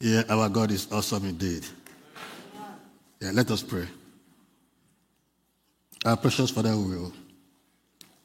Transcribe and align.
Yeah, 0.00 0.22
our 0.28 0.48
God 0.48 0.70
is 0.70 0.90
awesome 0.92 1.24
indeed. 1.26 1.64
Yeah, 3.20 3.30
let 3.32 3.50
us 3.50 3.62
pray. 3.62 3.86
Our 6.04 6.16
precious 6.16 6.50
Father, 6.50 6.76
we 6.76 6.96
will 6.96 7.12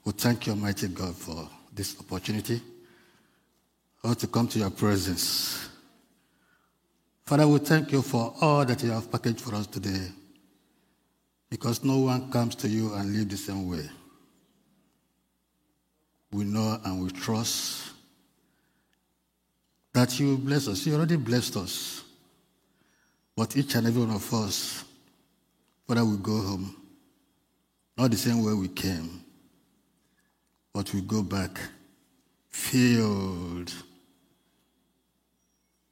we 0.03 0.11
thank 0.13 0.47
you, 0.47 0.53
Almighty 0.53 0.87
God, 0.87 1.15
for 1.15 1.47
this 1.73 1.95
opportunity 1.99 2.61
or 4.03 4.15
to 4.15 4.27
come 4.27 4.47
to 4.49 4.59
your 4.59 4.71
presence. 4.71 5.69
Father, 7.23 7.47
we 7.47 7.59
thank 7.59 7.91
you 7.91 8.01
for 8.01 8.33
all 8.41 8.65
that 8.65 8.83
you 8.83 8.91
have 8.91 9.11
packaged 9.11 9.41
for 9.41 9.55
us 9.55 9.67
today 9.67 10.07
because 11.49 11.83
no 11.83 11.99
one 11.99 12.31
comes 12.31 12.55
to 12.55 12.67
you 12.67 12.93
and 12.95 13.15
live 13.15 13.29
the 13.29 13.37
same 13.37 13.69
way. 13.69 13.89
We 16.31 16.45
know 16.45 16.79
and 16.83 17.03
we 17.03 17.11
trust 17.11 17.90
that 19.93 20.19
you 20.19 20.37
bless 20.37 20.67
us. 20.67 20.85
You 20.85 20.95
already 20.95 21.17
blessed 21.17 21.57
us. 21.57 22.03
But 23.35 23.55
each 23.57 23.75
and 23.75 23.87
every 23.87 24.01
one 24.01 24.15
of 24.15 24.33
us, 24.33 24.83
Father, 25.87 26.05
we 26.05 26.17
go 26.17 26.39
home. 26.41 26.75
Not 27.97 28.11
the 28.11 28.17
same 28.17 28.43
way 28.43 28.53
we 28.53 28.67
came, 28.67 29.23
but 30.73 30.93
we 30.93 31.01
go 31.01 31.21
back 31.21 31.59
filled 32.49 33.73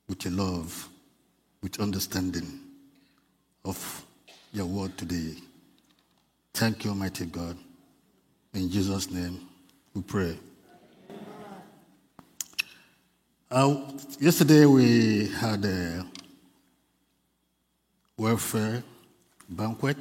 with 0.08 0.26
your 0.26 0.34
love, 0.34 0.88
with 1.62 1.80
understanding 1.80 2.60
of 3.66 4.06
your 4.54 4.66
word 4.66 4.98
today. 4.98 5.36
Thank 6.54 6.84
you, 6.84 6.92
Almighty 6.92 7.26
God. 7.26 7.58
In 8.54 8.70
Jesus' 8.70 9.12
name, 9.12 9.40
we 9.94 10.02
pray. 10.02 10.38
Uh, 13.52 13.82
yesterday 14.20 14.64
we 14.68 15.28
had 15.28 15.66
a 15.66 16.06
welfare 18.16 18.84
banquet. 19.50 19.98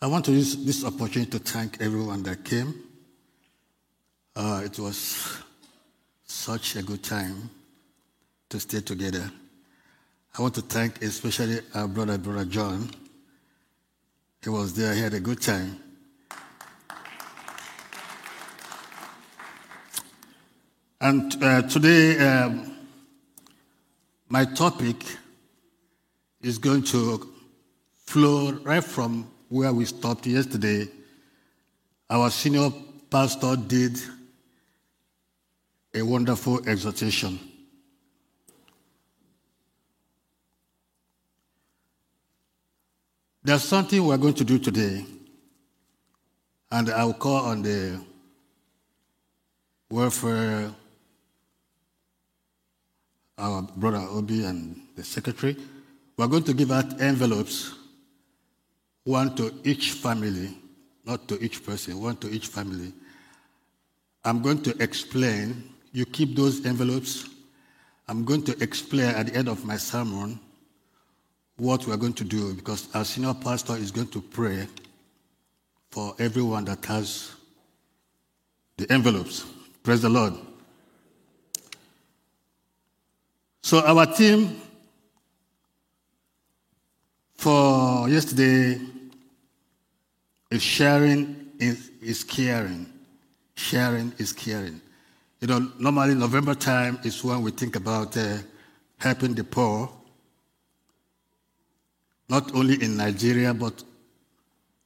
I 0.00 0.08
want 0.08 0.24
to 0.24 0.32
use 0.32 0.56
this 0.56 0.84
opportunity 0.84 1.30
to 1.30 1.38
thank 1.38 1.80
everyone 1.80 2.24
that 2.24 2.44
came. 2.44 2.74
Uh, 4.34 4.62
it 4.64 4.76
was 4.76 5.38
such 6.24 6.74
a 6.74 6.82
good 6.82 7.04
time 7.04 7.48
to 8.48 8.58
stay 8.58 8.80
together. 8.80 9.30
I 10.36 10.42
want 10.42 10.56
to 10.56 10.62
thank 10.62 11.00
especially 11.00 11.60
our 11.76 11.86
brother, 11.86 12.18
Brother 12.18 12.46
John. 12.46 12.90
He 14.42 14.50
was 14.50 14.74
there, 14.74 14.92
he 14.94 15.00
had 15.00 15.14
a 15.14 15.20
good 15.20 15.40
time. 15.40 15.80
And 21.02 21.42
uh, 21.42 21.62
today, 21.62 22.16
um, 22.16 22.76
my 24.28 24.44
topic 24.44 25.04
is 26.40 26.58
going 26.58 26.84
to 26.84 27.28
flow 28.06 28.52
right 28.62 28.84
from 28.84 29.28
where 29.48 29.72
we 29.72 29.84
stopped 29.84 30.28
yesterday. 30.28 30.86
Our 32.08 32.30
senior 32.30 32.70
pastor 33.10 33.56
did 33.56 33.98
a 35.92 36.02
wonderful 36.02 36.68
exhortation. 36.68 37.40
There's 43.42 43.64
something 43.64 44.06
we're 44.06 44.18
going 44.18 44.34
to 44.34 44.44
do 44.44 44.60
today, 44.60 45.04
and 46.70 46.90
I'll 46.90 47.12
call 47.12 47.46
on 47.46 47.62
the 47.62 48.00
welfare 49.90 50.72
our 53.42 53.62
brother 53.76 53.98
Obi 53.98 54.44
and 54.44 54.80
the 54.96 55.02
secretary, 55.02 55.56
we're 56.16 56.28
going 56.28 56.44
to 56.44 56.54
give 56.54 56.70
out 56.70 57.00
envelopes, 57.00 57.74
one 59.04 59.34
to 59.34 59.52
each 59.64 59.92
family, 59.92 60.56
not 61.04 61.26
to 61.28 61.42
each 61.44 61.66
person, 61.66 62.00
one 62.00 62.16
to 62.18 62.30
each 62.30 62.46
family. 62.46 62.92
I'm 64.24 64.40
going 64.40 64.62
to 64.62 64.82
explain. 64.82 65.64
You 65.92 66.06
keep 66.06 66.36
those 66.36 66.64
envelopes. 66.64 67.28
I'm 68.08 68.24
going 68.24 68.44
to 68.44 68.62
explain 68.62 69.08
at 69.08 69.26
the 69.26 69.34
end 69.34 69.48
of 69.48 69.64
my 69.64 69.76
sermon 69.76 70.38
what 71.56 71.86
we're 71.86 71.96
going 71.96 72.14
to 72.14 72.24
do 72.24 72.54
because 72.54 72.88
our 72.94 73.04
senior 73.04 73.34
pastor 73.34 73.76
is 73.76 73.90
going 73.90 74.08
to 74.08 74.20
pray 74.22 74.66
for 75.90 76.14
everyone 76.18 76.64
that 76.66 76.84
has 76.84 77.34
the 78.76 78.90
envelopes. 78.90 79.44
Praise 79.82 80.00
the 80.00 80.08
Lord. 80.08 80.34
So 83.62 83.80
our 83.80 84.06
team 84.06 84.60
for 87.36 88.08
yesterday 88.08 88.80
is 90.50 90.62
sharing 90.62 91.50
is, 91.60 91.90
is 92.02 92.24
caring. 92.24 92.92
Sharing 93.54 94.12
is 94.18 94.32
caring. 94.32 94.80
You 95.40 95.48
know, 95.48 95.72
normally 95.78 96.14
November 96.14 96.54
time 96.54 96.98
is 97.04 97.22
when 97.22 97.42
we 97.42 97.52
think 97.52 97.76
about 97.76 98.16
uh, 98.16 98.38
helping 98.98 99.34
the 99.34 99.44
poor, 99.44 99.90
not 102.28 102.54
only 102.54 102.82
in 102.82 102.96
Nigeria, 102.96 103.54
but 103.54 103.82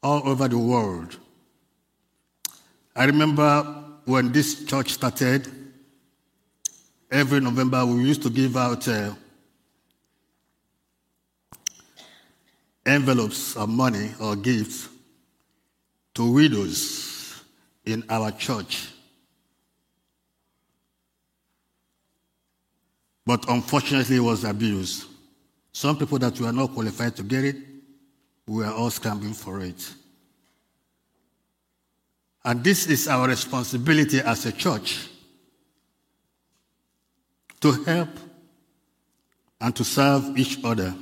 all 0.03 0.29
over 0.29 0.49
the 0.49 0.59
world. 0.59 1.19
I 2.95 3.05
remember 3.05 3.63
when 4.05 4.33
this 4.33 4.65
church 4.65 4.93
started, 4.93 5.49
every 7.11 7.41
November 7.41 7.85
we 7.87 8.05
used 8.05 8.23
to 8.23 8.31
give 8.31 8.57
out 8.57 8.87
uh, 8.89 9.13
envelopes 12.85 13.57
of 13.57 13.69
money 13.69 14.11
or 14.21 14.37
gifts 14.37 14.89
to 16.15 16.33
widows 16.33 17.43
in 17.85 18.03
our 18.09 18.31
church. 18.33 18.89
But 23.25 23.49
unfortunately, 23.49 24.17
it 24.17 24.21
was 24.21 24.45
abused. 24.45 25.07
Some 25.73 25.99
people 25.99 26.19
that 26.21 26.39
were 26.41 26.53
not 26.53 26.73
qualified 26.73 27.17
to 27.17 27.23
get 27.23 27.45
it, 27.45 27.57
we 28.47 28.65
are 28.65 28.73
all 28.73 28.91
scrambling 28.91 29.35
for 29.35 29.61
it. 29.61 29.93
And 32.45 32.63
this 32.63 32.87
is 32.87 33.09
our 33.09 33.27
responsibility 33.27 34.21
as 34.21 34.47
a 34.47 34.53
church 34.53 35.09
to 37.67 37.83
help 37.83 38.09
and 39.61 39.75
to 39.75 39.83
serve 39.83 40.39
each 40.39 40.63
other. 40.63 40.95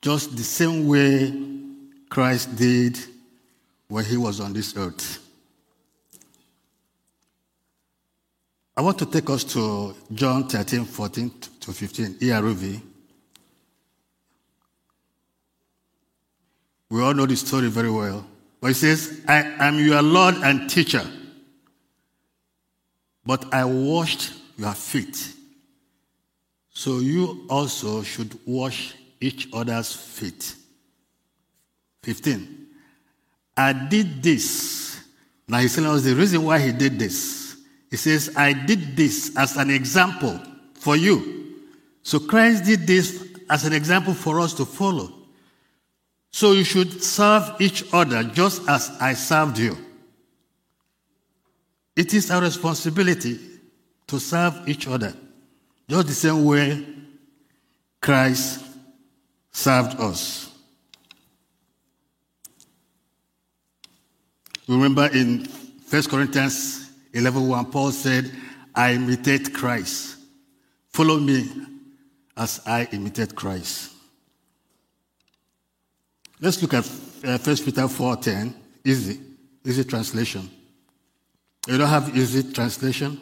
Just 0.00 0.36
the 0.36 0.42
same 0.42 0.88
way 0.88 1.32
Christ 2.08 2.56
did 2.56 2.98
when 3.86 4.04
he 4.04 4.16
was 4.16 4.40
on 4.40 4.52
this 4.52 4.76
earth. 4.76 5.20
I 8.76 8.80
want 8.80 8.98
to 8.98 9.06
take 9.06 9.30
us 9.30 9.44
to 9.44 9.94
John 10.12 10.48
13, 10.48 10.84
14 10.84 11.30
to 11.60 11.72
15, 11.72 12.14
ERV. 12.14 12.82
We 16.88 17.02
all 17.02 17.14
know 17.14 17.26
the 17.26 17.36
story 17.36 17.68
very 17.68 17.90
well. 17.90 18.26
But 18.60 18.68
he 18.68 18.74
says, 18.74 19.20
I 19.28 19.42
am 19.58 19.78
your 19.78 20.02
Lord 20.02 20.36
and 20.36 20.68
teacher, 20.68 21.06
but 23.24 23.52
I 23.54 23.64
washed 23.64 24.41
your 24.56 24.74
feet. 24.74 25.32
So 26.70 26.98
you 26.98 27.46
also 27.48 28.02
should 28.02 28.38
wash 28.46 28.94
each 29.20 29.48
other's 29.52 29.92
feet. 29.92 30.54
15. 32.02 32.66
I 33.56 33.72
did 33.72 34.22
this. 34.22 35.00
Now 35.46 35.58
he's 35.58 35.74
telling 35.74 35.90
us 35.90 36.02
the 36.02 36.14
reason 36.14 36.44
why 36.44 36.58
he 36.58 36.72
did 36.72 36.98
this. 36.98 37.56
He 37.90 37.96
says, 37.96 38.32
I 38.36 38.52
did 38.52 38.96
this 38.96 39.36
as 39.36 39.56
an 39.56 39.70
example 39.70 40.40
for 40.74 40.96
you. 40.96 41.56
So 42.02 42.18
Christ 42.18 42.64
did 42.64 42.86
this 42.86 43.28
as 43.50 43.64
an 43.66 43.72
example 43.72 44.14
for 44.14 44.40
us 44.40 44.54
to 44.54 44.64
follow. 44.64 45.12
So 46.30 46.52
you 46.52 46.64
should 46.64 47.02
serve 47.02 47.60
each 47.60 47.84
other 47.92 48.24
just 48.24 48.66
as 48.68 48.90
I 48.98 49.12
served 49.12 49.58
you. 49.58 49.76
It 51.94 52.14
is 52.14 52.30
our 52.30 52.40
responsibility 52.40 53.38
to 54.06 54.18
serve 54.18 54.68
each 54.68 54.86
other, 54.88 55.14
just 55.88 56.06
the 56.06 56.14
same 56.14 56.44
way 56.44 56.84
Christ 58.00 58.64
served 59.50 60.00
us. 60.00 60.50
Remember 64.68 65.08
in 65.12 65.46
1 65.90 66.02
Corinthians 66.04 66.90
11 67.12 67.48
1, 67.48 67.70
Paul 67.70 67.90
said, 67.92 68.30
I 68.74 68.94
imitate 68.94 69.52
Christ. 69.52 70.16
Follow 70.88 71.18
me 71.18 71.50
as 72.36 72.60
I 72.66 72.88
imitate 72.92 73.34
Christ. 73.34 73.92
Let's 76.40 76.60
look 76.60 76.74
at 76.74 76.84
uh, 77.24 77.38
1 77.38 77.56
Peter 77.58 77.82
4.10. 77.82 78.54
Easy. 78.84 79.20
Easy 79.64 79.84
translation. 79.84 80.50
You 81.68 81.78
don't 81.78 81.88
have 81.88 82.16
easy 82.16 82.52
translation? 82.52 83.20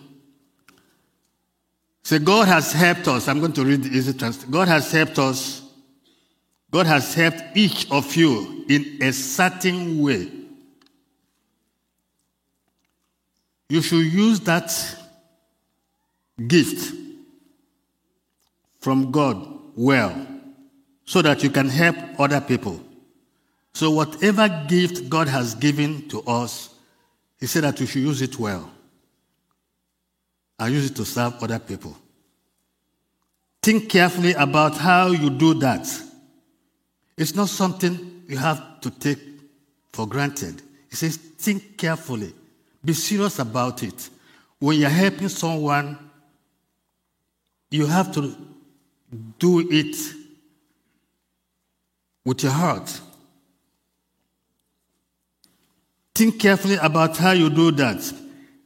Say, 2.10 2.18
God 2.18 2.48
has 2.48 2.72
helped 2.72 3.06
us. 3.06 3.28
I'm 3.28 3.38
going 3.38 3.52
to 3.52 3.64
read 3.64 3.84
the 3.84 3.96
easy 3.96 4.12
translation. 4.12 4.50
God 4.50 4.66
has 4.66 4.90
helped 4.90 5.16
us. 5.20 5.62
God 6.68 6.86
has 6.86 7.14
helped 7.14 7.40
each 7.54 7.88
of 7.88 8.16
you 8.16 8.64
in 8.68 8.98
a 9.00 9.12
certain 9.12 10.02
way. 10.02 10.28
You 13.68 13.80
should 13.80 14.06
use 14.06 14.40
that 14.40 14.74
gift 16.48 16.92
from 18.80 19.12
God 19.12 19.46
well 19.76 20.26
so 21.04 21.22
that 21.22 21.44
you 21.44 21.50
can 21.50 21.68
help 21.68 21.94
other 22.18 22.40
people. 22.40 22.80
So, 23.72 23.92
whatever 23.92 24.48
gift 24.66 25.08
God 25.08 25.28
has 25.28 25.54
given 25.54 26.08
to 26.08 26.22
us, 26.22 26.74
He 27.38 27.46
said 27.46 27.62
that 27.62 27.78
we 27.78 27.86
should 27.86 28.02
use 28.02 28.20
it 28.20 28.36
well 28.36 28.68
and 30.60 30.74
use 30.74 30.90
it 30.90 30.96
to 30.96 31.04
serve 31.04 31.42
other 31.42 31.58
people. 31.58 31.96
Think 33.62 33.88
carefully 33.88 34.34
about 34.34 34.76
how 34.76 35.08
you 35.08 35.30
do 35.30 35.54
that. 35.54 35.88
It's 37.16 37.34
not 37.34 37.48
something 37.48 38.24
you 38.28 38.36
have 38.36 38.80
to 38.82 38.90
take 38.90 39.18
for 39.92 40.06
granted. 40.06 40.62
He 40.88 40.96
says, 40.96 41.16
think 41.16 41.76
carefully, 41.76 42.34
be 42.84 42.92
serious 42.92 43.38
about 43.38 43.82
it. 43.82 44.08
When 44.58 44.78
you're 44.78 44.88
helping 44.88 45.28
someone, 45.28 45.98
you 47.70 47.86
have 47.86 48.12
to 48.14 48.36
do 49.38 49.66
it 49.70 49.96
with 52.24 52.42
your 52.42 52.52
heart. 52.52 53.00
Think 56.14 56.38
carefully 56.38 56.76
about 56.76 57.16
how 57.16 57.32
you 57.32 57.48
do 57.48 57.70
that. 57.72 58.12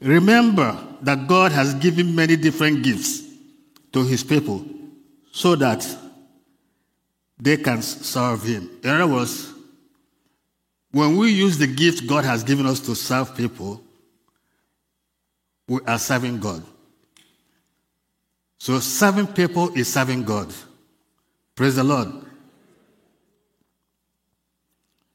Remember 0.05 0.77
that 1.01 1.27
God 1.27 1.51
has 1.53 1.73
given 1.77 2.15
many 2.15 2.37
different 2.37 2.83
gifts 2.83 3.23
to 3.95 4.05
his 4.05 4.23
people 4.23 4.63
so 5.33 5.57
that 5.57 5.87
they 7.41 7.57
can 7.57 7.81
serve 7.81 8.43
him. 8.43 8.69
In 8.83 8.91
other 8.91 9.07
words, 9.07 9.51
when 10.91 11.17
we 11.17 11.33
use 11.33 11.57
the 11.57 11.67
gift 11.67 12.07
God 12.07 12.27
has 12.27 12.45
given 12.45 12.67
us 12.67 12.81
to 12.81 12.95
serve 12.95 13.35
people, 13.35 13.81
we 15.67 15.81
are 15.87 15.99
serving 15.99 16.39
God. 16.39 16.63
So 18.59 18.81
serving 18.81 19.29
people 19.29 19.73
is 19.73 19.91
serving 19.91 20.25
God. 20.25 20.53
Praise 21.55 21.77
the 21.77 21.85
Lord. 21.85 22.13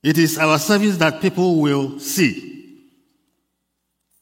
It 0.02 0.18
is 0.18 0.40
our 0.40 0.58
service 0.58 0.98
that 0.98 1.22
people 1.22 1.62
will 1.62 2.00
see 2.00 2.59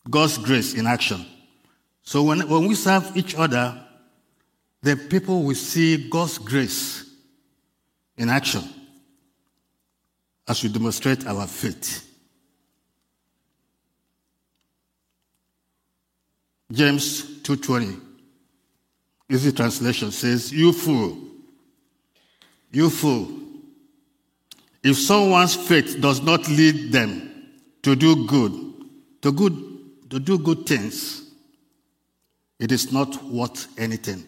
God's 0.10 0.38
grace 0.38 0.74
in 0.74 0.88
action. 0.88 1.26
So 2.04 2.24
when, 2.24 2.48
when 2.48 2.68
we 2.68 2.76
serve 2.76 3.16
each 3.16 3.36
other, 3.36 3.84
the 4.82 4.96
people 4.96 5.44
will 5.44 5.56
see 5.56 6.10
God's 6.10 6.38
grace 6.38 7.10
in 8.18 8.30
action 8.30 8.64
as 10.48 10.64
we 10.64 10.70
demonstrate 10.70 11.26
our 11.28 11.46
faith. 11.48 12.04
James 16.72 17.42
2:20 17.44 18.02
easy 19.30 19.54
translation 19.54 20.12
says 20.12 20.52
you 20.52 20.74
fool 20.74 21.18
you 22.72 22.90
fool 22.90 23.48
if 24.84 24.98
someone's 24.98 25.56
faith 25.56 26.00
does 26.00 26.22
not 26.22 26.48
lead 26.48 26.94
them 26.94 27.28
to 27.82 27.96
do 27.96 28.26
good, 28.26 28.54
to 29.22 29.32
good, 29.32 29.54
to 30.10 30.20
do 30.20 30.38
good 30.40 30.66
things, 30.66 31.32
it 32.60 32.72
is 32.72 32.92
not 32.92 33.24
worth 33.24 33.68
anything. 33.80 34.26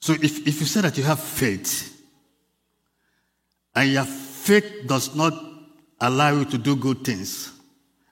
So 0.00 0.14
if, 0.14 0.46
if 0.46 0.60
you 0.60 0.66
say 0.66 0.80
that 0.80 0.98
you 0.98 1.04
have 1.04 1.20
faith, 1.20 1.88
and 3.74 3.90
your 3.90 4.04
faith 4.04 4.86
does 4.86 5.14
not 5.14 5.32
allow 6.00 6.32
you 6.32 6.44
to 6.46 6.58
do 6.58 6.76
good 6.76 7.04
things, 7.04 7.52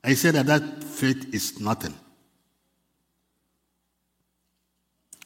I 0.03 0.15
say 0.15 0.31
that 0.31 0.47
that 0.47 0.85
faith 0.85 1.35
is 1.35 1.61
nothing. 1.61 1.95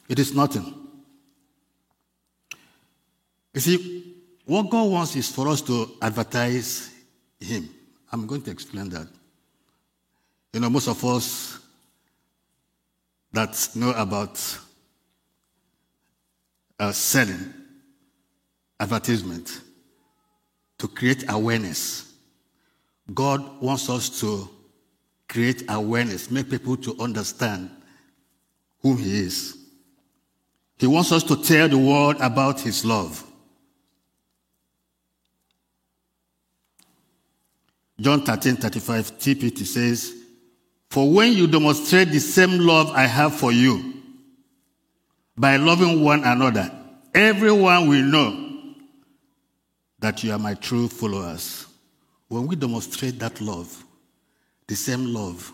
It 0.09 0.19
is 0.19 0.33
nothing. 0.33 0.73
You 3.53 3.61
see, 3.61 4.15
what 4.45 4.69
God 4.69 4.91
wants 4.91 5.15
is 5.15 5.31
for 5.31 5.47
us 5.47 5.61
to 5.61 5.91
advertise 6.01 6.91
Him. 7.39 7.69
I'm 8.11 8.27
going 8.27 8.41
to 8.43 8.51
explain 8.51 8.89
that. 8.89 9.07
You 10.55 10.61
know, 10.61 10.69
most 10.69 10.87
of 10.87 11.03
us 11.03 11.59
that 13.33 13.69
know 13.75 13.91
about 13.91 14.39
uh, 16.79 16.93
selling, 16.93 17.53
advertisement, 18.79 19.59
to 20.77 20.87
create 20.87 21.25
awareness. 21.27 22.13
God 23.13 23.61
wants 23.61 23.89
us 23.89 24.21
to 24.21 24.49
create 25.27 25.63
awareness, 25.67 26.31
make 26.31 26.49
people 26.49 26.77
to 26.77 26.95
understand 27.01 27.69
who 28.81 28.95
He 28.95 29.23
is. 29.23 29.57
He 30.77 30.87
wants 30.87 31.11
us 31.11 31.23
to 31.23 31.35
tell 31.35 31.67
the 31.67 31.77
world 31.77 32.15
about 32.21 32.61
His 32.61 32.85
love. 32.85 33.21
John 37.99 38.21
13, 38.21 38.55
35, 38.55 39.19
TPT 39.19 39.65
says, 39.65 40.21
For 40.95 41.11
when 41.11 41.33
you 41.33 41.45
demonstrate 41.45 42.07
the 42.07 42.21
same 42.21 42.57
love 42.59 42.89
I 42.91 43.05
have 43.05 43.35
for 43.35 43.51
you, 43.51 43.95
by 45.35 45.57
loving 45.57 46.01
one 46.01 46.23
another, 46.23 46.71
everyone 47.13 47.89
will 47.89 48.01
know 48.01 48.73
that 49.99 50.23
you 50.23 50.31
are 50.31 50.39
my 50.39 50.53
true 50.53 50.87
followers. 50.87 51.67
When 52.29 52.47
we 52.47 52.55
demonstrate 52.55 53.19
that 53.19 53.41
love, 53.41 53.83
the 54.67 54.77
same 54.77 55.07
love, 55.07 55.51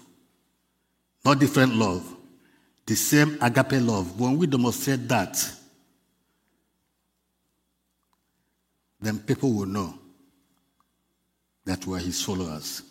not 1.25 1.39
different 1.39 1.73
love, 1.73 2.05
the 2.85 2.93
same 2.93 3.39
agape 3.41 3.81
love, 3.81 4.19
when 4.19 4.37
we 4.37 4.45
demonstrate 4.45 5.07
that, 5.07 5.43
then 9.01 9.17
people 9.17 9.51
will 9.51 9.65
know 9.65 9.95
that 11.65 11.83
we 11.87 11.97
are 11.97 11.99
his 11.99 12.23
followers. 12.23 12.83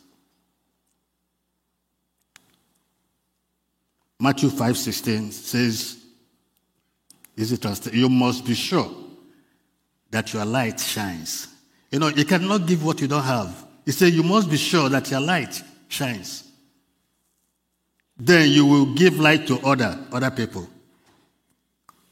Matthew 4.20 4.50
5:16 4.50 5.32
says, 5.32 6.00
is 7.40 7.52
it? 7.52 7.94
You 7.94 8.10
must 8.10 8.44
be 8.44 8.54
sure 8.54 8.90
that 10.10 10.34
your 10.34 10.44
light 10.44 10.78
shines. 10.78 11.48
You 11.90 11.98
know, 11.98 12.08
you 12.08 12.26
cannot 12.26 12.66
give 12.66 12.84
what 12.84 13.00
you 13.00 13.08
don't 13.08 13.22
have. 13.22 13.66
He 13.86 13.92
said, 13.92 14.12
You 14.12 14.22
must 14.22 14.50
be 14.50 14.58
sure 14.58 14.90
that 14.90 15.10
your 15.10 15.20
light 15.20 15.62
shines. 15.88 16.44
Then 18.18 18.50
you 18.50 18.66
will 18.66 18.94
give 18.94 19.18
light 19.18 19.46
to 19.46 19.58
other, 19.60 19.98
other 20.12 20.30
people. 20.30 20.68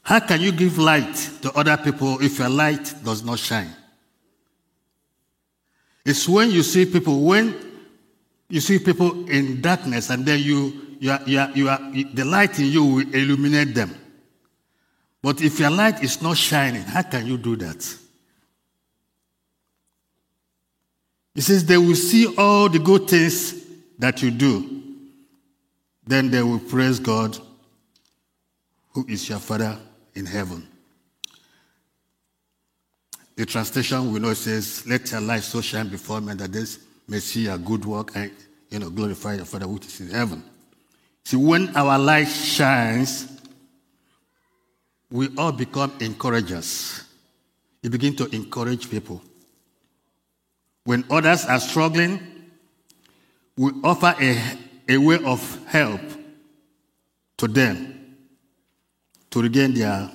How 0.01 0.19
can 0.19 0.41
you 0.41 0.51
give 0.51 0.79
light 0.79 1.15
to 1.43 1.51
other 1.53 1.77
people 1.77 2.19
if 2.21 2.39
your 2.39 2.49
light 2.49 2.95
does 3.03 3.23
not 3.23 3.37
shine? 3.37 3.69
It's 6.03 6.27
when 6.27 6.49
you 6.49 6.63
see 6.63 6.87
people, 6.87 7.21
when 7.21 7.53
you 8.49 8.61
see 8.61 8.79
people 8.79 9.29
in 9.29 9.61
darkness 9.61 10.09
and 10.09 10.25
then 10.25 10.39
you, 10.39 10.88
you 10.99 11.11
are, 11.11 11.21
you 11.25 11.39
are, 11.39 11.51
you 11.51 11.69
are, 11.69 11.79
the 12.13 12.25
light 12.25 12.59
in 12.59 12.65
you 12.65 12.85
will 12.85 13.15
illuminate 13.15 13.73
them. 13.73 13.95
But 15.21 15.41
if 15.41 15.59
your 15.59 15.69
light 15.69 16.03
is 16.03 16.21
not 16.21 16.37
shining, 16.37 16.83
how 16.83 17.01
can 17.03 17.25
you 17.25 17.37
do 17.37 17.55
that? 17.57 17.97
He 21.35 21.41
says 21.41 21.65
they 21.65 21.77
will 21.77 21.95
see 21.95 22.35
all 22.37 22.69
the 22.69 22.79
good 22.79 23.07
things 23.07 23.65
that 23.97 24.21
you 24.21 24.31
do. 24.31 24.83
Then 26.05 26.31
they 26.31 26.41
will 26.41 26.59
praise 26.59 26.99
God, 26.99 27.37
who 28.91 29.05
is 29.07 29.29
your 29.29 29.39
Father 29.39 29.77
in 30.15 30.25
heaven. 30.25 30.67
The 33.35 33.45
translation 33.45 34.11
we 34.11 34.19
know 34.19 34.33
says, 34.33 34.85
Let 34.85 35.11
your 35.11 35.21
light 35.21 35.43
so 35.43 35.61
shine 35.61 35.87
before 35.87 36.19
men 36.19 36.37
that 36.37 36.51
they 36.51 36.65
may 37.07 37.19
see 37.19 37.45
your 37.45 37.57
good 37.57 37.85
work 37.85 38.11
and 38.15 38.31
you 38.69 38.79
know 38.79 38.89
glorify 38.89 39.35
your 39.35 39.45
Father 39.45 39.67
which 39.67 39.85
is 39.85 40.01
in 40.01 40.09
heaven. 40.09 40.43
See, 41.25 41.37
when 41.37 41.75
our 41.75 41.99
light 41.99 42.27
shines, 42.27 43.27
we 45.11 45.29
all 45.37 45.51
become 45.51 45.91
encouragers. 45.99 47.03
You 47.81 47.89
begin 47.89 48.15
to 48.17 48.25
encourage 48.35 48.89
people. 48.89 49.21
When 50.83 51.05
others 51.09 51.45
are 51.45 51.59
struggling, 51.59 52.19
we 53.57 53.71
offer 53.83 54.15
a, 54.19 54.57
a 54.87 54.97
way 54.97 55.19
of 55.23 55.65
help 55.67 56.01
to 57.37 57.47
them 57.47 58.15
to 59.29 59.41
regain 59.41 59.73
their 59.73 60.09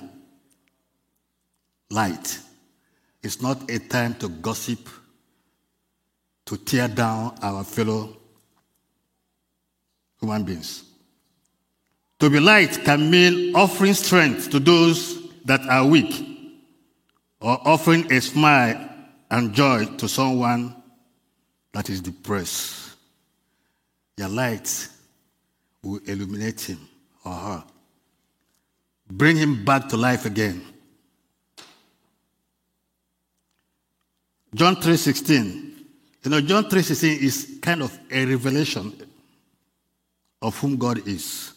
light. 1.89 2.39
It's 3.23 3.41
not 3.41 3.69
a 3.69 3.79
time 3.79 4.15
to 4.15 4.29
gossip, 4.29 4.87
to 6.45 6.57
tear 6.57 6.87
down 6.87 7.37
our 7.41 7.63
fellow 7.63 8.17
human 10.19 10.43
beings. 10.43 10.83
To 12.19 12.29
be 12.29 12.39
light 12.39 12.83
can 12.85 13.09
mean 13.09 13.55
offering 13.55 13.93
strength 13.93 14.49
to 14.51 14.59
those 14.59 15.29
that 15.43 15.61
are 15.67 15.85
weak, 15.85 16.13
or 17.39 17.59
offering 17.67 18.11
a 18.11 18.21
smile 18.21 18.89
and 19.29 19.53
joy 19.53 19.85
to 19.97 20.07
someone 20.07 20.75
that 21.73 21.89
is 21.89 22.01
depressed. 22.01 22.95
Your 24.17 24.29
light 24.29 24.87
will 25.83 25.99
illuminate 26.05 26.61
him 26.61 26.87
or 27.25 27.33
her. 27.33 27.63
Bring 29.11 29.35
him 29.35 29.65
back 29.65 29.89
to 29.89 29.97
life 29.97 30.25
again. 30.25 30.65
John 34.53 34.77
3:16. 34.77 35.85
You 36.23 36.31
know, 36.31 36.41
John 36.41 36.69
3:16 36.69 37.19
is 37.19 37.59
kind 37.61 37.83
of 37.83 37.99
a 38.09 38.25
revelation 38.25 38.95
of 40.41 40.57
whom 40.57 40.77
God 40.77 41.05
is. 41.07 41.51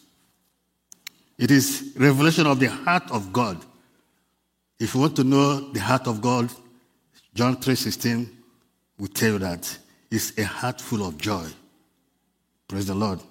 It 1.39 1.51
is 1.51 1.93
revelation 1.95 2.45
of 2.45 2.59
the 2.59 2.67
heart 2.67 3.09
of 3.11 3.31
God. 3.31 3.57
If 4.77 4.93
you 4.93 4.99
want 4.99 5.15
to 5.15 5.23
know 5.23 5.71
the 5.71 5.79
heart 5.79 6.05
of 6.05 6.21
God, 6.21 6.51
John 7.33 7.55
3:16 7.55 8.29
will 8.97 9.07
tell 9.07 9.33
you 9.33 9.39
that 9.39 9.77
it's 10.11 10.37
a 10.37 10.43
heart 10.43 10.81
full 10.81 11.07
of 11.07 11.17
joy. 11.17 11.47
Praise 12.67 12.87
the 12.87 12.93
Lord. 12.93 13.21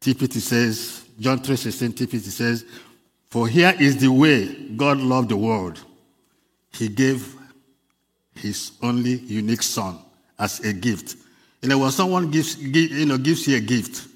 TPT 0.00 0.40
says, 0.40 1.02
John 1.20 1.40
3:16 1.40 1.92
TPT 1.92 2.30
says, 2.30 2.64
"For 3.28 3.46
here 3.46 3.76
is 3.78 3.98
the 3.98 4.08
way 4.08 4.70
God 4.76 4.98
loved 4.98 5.28
the 5.28 5.36
world. 5.36 5.78
He 6.72 6.88
gave 6.88 7.36
his 8.34 8.72
only 8.80 9.18
unique 9.18 9.62
son 9.62 9.98
as 10.38 10.60
a 10.60 10.72
gift. 10.72 11.16
You 11.60 11.68
know, 11.68 11.78
when 11.78 11.90
someone 11.90 12.30
gives, 12.30 12.56
you 12.56 13.04
know, 13.04 13.18
gives 13.18 13.46
you 13.46 13.56
a 13.56 13.60
gift, 13.60 14.06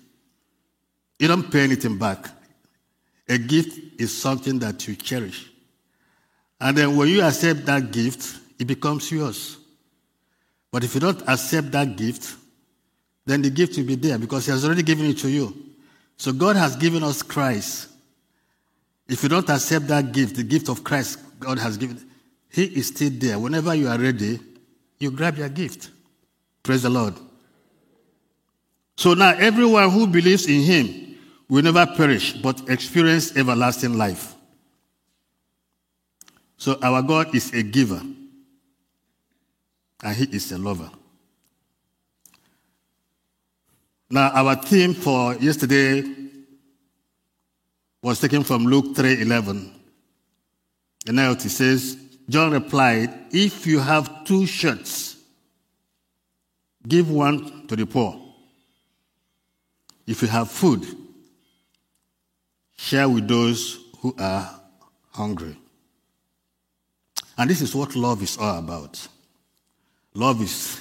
you 1.18 1.28
don't 1.28 1.50
pay 1.50 1.64
anything 1.64 1.99
back. 1.99 2.26
A 3.28 3.38
gift 3.38 4.00
is 4.00 4.16
something 4.16 4.59
that 4.59 4.87
you 4.87 4.97
cherish. 4.97 5.50
And 6.61 6.76
then 6.76 6.97
when 6.97 7.09
you 7.09 7.23
accept 7.23 7.64
that 7.66 7.90
gift, 7.90 8.38
it 8.59 8.66
becomes 8.66 9.11
yours. 9.11 9.59
But 10.71 10.85
if 10.85 10.94
you 10.94 11.00
don't 11.00 11.23
accept 11.28 11.71
that 11.73 11.97
gift, 11.97 12.37
then 13.26 13.42
the 13.42 13.50
gift 13.50 13.76
will 13.76 13.85
be 13.85 13.94
there 13.94 14.18
because 14.18 14.47
He 14.47 14.52
has 14.52 14.64
already 14.64 14.83
given 14.83 15.06
it 15.06 15.18
to 15.18 15.28
you. 15.28 15.54
So 16.16 16.33
God 16.33 16.56
has 16.56 16.76
given 16.76 17.02
us 17.02 17.23
Christ. 17.23 17.88
If 19.09 19.23
you 19.23 19.28
don't 19.28 19.49
accept 19.49 19.87
that 19.88 20.12
gift, 20.12 20.37
the 20.37 20.42
gift 20.42 20.68
of 20.68 20.85
Christ 20.85 21.18
God 21.38 21.59
has 21.59 21.76
given, 21.76 22.04
He 22.50 22.64
is 22.64 22.88
still 22.88 23.11
there. 23.12 23.38
Whenever 23.38 23.75
you 23.75 23.88
are 23.88 23.99
ready, 23.99 24.40
you 24.99 25.11
grab 25.11 25.37
your 25.37 25.49
gift. 25.49 25.90
Praise 26.62 26.83
the 26.83 26.90
Lord. 26.90 27.14
So 28.97 29.14
now 29.14 29.30
everyone 29.30 29.90
who 29.90 30.06
believes 30.06 30.47
in 30.47 30.62
Him 30.62 31.03
will 31.49 31.63
never 31.63 31.87
perish, 31.87 32.33
but 32.35 32.69
experience 32.69 33.37
everlasting 33.37 33.97
life. 33.97 34.35
So 36.57 36.79
our 36.83 37.03
God 37.03 37.35
is 37.35 37.53
a 37.53 37.63
giver, 37.63 38.01
and 40.03 40.17
He 40.17 40.25
is 40.25 40.51
a 40.53 40.59
lover. 40.59 40.91
Now, 44.11 44.31
our 44.31 44.55
theme 44.57 44.95
for 44.95 45.35
yesterday 45.35 46.05
was 48.03 48.21
taken 48.21 48.45
from 48.45 48.65
Luke 48.65 48.95
3:11. 48.95 49.73
The 51.05 51.13
note 51.13 51.43
says, 51.43 51.97
John 52.29 52.53
replied, 52.53 53.11
If 53.31 53.67
you 53.67 53.79
have 53.79 54.25
two 54.25 54.47
shirts, 54.47 55.17
give 56.87 57.11
one 57.11 57.67
to 57.67 57.77
the 57.77 57.87
poor. 57.87 58.19
If 60.07 60.23
you 60.23 60.29
have 60.29 60.51
food, 60.51 60.87
share 62.76 63.09
with 63.09 63.28
those 63.28 63.78
who 64.00 64.14
are 64.19 64.61
hungry. 65.11 65.57
And 67.37 67.50
this 67.50 67.61
is 67.61 67.75
what 67.75 67.97
love 67.97 68.23
is 68.23 68.37
all 68.38 68.59
about. 68.59 69.09
Love 70.14 70.43
is 70.43 70.81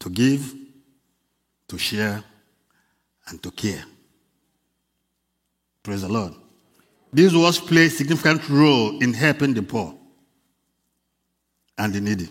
to 0.00 0.10
give, 0.10 0.54
to 1.68 1.78
share, 1.78 2.22
and 3.28 3.42
to 3.42 3.50
care. 3.50 3.84
Praise 5.82 6.02
the 6.02 6.08
Lord. 6.08 6.34
These 7.12 7.34
words 7.34 7.58
play 7.58 7.86
a 7.86 7.90
significant 7.90 8.48
role 8.50 9.02
in 9.02 9.14
helping 9.14 9.54
the 9.54 9.62
poor 9.62 9.94
and 11.78 11.92
the 11.94 12.00
needy. 12.00 12.28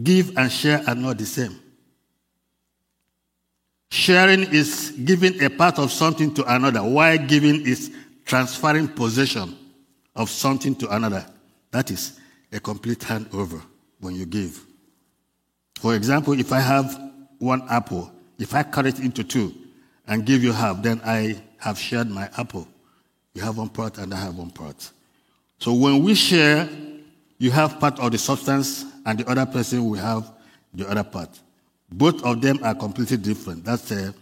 Give 0.00 0.36
and 0.36 0.50
share 0.50 0.82
are 0.86 0.94
not 0.94 1.18
the 1.18 1.26
same. 1.26 1.60
Sharing 3.90 4.42
is 4.52 4.92
giving 5.04 5.42
a 5.42 5.50
part 5.50 5.78
of 5.78 5.92
something 5.92 6.34
to 6.34 6.54
another, 6.54 6.82
while 6.82 7.18
giving 7.18 7.66
is 7.66 7.90
transferring 8.24 8.88
possession 8.88 9.56
of 10.16 10.30
something 10.30 10.74
to 10.76 10.88
another. 10.94 11.24
That 11.70 11.90
is 11.90 12.18
a 12.52 12.60
complete 12.60 13.00
handover 13.00 13.62
when 14.00 14.14
you 14.14 14.26
give. 14.26 14.64
For 15.80 15.94
example, 15.94 16.38
if 16.38 16.52
I 16.52 16.60
have 16.60 16.98
one 17.38 17.62
apple, 17.68 18.10
if 18.38 18.54
I 18.54 18.62
cut 18.62 18.86
it 18.86 19.00
into 19.00 19.22
two 19.24 19.54
and 20.06 20.24
give 20.24 20.42
you 20.42 20.52
half, 20.52 20.82
then 20.82 21.00
I 21.04 21.42
have 21.58 21.78
shared 21.78 22.10
my 22.10 22.28
apple. 22.36 22.66
You 23.34 23.42
have 23.42 23.58
one 23.58 23.68
part 23.68 23.98
and 23.98 24.14
I 24.14 24.20
have 24.20 24.36
one 24.36 24.50
part. 24.50 24.90
So 25.58 25.72
when 25.74 26.02
we 26.02 26.14
share, 26.14 26.68
you 27.38 27.50
have 27.50 27.80
part 27.80 27.98
of 27.98 28.12
the 28.12 28.18
substance 28.18 28.84
and 29.04 29.18
the 29.18 29.28
other 29.28 29.46
person 29.46 29.88
will 29.88 29.98
have 29.98 30.32
the 30.72 30.88
other 30.88 31.04
part. 31.04 31.28
Both 31.90 32.24
of 32.24 32.40
them 32.40 32.58
are 32.62 32.74
completely 32.74 33.16
different. 33.16 33.64
That's 33.64 33.90
uh, 33.92 34.12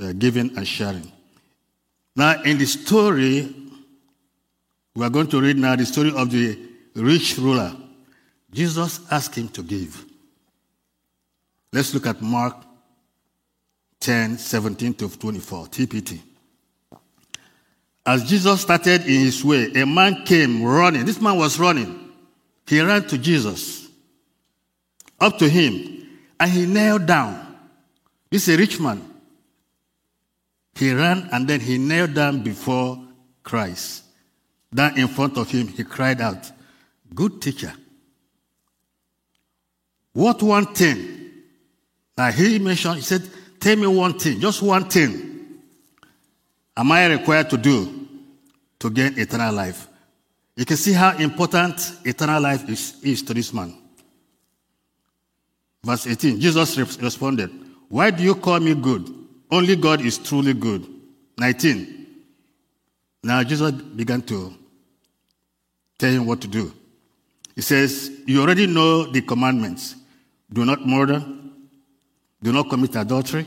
uh, 0.00 0.12
giving 0.12 0.56
and 0.56 0.66
sharing. 0.66 1.10
Now, 2.14 2.42
in 2.42 2.58
the 2.58 2.66
story, 2.66 3.54
we 4.94 5.04
are 5.04 5.10
going 5.10 5.28
to 5.28 5.40
read 5.40 5.58
now 5.58 5.76
the 5.76 5.86
story 5.86 6.12
of 6.14 6.30
the 6.30 6.58
rich 6.94 7.36
ruler. 7.38 7.76
Jesus 8.50 9.00
asked 9.10 9.34
him 9.34 9.48
to 9.48 9.62
give. 9.62 10.04
Let's 11.72 11.92
look 11.92 12.06
at 12.06 12.22
Mark 12.22 12.56
10, 14.00 14.38
17 14.38 14.94
to 14.94 15.08
24, 15.08 15.66
TPT. 15.66 16.20
As 18.04 18.24
Jesus 18.24 18.62
started 18.62 19.02
in 19.02 19.20
his 19.20 19.44
way, 19.44 19.72
a 19.74 19.84
man 19.84 20.24
came 20.24 20.62
running. 20.62 21.04
This 21.04 21.20
man 21.20 21.36
was 21.36 21.58
running. 21.58 22.12
He 22.66 22.80
ran 22.80 23.06
to 23.08 23.18
Jesus, 23.18 23.88
up 25.20 25.38
to 25.38 25.48
him, 25.48 25.95
and 26.38 26.50
he 26.50 26.66
knelt 26.66 27.06
down. 27.06 27.56
This 28.30 28.48
is 28.48 28.54
a 28.54 28.58
rich 28.58 28.80
man. 28.80 29.02
He 30.74 30.92
ran 30.92 31.28
and 31.32 31.48
then 31.48 31.60
he 31.60 31.78
knelt 31.78 32.14
down 32.14 32.42
before 32.42 33.02
Christ. 33.42 34.04
Down 34.74 34.98
in 34.98 35.08
front 35.08 35.38
of 35.38 35.50
him, 35.50 35.68
he 35.68 35.84
cried 35.84 36.20
out, 36.20 36.50
Good 37.14 37.40
teacher. 37.40 37.72
What 40.12 40.42
one 40.42 40.74
thing? 40.74 41.30
Now 42.16 42.30
he 42.30 42.58
mentioned, 42.58 42.96
he 42.96 43.02
said, 43.02 43.22
Tell 43.60 43.76
me 43.76 43.86
one 43.86 44.18
thing, 44.18 44.40
just 44.40 44.60
one 44.60 44.88
thing. 44.88 45.60
Am 46.76 46.92
I 46.92 47.06
required 47.06 47.48
to 47.50 47.56
do 47.56 48.08
to 48.78 48.90
gain 48.90 49.18
eternal 49.18 49.54
life? 49.54 49.88
You 50.56 50.64
can 50.64 50.76
see 50.76 50.92
how 50.92 51.16
important 51.16 51.80
eternal 52.04 52.40
life 52.42 52.68
is, 52.68 52.96
is 53.02 53.22
to 53.22 53.34
this 53.34 53.52
man. 53.52 53.76
Verse 55.86 56.08
18 56.08 56.40
Jesus 56.40 56.76
responded, 56.76 57.48
Why 57.88 58.10
do 58.10 58.24
you 58.24 58.34
call 58.34 58.58
me 58.58 58.74
good? 58.74 59.08
Only 59.48 59.76
God 59.76 60.00
is 60.00 60.18
truly 60.18 60.52
good. 60.52 60.84
19. 61.38 62.06
Now 63.22 63.44
Jesus 63.44 63.70
began 63.70 64.20
to 64.22 64.52
tell 65.96 66.10
him 66.10 66.26
what 66.26 66.40
to 66.40 66.48
do. 66.48 66.74
He 67.54 67.60
says, 67.62 68.10
You 68.26 68.42
already 68.42 68.66
know 68.66 69.04
the 69.04 69.22
commandments 69.22 69.94
do 70.52 70.64
not 70.64 70.84
murder, 70.84 71.24
do 72.42 72.52
not 72.52 72.68
commit 72.68 72.96
adultery, 72.96 73.46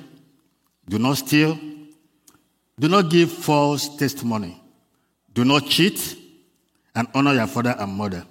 do 0.88 0.98
not 0.98 1.18
steal, 1.18 1.60
do 2.80 2.88
not 2.88 3.10
give 3.10 3.34
false 3.34 3.98
testimony, 3.98 4.62
do 5.34 5.44
not 5.44 5.66
cheat, 5.66 6.16
and 6.96 7.06
honor 7.14 7.34
your 7.34 7.48
father 7.48 7.76
and 7.78 7.92
mother. 7.92 8.26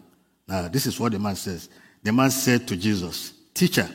Now, 0.47 0.69
this 0.69 0.87
is 0.87 0.99
what 0.99 1.13
the 1.13 1.19
man 1.19 1.37
says. 1.37 1.69
The 2.03 2.11
man 2.11 2.31
said 2.31 2.67
to 2.69 2.77
Jesus, 2.77 3.35
Teacher, 3.59 3.91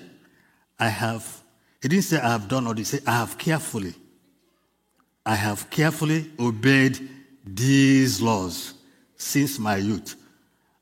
I 0.77 0.89
have, 0.89 1.41
he 1.82 1.88
didn't 1.88 2.03
say 2.03 2.20
I 2.20 2.34
have 2.34 2.50
done 2.50 2.67
all 2.67 2.74
this, 2.74 2.91
he 2.91 2.98
said, 2.98 3.08
I 3.08 3.20
have 3.20 3.38
carefully, 3.38 3.93
I 5.25 5.36
have 5.36 5.70
carefully 5.70 6.29
obeyed 6.38 7.00
these 7.46 8.22
laws 8.22 8.74
since 9.15 9.58
my 9.60 9.77
youth. 9.77 10.17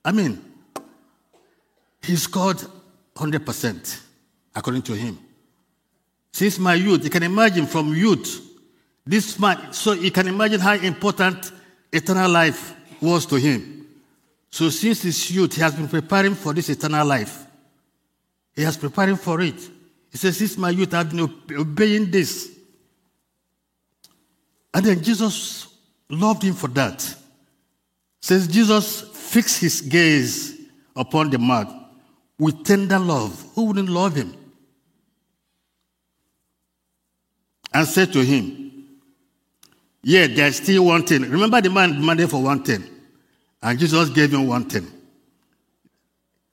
I 0.04 0.12
mean, 0.12 0.44
he 2.02 2.16
scored 2.16 2.58
100% 3.14 4.02
according 4.56 4.82
to 4.82 4.94
him. 4.96 5.20
Since 6.34 6.58
my 6.58 6.74
youth, 6.74 7.04
you 7.04 7.12
can 7.12 7.22
imagine 7.22 7.68
from 7.68 7.94
youth, 7.94 8.42
this 9.06 9.38
man, 9.38 9.74
so 9.74 9.92
you 9.92 10.10
can 10.10 10.28
imagine 10.28 10.60
how 10.60 10.74
important 10.74 11.52
eternal 11.94 12.32
life 12.32 12.74
was 13.00 13.28
to 13.28 13.36
him. 13.36 13.86
So 14.50 14.72
since 14.72 15.04
his 15.04 15.30
youth, 15.30 15.54
he 15.54 15.62
has 15.62 15.76
been 15.76 15.88
preparing 15.88 16.34
for 16.34 16.52
this 16.52 16.68
eternal 16.70 17.06
life. 17.06 17.46
He 18.56 18.64
has 18.64 18.78
preparing 18.78 19.16
for 19.16 19.42
it. 19.42 19.60
He 20.12 20.18
says, 20.18 20.38
since 20.38 20.58
my 20.58 20.70
youth, 20.70 20.94
I've 20.94 21.10
been 21.10 21.32
obeying 21.58 22.12
this. 22.12 22.52
And 24.74 24.86
then 24.86 25.04
Jesus 25.04 25.68
loved 26.10 26.44
him 26.44 26.54
for 26.54 26.68
that. 26.70 27.16
Says 28.22 28.48
Jesus 28.48 29.02
fixed 29.02 29.62
his 29.62 29.82
gaze 29.82 30.60
upon 30.96 31.30
the 31.30 31.40
man 31.40 31.86
with 32.38 32.64
tender 32.64 33.00
love. 33.00 33.46
Who 33.56 33.66
wouldn't 33.66 33.90
love 33.90 34.16
him? 34.16 34.36
And 37.74 37.88
said 37.88 38.12
to 38.14 38.20
him, 38.20 38.86
Yeah, 40.04 40.28
there's 40.28 40.58
still 40.58 40.86
one 40.86 41.06
thing. 41.06 41.22
Remember 41.22 41.62
the 41.62 41.70
man 41.70 41.94
demanded 41.94 42.30
for 42.30 42.44
one 42.44 42.64
thing, 42.64 42.84
and 43.62 43.80
Jesus 43.80 44.10
gave 44.10 44.34
him 44.34 44.46
one 44.48 44.66
thing. 44.66 44.88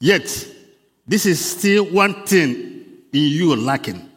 Yet, 0.00 0.46
this 1.08 1.24
is 1.24 1.44
still 1.44 1.86
one 1.86 2.26
thing 2.26 2.46
in 3.12 3.22
you 3.22 3.56
lacking. 3.56 4.08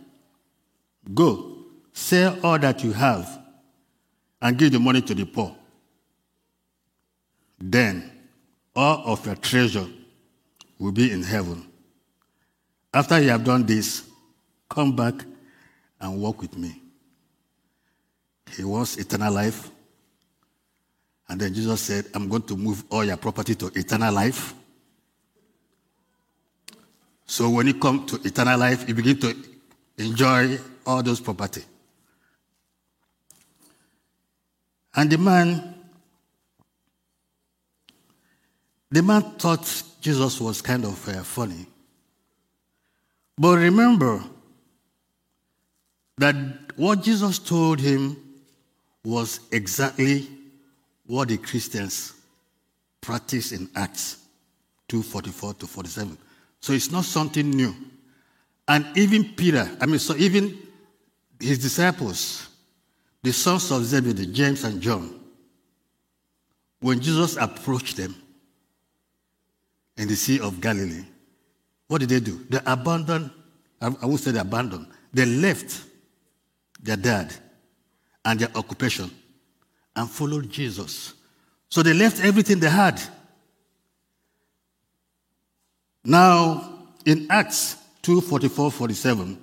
Go, 1.13 1.57
sell 1.93 2.37
all 2.43 2.59
that 2.59 2.83
you 2.83 2.91
have, 2.91 3.39
and 4.41 4.57
give 4.57 4.73
the 4.73 4.79
money 4.79 5.01
to 5.01 5.15
the 5.15 5.25
poor. 5.25 5.55
Then, 7.59 8.11
all 8.75 9.13
of 9.13 9.25
your 9.25 9.35
treasure 9.35 9.87
will 10.77 10.91
be 10.91 11.11
in 11.11 11.23
heaven. 11.23 11.65
After 12.93 13.21
you 13.21 13.29
have 13.29 13.43
done 13.43 13.65
this, 13.65 14.09
come 14.69 14.95
back 14.95 15.13
and 15.99 16.21
walk 16.21 16.41
with 16.41 16.57
me. 16.57 16.81
He 18.55 18.63
wants 18.63 18.97
eternal 18.97 19.33
life. 19.33 19.69
And 21.29 21.39
then 21.39 21.53
Jesus 21.53 21.79
said, 21.79 22.05
I'm 22.13 22.27
going 22.27 22.41
to 22.43 22.57
move 22.57 22.83
all 22.89 23.05
your 23.05 23.15
property 23.15 23.55
to 23.55 23.67
eternal 23.67 24.13
life. 24.13 24.53
So 27.31 27.49
when 27.49 27.65
you 27.65 27.75
come 27.75 28.05
to 28.07 28.17
eternal 28.25 28.59
life, 28.59 28.89
you 28.89 28.93
begin 28.93 29.17
to 29.21 29.33
enjoy 29.97 30.59
all 30.85 31.01
those 31.01 31.21
property. 31.21 31.63
And 34.93 35.09
the 35.09 35.17
man, 35.17 35.75
the 38.89 39.01
man 39.01 39.21
thought 39.39 39.63
Jesus 40.01 40.41
was 40.41 40.61
kind 40.61 40.83
of 40.83 41.07
uh, 41.07 41.23
funny. 41.23 41.65
But 43.37 43.59
remember 43.59 44.21
that 46.17 46.35
what 46.75 47.01
Jesus 47.01 47.39
told 47.39 47.79
him 47.79 48.17
was 49.05 49.39
exactly 49.53 50.27
what 51.05 51.29
the 51.29 51.37
Christians 51.37 52.11
practice 52.99 53.53
in 53.53 53.69
Acts 53.73 54.17
2:44 54.89 55.59
to 55.59 55.65
47. 55.65 56.17
So 56.61 56.73
it's 56.73 56.91
not 56.91 57.05
something 57.05 57.49
new. 57.49 57.75
And 58.67 58.85
even 58.95 59.25
Peter, 59.35 59.69
I 59.81 59.85
mean, 59.85 59.99
so 59.99 60.15
even 60.15 60.57
his 61.39 61.59
disciples, 61.59 62.47
the 63.23 63.33
sons 63.33 63.71
of 63.71 63.83
Zebedee, 63.83 64.27
James 64.27 64.63
and 64.63 64.79
John, 64.81 65.19
when 66.79 66.99
Jesus 66.99 67.35
approached 67.37 67.97
them 67.97 68.15
in 69.97 70.07
the 70.07 70.15
Sea 70.15 70.39
of 70.39 70.61
Galilee, 70.61 71.05
what 71.87 71.99
did 71.99 72.09
they 72.09 72.19
do? 72.19 72.45
They 72.49 72.59
abandoned, 72.65 73.31
I 73.81 74.05
would 74.05 74.19
say 74.19 74.31
they 74.31 74.39
abandoned, 74.39 74.87
they 75.13 75.25
left 75.25 75.83
their 76.81 76.95
dad 76.95 77.33
and 78.23 78.39
their 78.39 78.49
occupation 78.55 79.11
and 79.95 80.09
followed 80.09 80.49
Jesus. 80.49 81.13
So 81.69 81.83
they 81.83 81.93
left 81.93 82.23
everything 82.23 82.59
they 82.59 82.69
had. 82.69 83.01
Now, 86.03 86.87
in 87.05 87.27
Acts 87.29 87.77
2 88.01 88.21
44 88.21 88.71
47, 88.71 89.37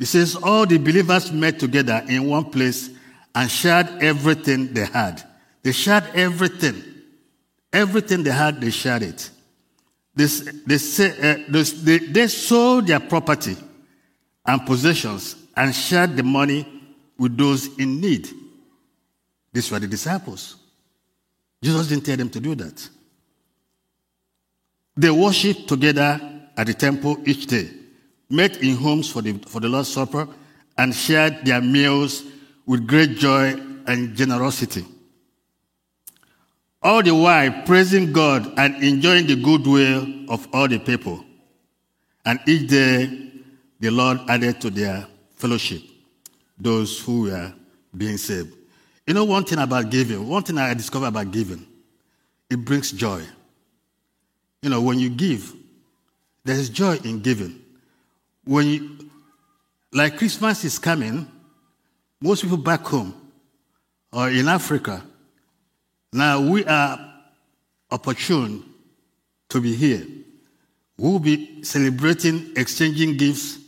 it 0.00 0.06
says, 0.06 0.36
All 0.36 0.66
the 0.66 0.78
believers 0.78 1.30
met 1.30 1.58
together 1.58 2.02
in 2.08 2.28
one 2.28 2.46
place 2.50 2.90
and 3.34 3.50
shared 3.50 3.86
everything 4.00 4.72
they 4.72 4.86
had. 4.86 5.22
They 5.62 5.72
shared 5.72 6.04
everything. 6.14 6.82
Everything 7.72 8.24
they 8.24 8.30
had, 8.32 8.60
they 8.60 8.70
shared 8.70 9.02
it. 9.02 9.30
They, 10.14 10.26
they, 10.26 10.74
uh, 10.76 11.36
they, 11.48 11.98
they 11.98 12.26
sold 12.26 12.88
their 12.88 12.98
property 13.00 13.56
and 14.44 14.66
possessions 14.66 15.36
and 15.56 15.74
shared 15.74 16.16
the 16.16 16.22
money 16.22 16.66
with 17.16 17.36
those 17.36 17.78
in 17.78 18.00
need. 18.00 18.28
These 19.52 19.70
were 19.70 19.78
the 19.78 19.86
disciples. 19.86 20.56
Jesus 21.62 21.88
didn't 21.88 22.06
tell 22.06 22.16
them 22.16 22.30
to 22.30 22.40
do 22.40 22.54
that. 22.56 22.88
They 24.96 25.10
worshiped 25.10 25.68
together 25.68 26.20
at 26.56 26.66
the 26.66 26.74
temple 26.74 27.16
each 27.26 27.46
day, 27.46 27.70
met 28.28 28.62
in 28.62 28.76
homes 28.76 29.10
for 29.10 29.22
the, 29.22 29.34
for 29.46 29.60
the 29.60 29.68
Lord's 29.68 29.88
Supper, 29.88 30.28
and 30.76 30.94
shared 30.94 31.44
their 31.44 31.60
meals 31.60 32.24
with 32.66 32.86
great 32.86 33.16
joy 33.16 33.54
and 33.86 34.14
generosity. 34.16 34.84
All 36.82 37.02
the 37.02 37.14
while 37.14 37.62
praising 37.66 38.12
God 38.12 38.52
and 38.56 38.82
enjoying 38.82 39.26
the 39.26 39.36
goodwill 39.36 40.06
of 40.28 40.48
all 40.52 40.66
the 40.66 40.78
people. 40.78 41.24
And 42.24 42.40
each 42.46 42.68
day 42.68 43.32
the 43.80 43.90
Lord 43.90 44.20
added 44.28 44.60
to 44.62 44.70
their 44.70 45.06
fellowship 45.34 45.82
those 46.58 47.00
who 47.00 47.22
were 47.22 47.52
being 47.96 48.18
saved. 48.18 48.54
You 49.06 49.14
know, 49.14 49.24
one 49.24 49.44
thing 49.44 49.58
about 49.58 49.90
giving, 49.90 50.28
one 50.28 50.42
thing 50.42 50.58
I 50.58 50.74
discovered 50.74 51.06
about 51.06 51.30
giving, 51.30 51.66
it 52.48 52.64
brings 52.64 52.92
joy. 52.92 53.22
You 54.62 54.70
know, 54.70 54.82
when 54.82 54.98
you 54.98 55.10
give, 55.10 55.54
there's 56.44 56.68
joy 56.68 56.96
in 57.04 57.20
giving. 57.20 57.60
When 58.44 58.66
you, 58.66 59.10
like 59.92 60.18
Christmas 60.18 60.64
is 60.64 60.78
coming, 60.78 61.26
most 62.20 62.42
people 62.42 62.56
back 62.56 62.80
home 62.80 63.14
or 64.12 64.28
in 64.30 64.48
Africa, 64.48 65.02
now 66.12 66.40
we 66.40 66.64
are 66.64 66.98
opportune 67.90 68.64
to 69.48 69.60
be 69.60 69.74
here. 69.74 70.06
We'll 70.98 71.18
be 71.18 71.62
celebrating, 71.62 72.52
exchanging 72.56 73.16
gifts, 73.16 73.58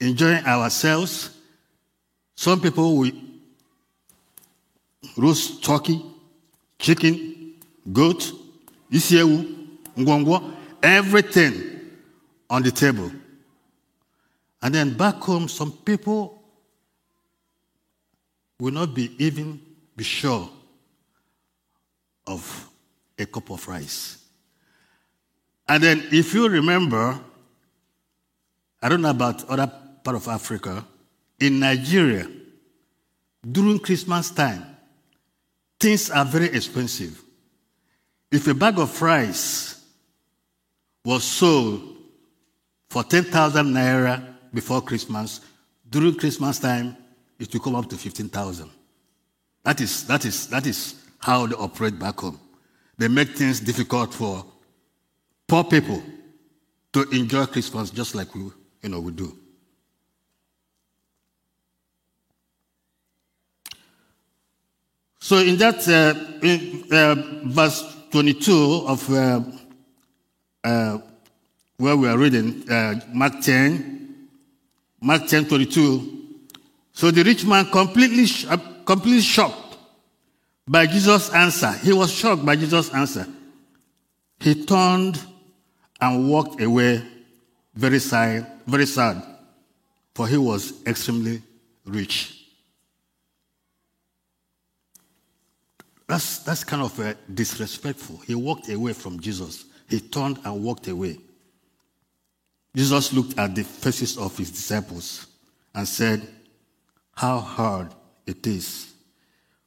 enjoying 0.00 0.44
ourselves 0.44 1.36
some 2.36 2.60
people 2.60 2.98
will 2.98 3.12
roast 5.16 5.64
turkey, 5.64 6.04
chicken, 6.78 7.54
goat, 7.92 8.30
isiewu, 8.92 9.65
ngwongwo, 9.96 10.54
everything 10.82 11.54
on 12.48 12.62
the 12.62 12.70
table. 12.70 13.10
And 14.62 14.74
then 14.74 14.96
back 14.96 15.16
home, 15.16 15.48
some 15.48 15.72
people 15.72 16.42
will 18.58 18.72
not 18.72 18.94
be 18.94 19.14
even 19.18 19.60
be 19.96 20.04
sure 20.04 20.48
of 22.26 22.68
a 23.18 23.26
cup 23.26 23.50
of 23.50 23.66
rice. 23.68 24.18
And 25.68 25.82
then 25.82 26.08
if 26.12 26.34
you 26.34 26.48
remember, 26.48 27.18
I 28.82 28.88
don't 28.88 29.02
know 29.02 29.10
about 29.10 29.48
other 29.48 29.70
part 30.02 30.16
of 30.16 30.28
Africa, 30.28 30.84
in 31.40 31.58
Nigeria, 31.60 32.28
during 33.50 33.78
Christmas 33.78 34.30
time, 34.30 34.64
things 35.78 36.10
are 36.10 36.24
very 36.24 36.46
expensive. 36.46 37.22
If 38.30 38.46
a 38.48 38.54
bag 38.54 38.78
of 38.78 39.00
rice 39.02 39.75
was 41.06 41.22
sold 41.22 41.98
for 42.90 43.04
10,000 43.04 43.64
naira 43.64 44.34
before 44.52 44.82
Christmas, 44.82 45.40
during 45.88 46.16
Christmas 46.16 46.58
time, 46.58 46.96
it 47.38 47.52
will 47.52 47.60
come 47.60 47.76
up 47.76 47.88
to 47.88 47.96
15,000. 47.96 48.68
That 49.62 49.80
is, 49.80 50.04
that, 50.08 50.24
is, 50.24 50.48
that 50.48 50.66
is 50.66 50.96
how 51.20 51.46
they 51.46 51.54
operate 51.54 51.96
back 51.96 52.18
home. 52.18 52.40
They 52.98 53.06
make 53.06 53.36
things 53.36 53.60
difficult 53.60 54.12
for 54.14 54.44
poor 55.46 55.62
people 55.62 56.02
to 56.92 57.08
enjoy 57.10 57.46
Christmas 57.46 57.90
just 57.90 58.16
like 58.16 58.34
we, 58.34 58.50
you 58.82 58.88
know, 58.88 58.98
we 58.98 59.12
do. 59.12 59.38
So 65.20 65.38
in 65.38 65.56
that 65.58 65.86
uh, 65.86 66.44
in, 66.44 66.84
uh, 66.92 67.42
verse 67.46 67.84
22 68.10 68.84
of 68.88 69.12
uh, 69.12 69.40
uh 70.66 70.98
where 71.76 71.96
we 71.96 72.08
are 72.08 72.16
reading, 72.16 72.68
uh, 72.70 73.00
Mark 73.12 73.40
10, 73.42 74.28
Mark 75.00 75.26
10, 75.26 75.46
22. 75.46 76.12
So 76.92 77.10
the 77.10 77.22
rich 77.22 77.44
man 77.44 77.66
completely, 77.66 78.26
uh, 78.48 78.56
completely 78.84 79.20
shocked 79.20 79.76
by 80.66 80.86
Jesus' 80.86 81.30
answer. 81.32 81.72
He 81.72 81.92
was 81.92 82.10
shocked 82.10 82.44
by 82.44 82.56
Jesus' 82.56 82.92
answer. 82.94 83.26
He 84.40 84.64
turned 84.64 85.22
and 86.00 86.30
walked 86.30 86.60
away 86.60 87.02
very 87.74 87.98
sad, 87.98 88.46
very 88.66 88.86
sad, 88.86 89.22
for 90.14 90.26
he 90.26 90.38
was 90.38 90.72
extremely 90.86 91.42
rich. 91.84 92.32
That's, 96.08 96.38
that's 96.38 96.64
kind 96.64 96.82
of 96.82 96.98
uh, 97.00 97.14
disrespectful. 97.32 98.18
He 98.18 98.34
walked 98.34 98.70
away 98.70 98.92
from 98.92 99.20
Jesus. 99.20 99.64
He 99.88 100.00
turned 100.00 100.38
and 100.44 100.62
walked 100.62 100.88
away. 100.88 101.18
Jesus 102.74 103.12
looked 103.12 103.38
at 103.38 103.54
the 103.54 103.64
faces 103.64 104.18
of 104.18 104.36
his 104.36 104.50
disciples 104.50 105.26
and 105.74 105.86
said, 105.86 106.26
How 107.14 107.38
hard 107.38 107.94
it 108.26 108.46
is 108.46 108.92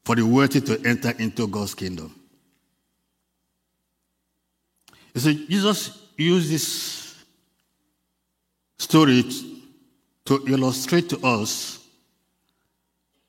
for 0.04 0.16
the 0.16 0.26
worthy 0.26 0.62
to 0.62 0.82
enter 0.86 1.12
into 1.20 1.48
God's 1.48 1.74
kingdom. 1.74 2.14
You 5.14 5.22
see, 5.22 5.48
Jesus 5.48 6.08
used 6.18 6.52
this 6.52 7.16
story 8.78 9.24
to 10.26 10.44
illustrate 10.48 11.10
to 11.10 11.20
us 11.26 11.80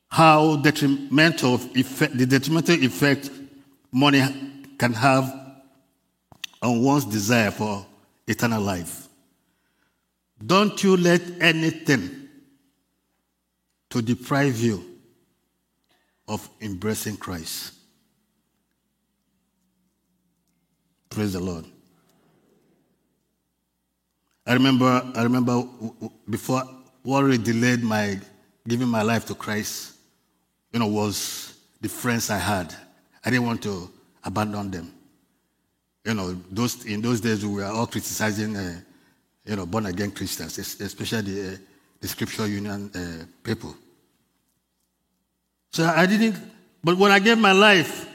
how 0.08 0.56
detrimental 0.56 1.54
effect, 1.74 2.16
the 2.18 2.26
detrimental 2.26 2.82
effect 2.82 3.30
money 3.92 4.22
can 4.78 4.92
have 4.92 5.39
on 6.62 6.82
one's 6.82 7.04
desire 7.04 7.50
for 7.50 7.86
eternal 8.26 8.62
life. 8.62 9.08
Don't 10.44 10.82
you 10.82 10.96
let 10.96 11.22
anything 11.40 12.28
to 13.90 14.00
deprive 14.00 14.58
you 14.60 14.84
of 16.28 16.48
embracing 16.60 17.16
Christ. 17.16 17.74
Praise 21.10 21.32
the 21.32 21.40
Lord. 21.40 21.66
I 24.46 24.54
remember, 24.54 25.10
I 25.14 25.24
remember 25.24 25.64
before 26.28 26.62
worry 27.04 27.36
delayed 27.36 27.82
my 27.82 28.18
giving 28.66 28.88
my 28.88 29.02
life 29.02 29.26
to 29.26 29.34
Christ, 29.34 29.96
you 30.72 30.78
know, 30.78 30.86
was 30.86 31.54
the 31.80 31.88
friends 31.88 32.30
I 32.30 32.38
had. 32.38 32.74
I 33.24 33.30
didn't 33.30 33.46
want 33.46 33.62
to 33.64 33.90
abandon 34.22 34.70
them. 34.70 34.94
You 36.04 36.14
know, 36.14 36.32
those 36.50 36.84
in 36.84 37.00
those 37.00 37.20
days 37.20 37.44
we 37.44 37.54
were 37.54 37.64
all 37.64 37.86
criticizing, 37.86 38.56
uh, 38.56 38.80
you 39.44 39.56
know, 39.56 39.66
born 39.66 39.86
again 39.86 40.10
Christians, 40.10 40.58
especially 40.58 41.22
the, 41.22 41.54
uh, 41.54 41.56
the 42.00 42.08
Scripture 42.08 42.46
Union 42.46 42.90
uh, 42.94 43.24
people. 43.42 43.74
So 45.72 45.84
I 45.84 46.06
didn't, 46.06 46.36
but 46.82 46.96
when 46.96 47.12
I 47.12 47.18
gave 47.18 47.38
my 47.38 47.52
life, 47.52 48.08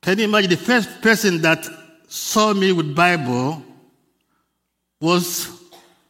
can 0.00 0.18
you 0.18 0.24
imagine 0.24 0.50
the 0.50 0.56
first 0.56 1.02
person 1.02 1.42
that 1.42 1.66
saw 2.08 2.54
me 2.54 2.72
with 2.72 2.94
Bible 2.94 3.62
was 5.00 5.48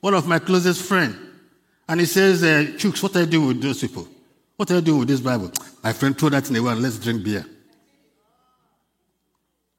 one 0.00 0.14
of 0.14 0.26
my 0.26 0.38
closest 0.38 0.82
friends. 0.82 1.16
And 1.88 2.00
he 2.00 2.06
says, 2.06 2.42
uh, 2.42 2.72
Chooks, 2.76 3.02
what 3.02 3.16
are 3.16 3.20
you 3.20 3.26
doing 3.26 3.48
with 3.48 3.62
those 3.62 3.80
people? 3.80 4.06
What 4.56 4.70
are 4.70 4.76
you 4.76 4.80
doing 4.80 5.00
with 5.00 5.08
this 5.08 5.20
Bible? 5.20 5.50
My 5.82 5.92
friend 5.92 6.16
threw 6.16 6.30
that 6.30 6.46
in 6.48 6.54
the 6.54 6.60
well, 6.60 6.76
let's 6.76 6.98
drink 6.98 7.24
beer. 7.24 7.44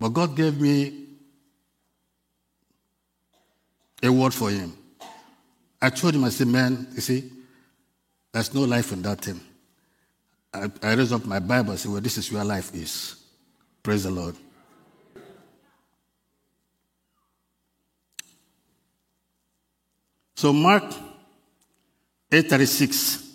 But 0.06 0.14
God 0.14 0.36
gave 0.36 0.62
me 0.62 1.08
a 4.04 4.12
word 4.12 4.36
for 4.36 4.52
him. 4.52 4.78
I 5.82 5.90
told 5.90 6.14
him, 6.14 6.24
I 6.24 6.30
said, 6.30 6.46
man, 6.46 6.90
you 6.94 7.02
see, 7.02 7.32
there's 8.32 8.54
no 8.54 8.66
life 8.66 8.92
in 8.92 9.02
that 9.02 9.22
thing. 9.22 9.42
I, 10.54 10.70
I 10.84 10.94
raised 10.94 11.12
up 11.12 11.26
my 11.26 11.40
Bible 11.40 11.72
and 11.72 11.80
said, 11.80 11.92
well, 11.92 12.02
this 12.02 12.20
is 12.20 12.32
where 12.32 12.44
life 12.44 12.72
is. 12.76 13.16
Praise 13.82 14.04
the 14.04 14.12
Lord. 14.12 14.36
So 20.36 20.54
Mark 20.54 20.84
8:36 22.30 23.26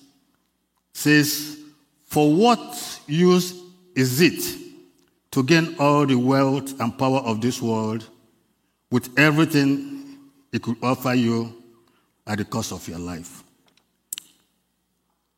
says, 0.92 1.58
"For 2.04 2.32
what 2.32 3.00
use 3.08 3.60
is 3.96 4.20
it 4.20 4.69
to 5.30 5.42
gain 5.42 5.76
all 5.78 6.06
the 6.06 6.16
wealth 6.16 6.78
and 6.80 6.96
power 6.98 7.18
of 7.20 7.40
this 7.40 7.62
world 7.62 8.08
with 8.90 9.08
everything 9.18 10.18
it 10.52 10.62
could 10.62 10.76
offer 10.82 11.14
you 11.14 11.62
at 12.26 12.38
the 12.38 12.44
cost 12.44 12.72
of 12.72 12.86
your 12.88 12.98
life?" 12.98 13.44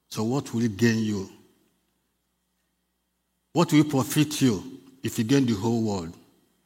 So 0.08 0.24
what 0.24 0.52
will 0.52 0.62
it 0.62 0.76
gain 0.76 0.98
you? 0.98 1.30
What 3.52 3.72
will 3.72 3.80
it 3.80 3.90
profit 3.90 4.40
you 4.40 4.80
if 5.02 5.18
you 5.18 5.24
gain 5.24 5.46
the 5.46 5.54
whole 5.54 5.82
world 5.82 6.16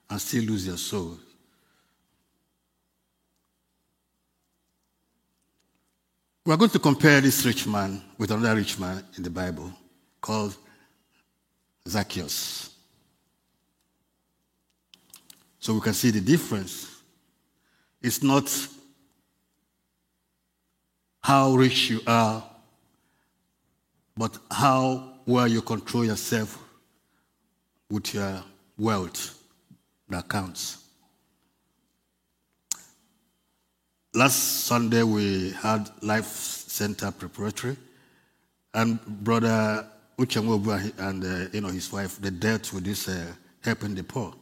and 0.08 0.20
still 0.20 0.44
lose 0.44 0.66
your 0.66 0.76
soul? 0.78 1.18
We're 6.44 6.56
going 6.56 6.70
to 6.70 6.78
compare 6.78 7.20
this 7.20 7.44
rich 7.44 7.66
man 7.66 8.00
with 8.18 8.30
another 8.30 8.54
rich 8.54 8.78
man 8.78 9.04
in 9.16 9.24
the 9.24 9.30
Bible 9.30 9.72
called 10.20 10.56
Zacchaeus. 11.88 12.70
So 15.66 15.74
we 15.74 15.80
can 15.80 15.94
see 15.94 16.12
the 16.12 16.20
difference. 16.20 17.02
It's 18.00 18.22
not 18.22 18.48
how 21.24 21.56
rich 21.56 21.90
you 21.90 22.00
are, 22.06 22.44
but 24.16 24.38
how 24.48 25.14
well 25.26 25.48
you 25.48 25.62
control 25.62 26.04
yourself 26.04 26.56
with 27.90 28.14
your 28.14 28.44
wealth 28.78 29.42
that 30.08 30.28
counts. 30.28 30.84
Last 34.14 34.66
Sunday 34.66 35.02
we 35.02 35.50
had 35.50 35.90
Life 36.00 36.26
Center 36.26 37.10
preparatory, 37.10 37.76
and 38.72 39.04
Brother 39.04 39.84
Uchenwobu 40.16 40.96
and 40.96 41.24
uh, 41.24 41.48
you 41.52 41.60
know 41.60 41.70
his 41.70 41.90
wife 41.90 42.20
they 42.20 42.30
dealt 42.30 42.72
with 42.72 42.84
this 42.84 43.08
uh, 43.08 43.32
helping 43.64 43.96
the 43.96 44.04
poor. 44.04 44.32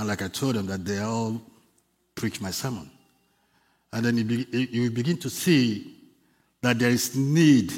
And 0.00 0.08
like 0.08 0.22
I 0.22 0.28
told 0.28 0.54
them 0.54 0.64
that 0.68 0.82
they 0.82 0.98
all 1.00 1.38
preach 2.14 2.40
my 2.40 2.50
sermon, 2.50 2.90
and 3.92 4.02
then 4.02 4.16
you, 4.16 4.24
be, 4.24 4.68
you 4.72 4.90
begin 4.90 5.18
to 5.18 5.28
see 5.28 5.94
that 6.62 6.78
there 6.78 6.88
is 6.88 7.14
need. 7.14 7.70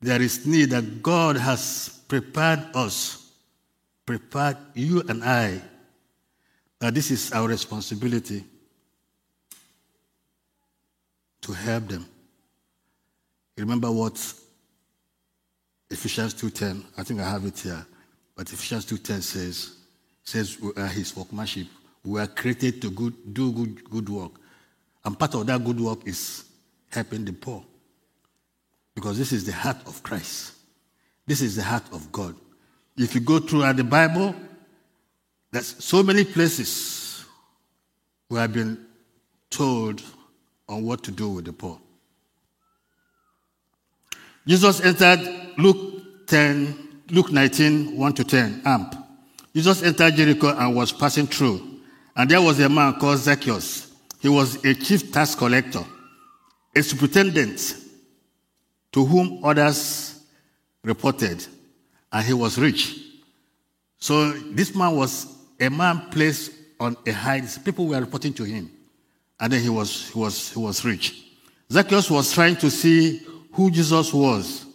There 0.00 0.20
is 0.20 0.44
need 0.44 0.70
that 0.70 1.04
God 1.04 1.36
has 1.36 2.00
prepared 2.08 2.64
us, 2.74 3.30
prepared 4.04 4.56
you 4.74 5.04
and 5.08 5.22
I, 5.22 5.62
that 6.80 6.94
this 6.94 7.12
is 7.12 7.30
our 7.30 7.46
responsibility 7.46 8.42
to 11.42 11.52
help 11.52 11.86
them. 11.86 12.08
Remember 13.56 13.92
what 13.92 14.14
Ephesians 15.88 16.34
2.10, 16.34 16.82
I 16.98 17.04
think 17.04 17.20
I 17.20 17.30
have 17.30 17.44
it 17.44 17.56
here, 17.56 17.86
but 18.34 18.52
Ephesians 18.52 18.84
2.10 18.86 19.22
says, 19.22 19.76
says 20.24 20.58
are 20.76 20.86
his 20.86 21.16
workmanship. 21.16 21.66
We 22.04 22.20
are 22.20 22.26
created 22.26 22.82
to 22.82 22.90
good, 22.90 23.14
do 23.32 23.52
good, 23.52 23.90
good 23.90 24.08
work. 24.08 24.32
And 25.04 25.18
part 25.18 25.34
of 25.34 25.46
that 25.46 25.62
good 25.64 25.80
work 25.80 26.06
is 26.06 26.44
helping 26.90 27.24
the 27.24 27.32
poor. 27.32 27.62
Because 28.94 29.18
this 29.18 29.32
is 29.32 29.44
the 29.44 29.52
heart 29.52 29.76
of 29.86 30.02
Christ. 30.02 30.54
This 31.26 31.40
is 31.40 31.56
the 31.56 31.62
heart 31.62 31.84
of 31.92 32.10
God. 32.10 32.34
If 32.96 33.14
you 33.14 33.20
go 33.20 33.38
throughout 33.38 33.76
the 33.76 33.84
Bible, 33.84 34.34
there's 35.50 35.84
so 35.84 36.02
many 36.02 36.24
places 36.24 37.24
where 38.28 38.42
I've 38.42 38.52
been 38.52 38.86
told 39.50 40.02
on 40.68 40.84
what 40.84 41.02
to 41.04 41.10
do 41.10 41.28
with 41.28 41.44
the 41.44 41.52
poor. 41.52 41.78
Jesus 44.46 44.80
entered 44.80 45.20
Luke 45.58 46.26
10, 46.26 47.02
Luke 47.10 47.32
19, 47.32 47.96
1 47.96 48.12
to 48.14 48.24
10, 48.24 48.62
AMP. 48.64 49.03
Jesus 49.54 49.82
entered 49.82 50.16
Jericho 50.16 50.48
and 50.48 50.74
was 50.74 50.92
passing 50.92 51.26
through. 51.26 51.80
And 52.16 52.30
there 52.30 52.42
was 52.42 52.58
a 52.60 52.68
man 52.68 52.94
called 52.94 53.18
Zacchaeus. 53.18 53.92
He 54.20 54.28
was 54.28 54.64
a 54.64 54.74
chief 54.74 55.12
tax 55.12 55.34
collector, 55.34 55.84
a 56.74 56.82
superintendent 56.82 57.76
to 58.92 59.04
whom 59.04 59.44
others 59.44 60.22
reported, 60.82 61.46
and 62.12 62.24
he 62.24 62.32
was 62.32 62.58
rich. 62.58 62.98
So 63.98 64.32
this 64.32 64.74
man 64.74 64.94
was 64.96 65.34
a 65.60 65.68
man 65.68 66.08
placed 66.10 66.52
on 66.80 66.96
a 67.06 67.12
high, 67.12 67.42
people 67.64 67.86
were 67.86 68.00
reporting 68.00 68.32
to 68.34 68.44
him 68.44 68.70
and 69.40 69.52
then 69.52 69.60
he 69.60 69.68
was, 69.68 70.10
he 70.10 70.18
was, 70.18 70.52
he 70.52 70.58
was 70.58 70.84
rich. 70.84 71.22
Zacchaeus 71.70 72.10
was 72.10 72.32
trying 72.32 72.56
to 72.56 72.70
see 72.70 73.20
who 73.52 73.70
Jesus 73.70 74.12
was, 74.12 74.66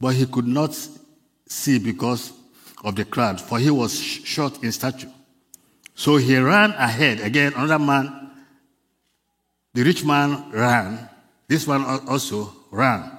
but 0.00 0.14
he 0.14 0.26
could 0.26 0.46
not 0.46 0.74
see 1.46 1.78
because 1.78 2.32
of 2.84 2.96
the 2.96 3.04
crowd, 3.04 3.40
for 3.40 3.58
he 3.58 3.70
was 3.70 4.00
short 4.00 4.62
in 4.62 4.72
stature. 4.72 5.10
So 5.94 6.16
he 6.16 6.36
ran 6.36 6.70
ahead. 6.72 7.20
Again, 7.20 7.52
another 7.56 7.78
man, 7.78 8.30
the 9.74 9.82
rich 9.82 10.04
man 10.04 10.50
ran. 10.52 11.08
This 11.48 11.66
one 11.66 11.84
also 12.08 12.52
ran 12.70 13.10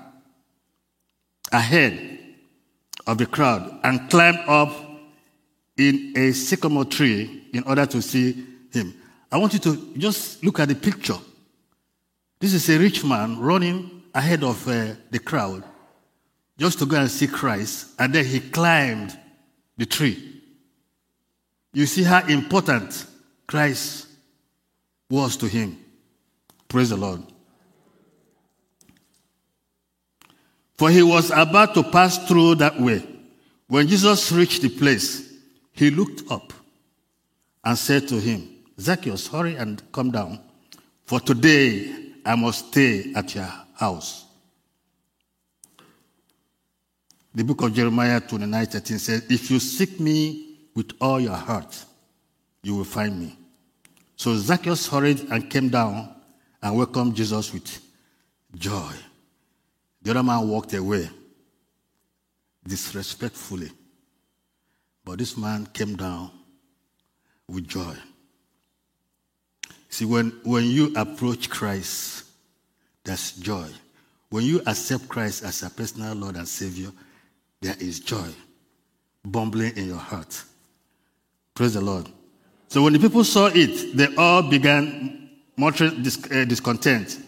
ahead 1.51 2.19
of 3.07 3.17
the 3.17 3.25
crowd 3.25 3.79
and 3.83 4.09
climbed 4.09 4.39
up 4.47 4.71
in 5.77 6.13
a 6.15 6.31
sycamore 6.31 6.85
tree 6.85 7.47
in 7.53 7.63
order 7.63 7.85
to 7.85 8.01
see 8.01 8.45
him. 8.71 8.93
I 9.31 9.37
want 9.37 9.53
you 9.53 9.59
to 9.59 9.93
just 9.97 10.43
look 10.43 10.59
at 10.59 10.67
the 10.67 10.75
picture. 10.75 11.17
This 12.39 12.53
is 12.53 12.69
a 12.69 12.77
rich 12.77 13.03
man 13.03 13.39
running 13.39 14.03
ahead 14.13 14.43
of 14.43 14.67
uh, 14.67 14.95
the 15.09 15.19
crowd 15.19 15.63
just 16.57 16.79
to 16.79 16.85
go 16.85 16.97
and 16.97 17.09
see 17.09 17.27
Christ, 17.27 17.87
and 17.97 18.13
then 18.13 18.25
he 18.25 18.39
climbed 18.39 19.17
the 19.79 19.85
tree. 19.85 20.41
You 21.73 21.85
see 21.85 22.03
how 22.03 22.27
important 22.27 23.05
Christ 23.47 24.07
was 25.09 25.37
to 25.37 25.47
him. 25.47 25.77
Praise 26.67 26.89
the 26.89 26.97
Lord. 26.97 27.23
For 30.77 30.89
he 30.89 31.01
was 31.01 31.31
about 31.31 31.73
to 31.75 31.83
pass 31.83 32.27
through 32.27 32.55
that 32.55 32.79
way. 32.79 33.07
When 33.67 33.87
Jesus 33.87 34.31
reached 34.33 34.63
the 34.63 34.69
place, 34.69 35.33
he 35.71 35.89
looked 35.91 36.29
up 36.29 36.51
and 37.63 37.77
said 37.77 38.07
to 38.09 38.19
him, 38.19 38.49
Zacchaeus, 38.79 39.27
hurry 39.27 39.55
and 39.55 39.81
come 39.93 40.11
down, 40.11 40.39
for 41.05 41.21
today 41.21 42.11
I 42.25 42.35
must 42.35 42.67
stay 42.67 43.13
at 43.13 43.33
your 43.33 43.49
house. 43.75 44.25
The 47.39 47.45
book 47.45 47.61
of 47.61 47.73
Jeremiah 47.73 48.19
29 48.19 48.65
13 48.65 48.99
says, 48.99 49.23
If 49.29 49.49
you 49.49 49.59
seek 49.61 49.97
me 49.97 50.57
with 50.75 50.91
all 50.99 51.21
your 51.21 51.37
heart, 51.37 51.85
you 52.63 52.75
will 52.75 52.83
find 52.83 53.17
me. 53.17 53.39
So 54.17 54.35
Zacchaeus 54.35 54.89
hurried 54.89 55.25
and 55.31 55.49
came 55.49 55.69
down 55.69 56.13
and 56.61 56.75
welcomed 56.75 57.15
Jesus 57.15 57.53
with 57.53 57.79
joy. 58.55 58.91
The 60.01 60.11
other 60.11 60.21
man 60.21 60.49
walked 60.49 60.73
away 60.73 61.09
disrespectfully. 62.67 63.71
But 65.05 65.19
this 65.19 65.37
man 65.37 65.65
came 65.67 65.95
down 65.95 66.31
with 67.47 67.69
joy. 67.69 67.95
See, 69.87 70.03
when, 70.03 70.31
when 70.43 70.65
you 70.65 70.91
approach 70.93 71.49
Christ, 71.49 72.25
there's 73.05 73.31
joy. 73.31 73.69
When 74.29 74.43
you 74.43 74.61
accept 74.67 75.07
Christ 75.07 75.45
as 75.45 75.63
a 75.63 75.69
personal 75.69 76.15
Lord 76.15 76.35
and 76.35 76.45
Savior, 76.45 76.91
there 77.61 77.75
is 77.79 77.99
joy 77.99 78.27
bumbling 79.25 79.75
in 79.77 79.87
your 79.87 79.97
heart. 79.97 80.43
Praise 81.53 81.73
the 81.73 81.81
Lord. 81.81 82.07
So 82.69 82.83
when 82.83 82.93
the 82.93 82.99
people 82.99 83.23
saw 83.23 83.49
it, 83.53 83.97
they 83.97 84.15
all 84.15 84.43
began 84.43 85.29
muttering 85.57 85.99
uh, 85.99 86.45
discontent. 86.45 87.19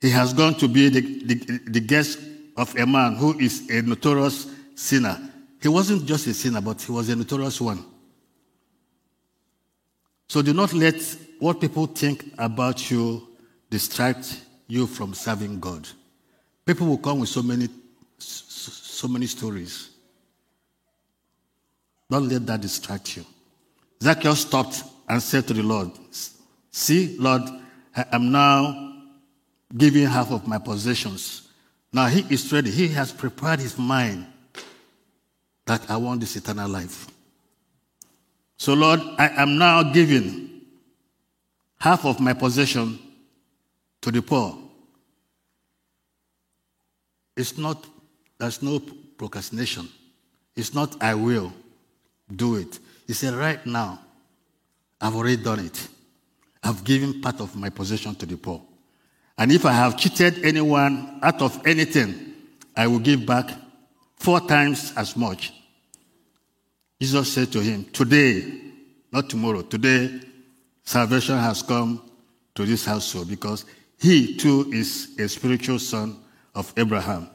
He 0.00 0.10
has 0.10 0.32
gone 0.32 0.54
to 0.54 0.68
be 0.68 0.88
the, 0.88 1.00
the, 1.00 1.58
the 1.68 1.80
guest 1.80 2.18
of 2.56 2.74
a 2.76 2.86
man 2.86 3.16
who 3.16 3.38
is 3.38 3.68
a 3.70 3.82
notorious 3.82 4.46
sinner. 4.74 5.18
He 5.60 5.68
wasn't 5.68 6.06
just 6.06 6.26
a 6.26 6.34
sinner, 6.34 6.60
but 6.60 6.80
he 6.82 6.90
was 6.90 7.08
a 7.08 7.16
notorious 7.16 7.60
one. 7.60 7.84
So 10.28 10.42
do 10.42 10.52
not 10.52 10.72
let 10.72 10.96
what 11.38 11.60
people 11.60 11.86
think 11.86 12.32
about 12.38 12.90
you 12.90 13.28
distract 13.68 14.40
you 14.66 14.86
from 14.86 15.12
serving 15.12 15.60
God. 15.60 15.86
People 16.64 16.86
will 16.86 16.98
come 16.98 17.20
with 17.20 17.28
so 17.28 17.42
many, 17.42 17.68
so 18.92 19.08
many 19.08 19.26
stories. 19.26 19.90
Don't 22.10 22.28
let 22.28 22.46
that 22.46 22.60
distract 22.60 23.16
you. 23.16 23.24
Zacchaeus 24.02 24.42
stopped 24.42 24.82
and 25.08 25.22
said 25.22 25.46
to 25.48 25.54
the 25.54 25.62
Lord, 25.62 25.90
See, 26.70 27.16
Lord, 27.18 27.42
I 27.96 28.04
am 28.12 28.30
now 28.30 28.92
giving 29.76 30.06
half 30.06 30.30
of 30.30 30.46
my 30.46 30.58
possessions. 30.58 31.48
Now 31.92 32.06
he 32.06 32.24
is 32.32 32.52
ready. 32.52 32.70
He 32.70 32.88
has 32.88 33.12
prepared 33.12 33.60
his 33.60 33.78
mind 33.78 34.26
that 35.66 35.90
I 35.90 35.96
want 35.96 36.20
this 36.20 36.36
eternal 36.36 36.68
life. 36.68 37.06
So, 38.56 38.74
Lord, 38.74 39.00
I 39.18 39.28
am 39.28 39.58
now 39.58 39.82
giving 39.82 40.60
half 41.78 42.04
of 42.04 42.20
my 42.20 42.32
possession 42.32 42.98
to 44.02 44.10
the 44.10 44.22
poor. 44.22 44.58
It's 47.36 47.56
not, 47.56 47.84
there's 48.42 48.60
no 48.60 48.80
procrastination. 48.80 49.88
It's 50.56 50.74
not, 50.74 51.00
I 51.00 51.14
will 51.14 51.52
do 52.34 52.56
it. 52.56 52.76
He 53.06 53.12
said, 53.12 53.34
right 53.34 53.64
now, 53.64 54.00
I've 55.00 55.14
already 55.14 55.36
done 55.36 55.60
it. 55.60 55.88
I've 56.60 56.82
given 56.82 57.20
part 57.20 57.40
of 57.40 57.54
my 57.54 57.70
possession 57.70 58.16
to 58.16 58.26
the 58.26 58.36
poor. 58.36 58.60
And 59.38 59.52
if 59.52 59.64
I 59.64 59.70
have 59.70 59.96
cheated 59.96 60.44
anyone 60.44 61.20
out 61.22 61.40
of 61.40 61.64
anything, 61.64 62.34
I 62.76 62.88
will 62.88 62.98
give 62.98 63.24
back 63.24 63.48
four 64.16 64.40
times 64.40 64.92
as 64.96 65.16
much. 65.16 65.52
Jesus 67.00 67.32
said 67.32 67.52
to 67.52 67.60
him, 67.60 67.84
Today, 67.92 68.60
not 69.12 69.30
tomorrow, 69.30 69.62
today, 69.62 70.20
salvation 70.82 71.38
has 71.38 71.62
come 71.62 72.10
to 72.56 72.66
this 72.66 72.84
household 72.84 73.28
because 73.28 73.64
he 74.00 74.36
too 74.36 74.68
is 74.72 75.16
a 75.20 75.28
spiritual 75.28 75.78
son 75.78 76.18
of 76.56 76.72
Abraham. 76.76 77.30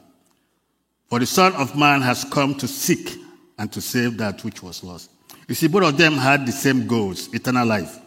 For 1.08 1.18
the 1.18 1.26
Son 1.26 1.54
of 1.54 1.76
Man 1.76 2.02
has 2.02 2.24
come 2.24 2.54
to 2.56 2.68
seek 2.68 3.16
and 3.58 3.72
to 3.72 3.80
save 3.80 4.18
that 4.18 4.44
which 4.44 4.62
was 4.62 4.84
lost. 4.84 5.10
You 5.48 5.54
see, 5.54 5.66
both 5.68 5.84
of 5.84 5.96
them 5.96 6.14
had 6.14 6.46
the 6.46 6.52
same 6.52 6.86
goals 6.86 7.32
eternal 7.32 7.66
life. 7.66 7.98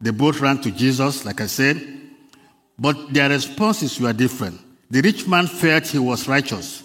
They 0.00 0.10
both 0.10 0.40
ran 0.40 0.60
to 0.62 0.70
Jesus, 0.70 1.24
like 1.24 1.40
I 1.40 1.46
said, 1.46 1.80
but 2.78 3.12
their 3.12 3.28
responses 3.28 4.00
were 4.00 4.12
different. 4.12 4.60
The 4.90 5.00
rich 5.02 5.28
man 5.28 5.46
felt 5.46 5.86
he 5.86 5.98
was 5.98 6.26
righteous 6.26 6.82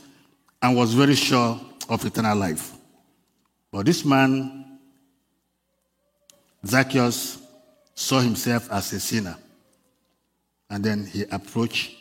and 0.61 0.75
was 0.75 0.93
very 0.93 1.15
sure 1.15 1.59
of 1.89 2.05
eternal 2.05 2.37
life. 2.37 2.73
But 3.71 3.85
this 3.85 4.05
man, 4.05 4.79
Zacchaeus, 6.65 7.39
saw 7.95 8.19
himself 8.19 8.71
as 8.71 8.93
a 8.93 8.99
sinner. 8.99 9.37
And 10.69 10.83
then 10.83 11.05
he 11.05 11.23
approached 11.31 11.95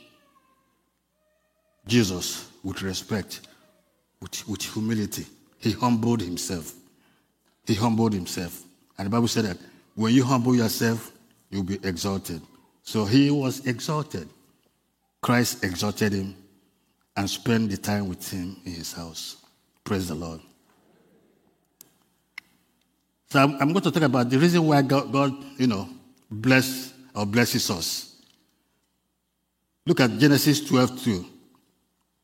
Jesus 1.87 2.49
with 2.63 2.83
respect, 2.83 3.41
with, 4.25 4.49
with 4.49 4.63
humility. 4.63 5.27
He 5.59 5.73
humbled 5.73 6.23
himself. 6.23 6.73
He 7.67 7.75
humbled 7.75 8.15
himself. 8.15 8.63
And 8.97 9.07
the 9.07 9.11
Bible 9.11 9.29
said 9.29 9.45
that 9.45 9.59
when 9.95 10.15
you 10.15 10.25
humble 10.25 10.57
yourself, 10.57 11.13
you'll 11.51 11.63
be 11.63 11.79
exalted. 11.83 12.41
So 12.83 13.05
he 13.05 13.31
was 13.31 13.67
exalted. 13.67 14.29
Christ 15.21 15.63
exalted 15.63 16.15
him 16.15 16.35
and 17.17 17.29
spent 17.29 17.71
the 17.71 17.77
time 17.77 18.09
with 18.09 18.27
him 18.31 18.57
in 18.65 18.73
his 18.73 18.95
house. 18.95 19.37
Praise 19.85 20.09
the 20.09 20.15
Lord. 20.15 20.41
So 23.29 23.41
I'm, 23.41 23.53
I'm, 23.61 23.73
going 23.73 23.83
to 23.83 23.91
talk 23.91 24.03
about 24.03 24.31
the 24.31 24.39
reason 24.39 24.67
why 24.67 24.81
God, 24.81 25.13
God, 25.13 25.35
you 25.59 25.67
know, 25.67 25.87
bless 26.31 26.95
or 27.15 27.27
blesses 27.27 27.71
us. 27.71 28.17
Look 29.87 30.01
at 30.01 30.17
Genesis 30.19 30.65
12, 30.65 31.03
2, 31.03 31.27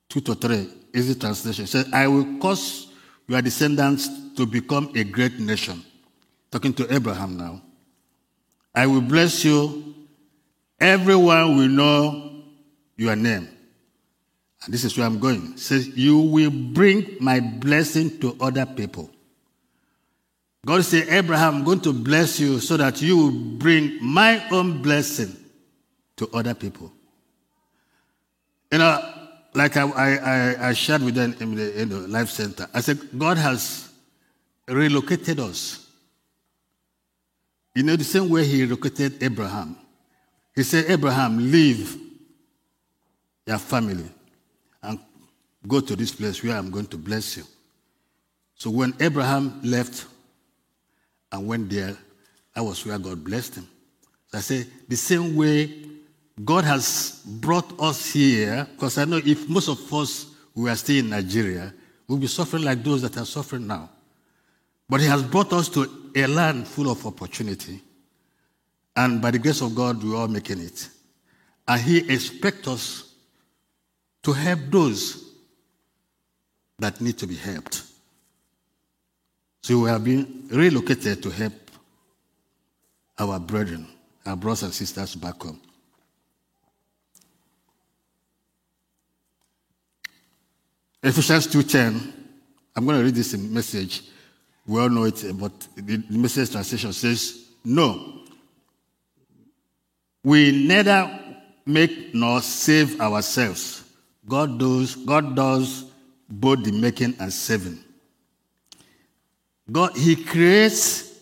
2 0.08 0.20
to 0.20 0.34
3, 0.34 0.79
easy 0.94 1.14
translation. 1.14 1.64
It 1.64 1.68
says, 1.68 1.88
I 1.92 2.06
will 2.06 2.38
cause 2.38 2.88
your 3.26 3.42
descendants 3.42 4.08
to 4.36 4.46
become 4.46 4.92
a 4.94 5.04
great 5.04 5.38
nation. 5.38 5.84
Talking 6.50 6.74
to 6.74 6.92
Abraham 6.92 7.36
now. 7.36 7.62
I 8.74 8.86
will 8.86 9.00
bless 9.00 9.44
you. 9.44 9.94
Everyone 10.80 11.56
will 11.56 11.68
know 11.68 12.42
your 12.96 13.16
name. 13.16 13.48
And 14.64 14.74
this 14.74 14.84
is 14.84 14.96
where 14.96 15.06
I'm 15.06 15.18
going. 15.18 15.52
It 15.54 15.58
says, 15.58 15.88
You 15.88 16.18
will 16.18 16.50
bring 16.50 17.16
my 17.20 17.40
blessing 17.40 18.18
to 18.20 18.36
other 18.40 18.66
people. 18.66 19.10
God 20.66 20.84
said, 20.84 21.08
Abraham, 21.08 21.56
I'm 21.56 21.64
going 21.64 21.80
to 21.80 21.92
bless 21.92 22.38
you 22.38 22.60
so 22.60 22.76
that 22.76 23.00
you 23.00 23.16
will 23.16 23.30
bring 23.30 23.98
my 24.02 24.46
own 24.50 24.82
blessing 24.82 25.34
to 26.16 26.28
other 26.34 26.54
people. 26.54 26.92
You 28.70 28.78
know, 28.78 29.19
like 29.54 29.76
I, 29.76 29.88
I, 29.90 30.68
I 30.68 30.72
shared 30.72 31.02
with 31.02 31.14
them 31.14 31.34
in 31.40 31.88
the, 31.88 32.06
Life 32.08 32.30
Center, 32.30 32.68
I 32.72 32.80
said, 32.80 32.98
God 33.16 33.36
has 33.38 33.90
relocated 34.68 35.40
us. 35.40 35.86
You 37.74 37.82
know, 37.82 37.96
the 37.96 38.04
same 38.04 38.28
way 38.28 38.44
He 38.44 38.62
relocated 38.62 39.22
Abraham. 39.22 39.76
He 40.54 40.62
said, 40.62 40.86
Abraham, 40.88 41.38
leave 41.50 41.96
your 43.46 43.58
family 43.58 44.08
and 44.82 44.98
go 45.66 45.80
to 45.80 45.96
this 45.96 46.12
place 46.12 46.42
where 46.42 46.56
I'm 46.56 46.70
going 46.70 46.86
to 46.86 46.96
bless 46.96 47.36
you. 47.36 47.44
So 48.54 48.70
when 48.70 48.94
Abraham 49.00 49.60
left 49.62 50.06
and 51.32 51.46
went 51.46 51.70
there. 51.70 51.96
That 52.54 52.62
was 52.62 52.84
where 52.84 52.98
God 52.98 53.22
blessed 53.24 53.56
him. 53.56 53.68
So 54.28 54.38
I 54.38 54.40
say, 54.40 54.66
the 54.88 54.96
same 54.96 55.36
way 55.36 55.84
God 56.44 56.64
has 56.64 57.22
brought 57.26 57.78
us 57.80 58.12
here, 58.12 58.66
because 58.72 58.98
I 58.98 59.04
know 59.04 59.20
if 59.24 59.48
most 59.48 59.68
of 59.68 59.92
us 59.92 60.26
were 60.54 60.74
still 60.76 60.98
in 60.98 61.10
Nigeria, 61.10 61.74
we'll 62.06 62.18
be 62.18 62.28
suffering 62.28 62.62
like 62.62 62.82
those 62.82 63.02
that 63.02 63.16
are 63.16 63.26
suffering 63.26 63.66
now. 63.66 63.90
But 64.88 65.00
He 65.00 65.06
has 65.06 65.22
brought 65.22 65.52
us 65.52 65.68
to 65.70 66.10
a 66.14 66.26
land 66.26 66.66
full 66.66 66.90
of 66.90 67.04
opportunity. 67.06 67.80
And 68.96 69.20
by 69.20 69.32
the 69.32 69.38
grace 69.38 69.60
of 69.60 69.74
God, 69.74 70.02
we're 70.02 70.16
all 70.16 70.28
making 70.28 70.60
it. 70.60 70.88
And 71.66 71.80
He 71.80 71.98
expects 72.12 72.68
us 72.68 73.14
to 74.22 74.32
help 74.32 74.60
those 74.70 75.32
that 76.78 77.00
need 77.00 77.18
to 77.18 77.26
be 77.26 77.36
helped. 77.36 77.82
So 79.62 79.80
we 79.80 79.90
have 79.90 80.04
been 80.04 80.48
relocated 80.50 81.22
to 81.22 81.30
help 81.30 81.52
our 83.18 83.38
brethren, 83.38 83.86
our 84.24 84.36
brothers 84.36 84.62
and 84.62 84.72
sisters 84.72 85.14
back 85.14 85.42
home. 85.42 85.60
Ephesians 91.02 91.46
2.10, 91.46 92.12
I'm 92.76 92.84
going 92.84 92.98
to 92.98 93.04
read 93.04 93.14
this 93.14 93.34
message. 93.34 94.02
We 94.66 94.78
all 94.80 94.90
know 94.90 95.04
it, 95.04 95.24
but 95.38 95.52
the 95.74 96.02
message 96.10 96.50
translation 96.50 96.92
says, 96.92 97.46
No, 97.64 98.20
we 100.22 100.66
neither 100.66 101.18
make 101.64 102.14
nor 102.14 102.42
save 102.42 103.00
ourselves, 103.00 103.82
God 104.28 104.58
does, 104.58 104.94
God 104.96 105.34
does 105.34 105.86
both 106.28 106.62
the 106.64 106.72
making 106.72 107.16
and 107.18 107.32
saving. 107.32 107.82
God, 109.72 109.96
He 109.96 110.16
creates 110.16 111.18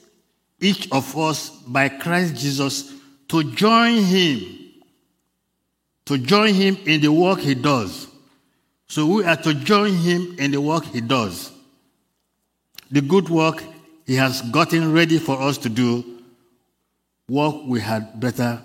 each 0.61 0.91
of 0.91 1.17
us 1.17 1.51
by 1.51 1.89
Christ 1.89 2.35
Jesus 2.35 2.93
to 3.29 3.45
join 3.53 4.03
Him, 4.03 4.73
to 6.07 6.19
join 6.19 6.53
Him 6.53 6.77
in 6.85 7.01
the 7.01 7.13
work 7.13 7.39
He 7.39 7.55
does. 7.55 8.08
So 8.89 9.07
we 9.07 9.25
are 9.25 9.37
to 9.37 9.53
join 9.53 9.93
Him 9.95 10.37
in 10.39 10.51
the 10.51 10.61
work 10.61 10.85
He 10.85 11.01
does. 11.01 11.53
The 12.91 13.03
good 13.03 13.29
work 13.29 13.63
He 14.07 14.15
has 14.15 14.41
gotten 14.43 14.93
ready 14.93 15.19
for 15.19 15.41
us 15.41 15.59
to 15.59 15.69
do, 15.69 16.23
work 17.29 17.57
we 17.67 17.81
had 17.81 18.19
better 18.19 18.63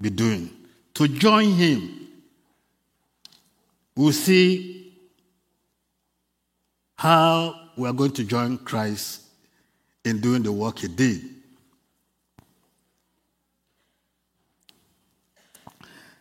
be 0.00 0.08
doing. 0.08 0.50
To 0.94 1.06
join 1.06 1.52
Him, 1.52 2.08
we'll 3.94 4.12
see 4.12 4.94
how 6.96 7.54
we 7.76 7.86
are 7.86 7.92
going 7.92 8.12
to 8.12 8.24
join 8.24 8.56
Christ 8.56 9.22
in 10.06 10.20
doing 10.20 10.42
the 10.42 10.52
work 10.52 10.78
He 10.78 10.88
did. 10.88 11.22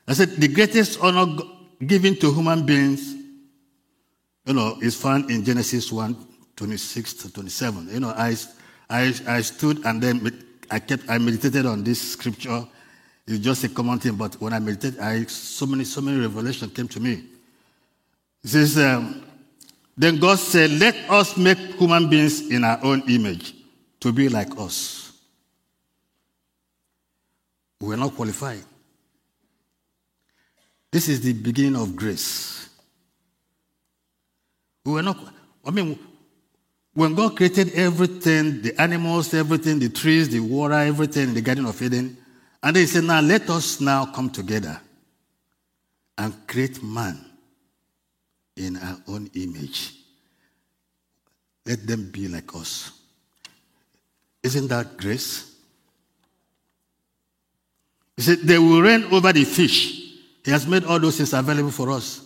I 0.07 0.13
said 0.13 0.31
the 0.31 0.49
greatest 0.49 0.99
honor 1.01 1.41
given 1.85 2.15
to 2.17 2.33
human 2.33 2.65
beings, 2.65 3.15
you 4.45 4.53
know, 4.53 4.77
is 4.81 4.95
found 4.95 5.29
in 5.31 5.43
Genesis 5.43 5.91
1, 5.91 6.15
26 6.55 7.13
to 7.13 7.33
27. 7.33 7.89
You 7.91 7.99
know, 7.99 8.09
I, 8.09 8.35
I, 8.89 9.13
I 9.27 9.41
stood 9.41 9.85
and 9.85 10.01
then 10.01 10.45
I 10.69 10.79
kept, 10.79 11.03
I 11.09 11.17
meditated 11.17 11.65
on 11.65 11.83
this 11.83 12.11
scripture. 12.13 12.65
It's 13.27 13.39
just 13.39 13.63
a 13.63 13.69
common 13.69 13.99
thing, 13.99 14.15
but 14.15 14.39
when 14.39 14.53
I 14.53 14.59
meditated, 14.59 14.99
I, 14.99 15.23
so 15.25 15.65
many, 15.65 15.83
so 15.83 16.01
many 16.01 16.19
revelations 16.19 16.73
came 16.73 16.87
to 16.89 16.99
me. 16.99 17.23
It 18.43 18.49
says, 18.49 18.77
um, 18.77 19.23
then 19.97 20.17
God 20.17 20.37
said, 20.37 20.71
let 20.71 20.95
us 21.09 21.35
make 21.37 21.57
human 21.57 22.09
beings 22.09 22.49
in 22.51 22.63
our 22.63 22.79
own 22.83 23.01
image 23.09 23.55
to 24.01 24.11
be 24.11 24.29
like 24.29 24.57
us. 24.59 25.13
We 27.81 27.93
are 27.93 27.97
not 27.97 28.15
qualified. 28.15 28.63
This 30.91 31.09
is 31.09 31.21
the 31.21 31.33
beginning 31.33 31.75
of 31.75 31.95
grace. 31.95 32.64
We 34.85 34.91
were 34.93 35.01
not, 35.01 35.17
I 35.65 35.71
mean, 35.71 35.99
when 36.93 37.15
God 37.15 37.35
created 37.35 37.73
everything, 37.73 38.61
the 38.61 38.79
animals, 38.79 39.33
everything, 39.33 39.79
the 39.79 39.89
trees, 39.89 40.29
the 40.29 40.39
water, 40.39 40.75
everything 40.75 41.29
in 41.29 41.33
the 41.33 41.41
Garden 41.41 41.65
of 41.65 41.81
Eden, 41.81 42.17
and 42.63 42.75
then 42.75 42.81
he 42.81 42.87
said, 42.87 43.03
Now 43.03 43.19
let 43.19 43.49
us 43.49 43.81
now 43.81 44.05
come 44.05 44.29
together 44.29 44.79
and 46.17 46.47
create 46.47 46.81
man 46.81 47.25
in 48.55 48.77
our 48.77 48.97
own 49.07 49.29
image. 49.33 49.93
Let 51.65 51.85
them 51.85 52.11
be 52.11 52.27
like 52.27 52.55
us. 52.55 52.91
Isn't 54.43 54.67
that 54.67 54.95
grace? 54.95 55.55
He 58.15 58.23
said, 58.23 58.39
They 58.39 58.57
will 58.57 58.81
reign 58.81 59.03
over 59.11 59.33
the 59.33 59.43
fish 59.43 60.05
he 60.45 60.51
has 60.51 60.67
made 60.67 60.83
all 60.83 60.99
those 60.99 61.17
things 61.17 61.33
available 61.33 61.71
for 61.71 61.89
us. 61.89 62.24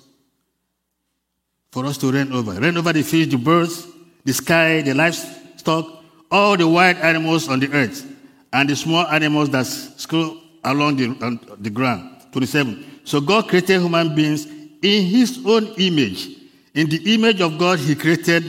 For 1.71 1.85
us 1.85 1.97
to 1.99 2.11
reign 2.11 2.31
over. 2.31 2.53
Reign 2.53 2.77
over 2.77 2.93
the 2.93 3.03
fish, 3.03 3.27
the 3.27 3.37
birds, 3.37 3.87
the 4.25 4.33
sky, 4.33 4.81
the 4.81 4.93
livestock, 4.93 5.85
all 6.31 6.57
the 6.57 6.67
wild 6.67 6.97
animals 6.97 7.47
on 7.47 7.59
the 7.59 7.71
earth, 7.71 8.05
and 8.51 8.69
the 8.69 8.75
small 8.75 9.05
animals 9.07 9.49
that 9.51 9.65
scroll 9.65 10.37
along 10.63 10.97
the, 10.97 11.57
the 11.59 11.69
ground. 11.69 12.21
27. 12.31 13.01
So 13.03 13.21
God 13.21 13.47
created 13.47 13.81
human 13.81 14.15
beings 14.15 14.45
in 14.81 15.05
his 15.05 15.39
own 15.45 15.67
image. 15.77 16.29
In 16.73 16.87
the 16.87 17.13
image 17.13 17.41
of 17.41 17.57
God, 17.57 17.79
he 17.79 17.95
created 17.95 18.43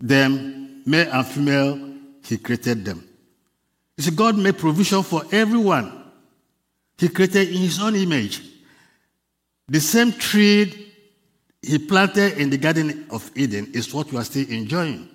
them, 0.00 0.82
male 0.86 1.10
and 1.12 1.26
female, 1.26 1.94
he 2.24 2.38
created 2.38 2.84
them. 2.84 3.06
You 3.96 4.04
see, 4.04 4.10
God 4.10 4.36
made 4.36 4.58
provision 4.58 5.02
for 5.02 5.22
everyone. 5.30 6.04
He 6.98 7.08
created 7.08 7.48
in 7.48 7.56
his 7.56 7.80
own 7.80 7.94
image. 7.94 8.42
The 9.68 9.80
same 9.80 10.12
tree 10.12 10.92
he 11.64 11.78
planted 11.78 12.38
in 12.38 12.50
the 12.50 12.58
Garden 12.58 13.06
of 13.10 13.30
Eden 13.34 13.70
is 13.72 13.92
what 13.92 14.10
we 14.12 14.18
are 14.18 14.24
still 14.24 14.48
enjoying. 14.48 15.08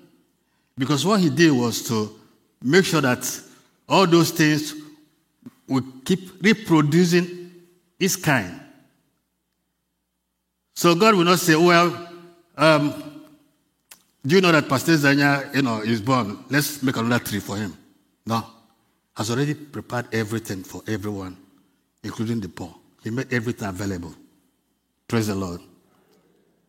Because 0.77 1.05
what 1.05 1.19
he 1.19 1.29
did 1.29 1.51
was 1.51 1.83
to 1.87 2.17
make 2.61 2.85
sure 2.85 3.01
that 3.01 3.41
all 3.87 4.07
those 4.07 4.31
things 4.31 4.73
would 5.67 5.83
keep 6.05 6.41
reproducing 6.41 7.51
its 7.99 8.15
kind. 8.15 8.59
So 10.73 10.95
God 10.95 11.15
will 11.15 11.25
not 11.25 11.39
say, 11.39 11.55
well, 11.55 12.09
um, 12.57 13.21
do 14.25 14.35
you 14.35 14.41
know 14.41 14.51
that 14.51 14.67
Pastor 14.67 14.93
Zanya, 14.93 15.53
you 15.53 15.61
know, 15.61 15.81
is 15.81 16.01
born? 16.01 16.43
Let's 16.49 16.81
make 16.81 16.95
another 16.97 17.23
tree 17.23 17.39
for 17.39 17.57
him. 17.57 17.77
No. 18.25 18.45
Has 19.15 19.29
already 19.31 19.53
prepared 19.53 20.07
everything 20.13 20.63
for 20.63 20.81
everyone, 20.87 21.37
including 22.03 22.39
the 22.39 22.49
poor. 22.49 22.73
He 23.03 23.09
made 23.09 23.31
everything 23.33 23.67
available. 23.67 24.13
Praise 25.07 25.27
the 25.27 25.35
Lord. 25.35 25.61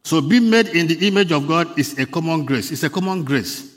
So 0.05 0.21
being 0.21 0.49
made 0.49 0.69
in 0.69 0.87
the 0.87 1.07
image 1.07 1.33
of 1.33 1.47
God 1.47 1.79
is 1.79 1.99
a 1.99 2.07
common 2.07 2.45
grace. 2.45 2.71
It's 2.71 2.83
a 2.83 2.91
common 2.91 3.25
grace 3.25 3.75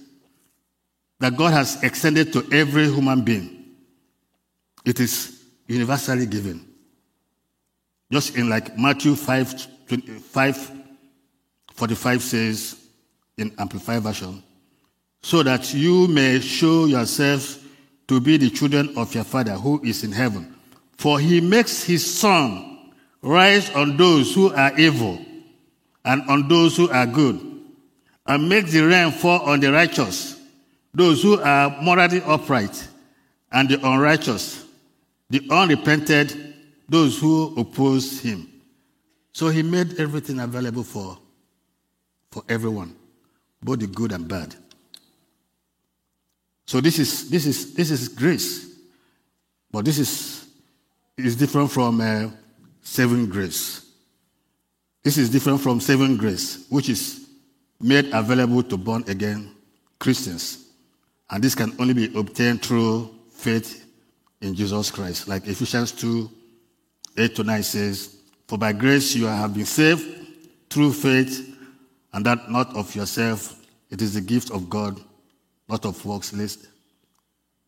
that 1.20 1.36
God 1.36 1.54
has 1.54 1.82
extended 1.84 2.34
to 2.34 2.48
every 2.52 2.90
human 2.90 3.22
being. 3.22 3.66
It 4.86 5.00
is 5.00 5.44
universally 5.68 6.26
given. 6.26 6.66
Just 8.12 8.36
in 8.36 8.50
like 8.50 8.78
Matthew 8.78 9.16
5, 9.16 9.62
5 10.22 10.72
45 11.74 12.22
says 12.22 12.76
in 13.38 13.52
Amplified 13.58 14.04
Version, 14.04 14.44
so 15.22 15.42
that 15.44 15.74
you 15.74 16.08
may 16.08 16.40
show 16.40 16.86
yourselves 16.86 17.60
to 18.08 18.20
be 18.20 18.38
the 18.38 18.50
children 18.50 18.94
of 18.98 19.14
your 19.16 19.24
Father 19.24 19.54
who 19.54 19.82
is 19.84 20.04
in 20.04 20.12
heaven. 20.12 20.56
For 20.98 21.20
he 21.20 21.42
makes 21.42 21.84
his 21.84 22.06
sun 22.06 22.92
rise 23.22 23.70
on 23.72 23.98
those 23.98 24.36
who 24.36 24.54
are 24.54 24.78
evil 24.78 25.20
and 26.06 26.22
on 26.30 26.48
those 26.48 26.76
who 26.78 26.90
are 26.90 27.06
good, 27.06 27.40
and 28.26 28.50
make 28.50 28.68
the 28.68 28.82
rain 28.82 29.12
fall 29.12 29.42
on 29.42 29.60
the 29.60 29.72
righteous, 29.72 30.40
those 30.94 31.22
who 31.22 31.42
are 31.42 31.82
morally 31.82 32.22
upright, 32.24 32.88
and 33.52 33.70
the 33.70 33.76
unrighteous, 33.86 34.66
the 35.30 35.42
unrepented, 35.50 36.56
those 36.90 37.20
who 37.20 37.54
oppose 37.58 38.20
him. 38.20 38.50
So 39.32 39.50
he 39.50 39.64
made 39.64 40.00
everything 40.00 40.40
available 40.40 40.84
for, 40.84 41.18
for 42.32 42.44
everyone, 42.48 42.96
both 43.62 43.80
the 43.80 43.88
good 43.88 44.12
and 44.12 44.28
bad. 44.28 44.56
So 46.66 46.82
this 46.82 47.00
is, 47.00 47.30
this 47.30 47.46
is, 47.46 47.74
this 47.74 47.92
is 47.92 48.08
grace. 48.08 48.74
But 49.72 49.86
this 49.86 49.98
is, 49.98 50.48
is 51.18 51.36
different 51.36 51.72
from 51.72 52.00
uh, 52.00 52.30
saving 52.82 53.28
grace. 53.28 53.83
This 55.04 55.18
is 55.18 55.30
different 55.30 55.60
from 55.60 55.82
saving 55.82 56.18
grace, 56.18 56.66
which 56.70 56.90
is 56.90 57.28
made 57.80 58.10
available 58.14 58.64
to 58.64 58.78
born 58.78 59.04
again 59.08 59.52
Christians. 60.00 60.70
And 61.30 61.44
this 61.44 61.56
can 61.56 61.76
only 61.80 61.94
be 61.94 62.18
obtained 62.18 62.62
through 62.62 63.14
faith 63.32 63.86
in 64.42 64.56
Jesus 64.56 64.92
Christ. 64.92 65.28
Like 65.28 65.48
Ephesians 65.48 65.92
2 65.92 66.30
8 67.18 67.36
to 67.36 67.44
9 67.44 67.64
says, 67.64 68.16
For 68.48 68.58
by 68.58 68.74
grace 68.74 69.14
you 69.14 69.26
have 69.26 69.54
been 69.54 69.66
saved 69.66 70.06
through 70.70 70.94
faith, 70.94 71.56
and 72.14 72.26
that 72.26 72.50
not 72.50 72.76
of 72.76 72.96
yourself. 72.96 73.60
It 73.90 74.02
is 74.02 74.16
the 74.16 74.22
gift 74.22 74.50
of 74.50 74.70
God, 74.70 75.00
not 75.70 75.86
of 75.86 76.04
works, 76.04 76.34
lest 76.34 76.68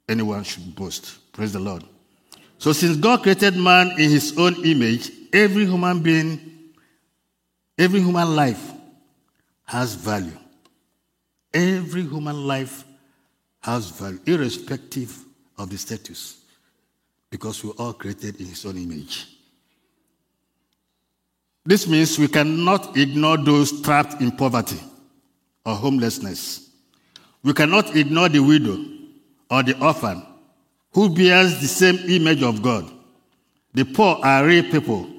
anyone 0.10 0.44
should 0.44 0.76
boast. 0.76 1.32
Praise 1.34 1.54
the 1.54 1.60
Lord. 1.60 1.84
So, 2.58 2.72
since 2.72 2.98
God 2.98 3.22
created 3.22 3.56
man 3.58 3.92
in 3.92 4.10
his 4.10 4.38
own 4.38 4.56
image, 4.66 5.12
every 5.34 5.66
human 5.66 6.02
being, 6.02 6.55
every 7.78 8.02
human 8.02 8.36
life 8.36 8.72
has 9.66 9.96
value. 9.96 10.38
Every 11.54 12.02
human 12.02 12.46
life 12.46 12.84
has 13.62 13.90
value, 13.90 14.20
irrespective 14.26 15.18
of 15.58 15.70
the 15.70 15.78
status, 15.78 16.42
because 17.30 17.64
we're 17.64 17.72
all 17.72 17.94
created 17.94 18.40
in 18.40 18.48
his 18.48 18.66
own 18.66 18.78
image. 18.78 19.28
This 21.66 21.88
means 21.88 22.20
we 22.20 22.28
cannot 22.28 22.96
ignore 22.96 23.38
those 23.38 23.82
trapped 23.82 24.22
in 24.22 24.32
poverty 24.32 24.80
or 25.66 25.74
homelessness. 25.74 26.70
We 27.42 27.54
cannot 27.54 27.96
ignore 27.96 28.30
the 28.30 28.40
widow 28.40 28.84
or 29.50 29.64
the 29.64 29.80
orphan 29.84 30.24
who 30.92 31.10
bears 31.10 31.60
the 31.60 31.68
same 31.68 31.98
image 32.10 32.44
of 32.44 32.62
God. 32.62 32.92
The 33.74 33.84
poor 33.84 34.20
are 34.24 34.46
real 34.46 34.64
people 34.64 35.10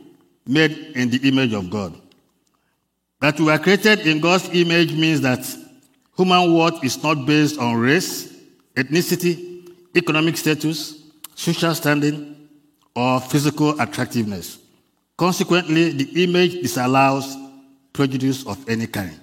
made 0.46 0.70
in 0.94 1.10
the 1.10 1.18
image 1.28 1.52
of 1.52 1.68
God. 1.68 2.00
That 3.20 3.40
we 3.40 3.50
are 3.50 3.58
created 3.58 4.00
in 4.06 4.20
God's 4.20 4.48
image 4.52 4.92
means 4.92 5.22
that 5.22 5.46
human 6.16 6.54
worth 6.54 6.84
is 6.84 7.02
not 7.02 7.26
based 7.26 7.58
on 7.58 7.76
race, 7.76 8.34
ethnicity, 8.74 9.68
economic 9.94 10.36
status, 10.36 11.02
social 11.34 11.74
standing, 11.74 12.48
or 12.94 13.20
physical 13.20 13.80
attractiveness. 13.80 14.58
Consequently, 15.16 15.92
the 15.92 16.24
image 16.24 16.60
disallows 16.60 17.36
prejudice 17.92 18.46
of 18.46 18.68
any 18.68 18.86
kind. 18.86 19.18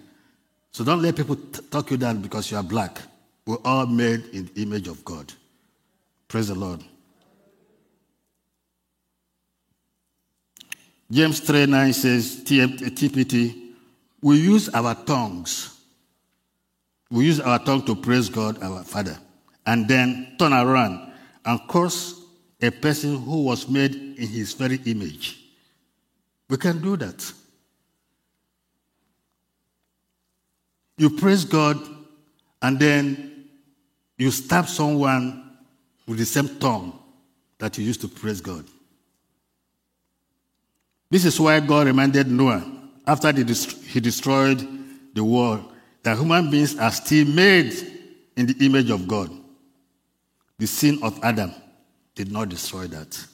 So 0.72 0.84
don't 0.84 1.02
let 1.02 1.16
people 1.16 1.36
t- 1.36 1.62
talk 1.70 1.92
you 1.92 1.98
down 1.98 2.22
because 2.22 2.50
you 2.50 2.58
are 2.58 2.64
black. 2.64 3.00
We're 3.46 3.58
all 3.64 3.86
made 3.86 4.26
in 4.34 4.50
the 4.54 4.64
image 4.64 4.88
of 4.88 5.06
God. 5.06 5.32
Praise 6.28 6.48
the 6.48 6.56
Lord. 6.56 6.84
James 11.12 11.40
3 11.42 11.68
9 11.68 11.94
says, 11.94 12.44
TPT, 12.44 13.63
we 14.24 14.40
use 14.40 14.70
our 14.70 14.96
tongues. 14.96 15.78
We 17.12 17.26
use 17.26 17.42
our 17.42 17.60
tongue 17.60 17.86
to 17.86 17.96
praise 17.96 18.30
God, 18.30 18.64
our 18.64 18.84
Father, 18.84 19.18
and 19.66 19.88
then 19.88 20.36
turn 20.40 20.54
around 20.54 21.12
and 21.46 21.60
curse 21.68 22.22
a 22.62 22.72
person 22.72 23.22
who 23.22 23.44
was 23.44 23.68
made 23.68 23.94
in 23.94 24.28
his 24.28 24.54
very 24.54 24.80
image. 24.86 25.40
We 26.50 26.56
can 26.56 26.82
do 26.82 26.96
that. 26.98 27.34
You 30.98 31.10
praise 31.10 31.44
God 31.44 31.78
and 32.62 32.80
then 32.80 33.50
you 34.18 34.32
stab 34.32 34.68
someone 34.68 35.58
with 36.08 36.20
the 36.20 36.26
same 36.26 36.48
tongue 36.60 36.98
that 37.58 37.78
you 37.78 37.84
used 37.84 38.00
to 38.02 38.08
praise 38.08 38.40
God. 38.40 38.66
This 41.10 41.26
is 41.26 41.38
why 41.40 41.60
God 41.60 41.88
reminded 41.88 42.28
Noah 42.28 42.83
after 43.06 43.32
he 43.32 44.00
destroyed 44.00 44.68
the 45.14 45.24
world 45.24 45.72
that 46.04 46.18
human 46.18 46.50
beings 46.50 46.78
are 46.78 46.92
still 46.92 47.26
made 47.26 47.74
in 48.36 48.46
the 48.46 48.66
image 48.66 48.90
of 48.90 49.08
God. 49.08 49.30
The 50.58 50.68
sin 50.68 51.00
of 51.02 51.20
Adam 51.24 51.54
did 52.16 52.32
not 52.32 52.50
destroy 52.50 52.88
that. 52.88 53.26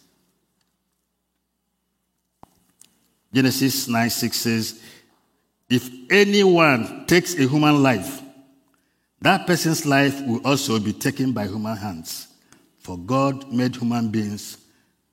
Genesis 3.34 3.88
9 3.88 4.10
6 4.10 4.38
says, 4.38 4.82
If 5.70 5.90
anyone 6.10 7.06
takes 7.06 7.36
a 7.36 7.48
human 7.48 7.84
life, 7.84 8.22
that 9.22 9.46
person's 9.46 9.86
life 9.86 10.20
will 10.26 10.46
also 10.46 10.80
be 10.80 10.94
taken 10.94 11.34
by 11.34 11.46
human 11.46 11.76
hands. 11.76 12.28
For 12.80 12.98
God 12.98 13.52
made 13.52 13.76
human 13.76 14.10
beings 14.10 14.58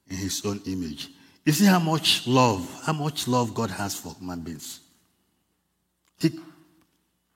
in 0.09 0.17
his 0.17 0.45
own 0.47 0.61
image. 0.67 1.11
You 1.47 1.53
see 1.53 1.64
how 1.64 1.78
much 1.78 2.26
love, 2.26 2.82
how 2.84 2.92
much 2.92 3.28
love 3.28 3.55
God 3.55 3.70
has 3.70 3.94
for 3.94 4.12
human 4.18 4.40
beings. 4.40 4.80
He 6.18 6.40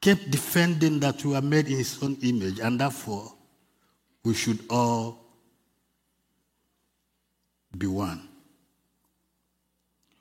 kept 0.00 0.32
defending 0.32 0.98
that 0.98 1.24
we 1.24 1.36
are 1.36 1.40
made 1.40 1.68
in 1.68 1.76
his 1.78 2.02
own 2.02 2.18
image, 2.22 2.58
and 2.58 2.80
therefore 2.80 3.32
we 4.24 4.34
should 4.34 4.58
all 4.68 5.20
be 7.78 7.86
one. 7.86 8.28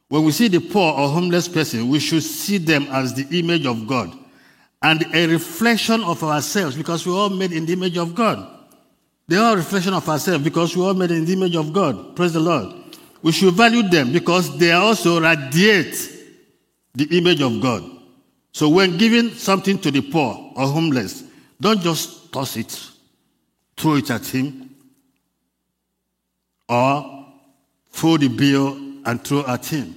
When 0.08 0.24
we 0.24 0.34
see 0.34 0.50
the 0.50 0.60
poor 0.60 0.94
or 0.94 1.10
homeless 1.10 1.48
person, 1.48 1.90
we 1.90 2.00
should 2.00 2.24
see 2.24 2.60
them 2.60 2.88
as 2.92 3.16
the 3.16 3.40
image 3.40 3.66
of 3.66 3.88
God 3.88 4.16
and 4.84 5.04
a 5.16 5.28
reflection 5.28 6.04
of 6.04 6.24
ourselves 6.24 6.76
because 6.76 7.08
we're 7.08 7.14
all 7.14 7.30
made 7.30 7.54
in 7.54 7.66
the 7.66 7.74
image 7.74 7.98
of 7.98 8.14
God. 8.14 8.48
They 9.28 9.38
are 9.38 9.54
a 9.54 9.58
reflection 9.58 9.96
of 9.96 10.08
ourselves 10.08 10.44
because 10.44 10.78
we're 10.78 10.86
all 10.86 10.94
made 10.94 11.12
in 11.12 11.26
the 11.26 11.34
image 11.34 11.56
of 11.56 11.74
God. 11.74 12.16
Praise 12.16 12.34
the 12.34 12.40
Lord. 12.40 12.89
We 13.22 13.32
should 13.32 13.54
value 13.54 13.84
them 13.84 14.12
because 14.12 14.58
they 14.58 14.72
also 14.72 15.20
radiate 15.20 16.18
the 16.96 17.18
image 17.18 17.42
of 17.42 17.62
God. 17.62 17.84
So 18.52 18.70
when 18.70 18.98
giving 18.98 19.32
something 19.32 19.78
to 19.80 19.92
the 19.92 20.02
poor 20.02 20.54
or 20.56 20.68
homeless, 20.68 21.24
don't 21.60 21.82
just 21.82 22.32
toss 22.32 22.58
it, 22.58 22.90
throw 23.78 23.96
it 23.96 24.10
at 24.10 24.26
him, 24.26 24.76
or 26.68 27.26
throw 27.92 28.18
the 28.18 28.28
bill 28.28 28.78
and 29.06 29.24
throw 29.24 29.46
at 29.46 29.66
him. 29.66 29.96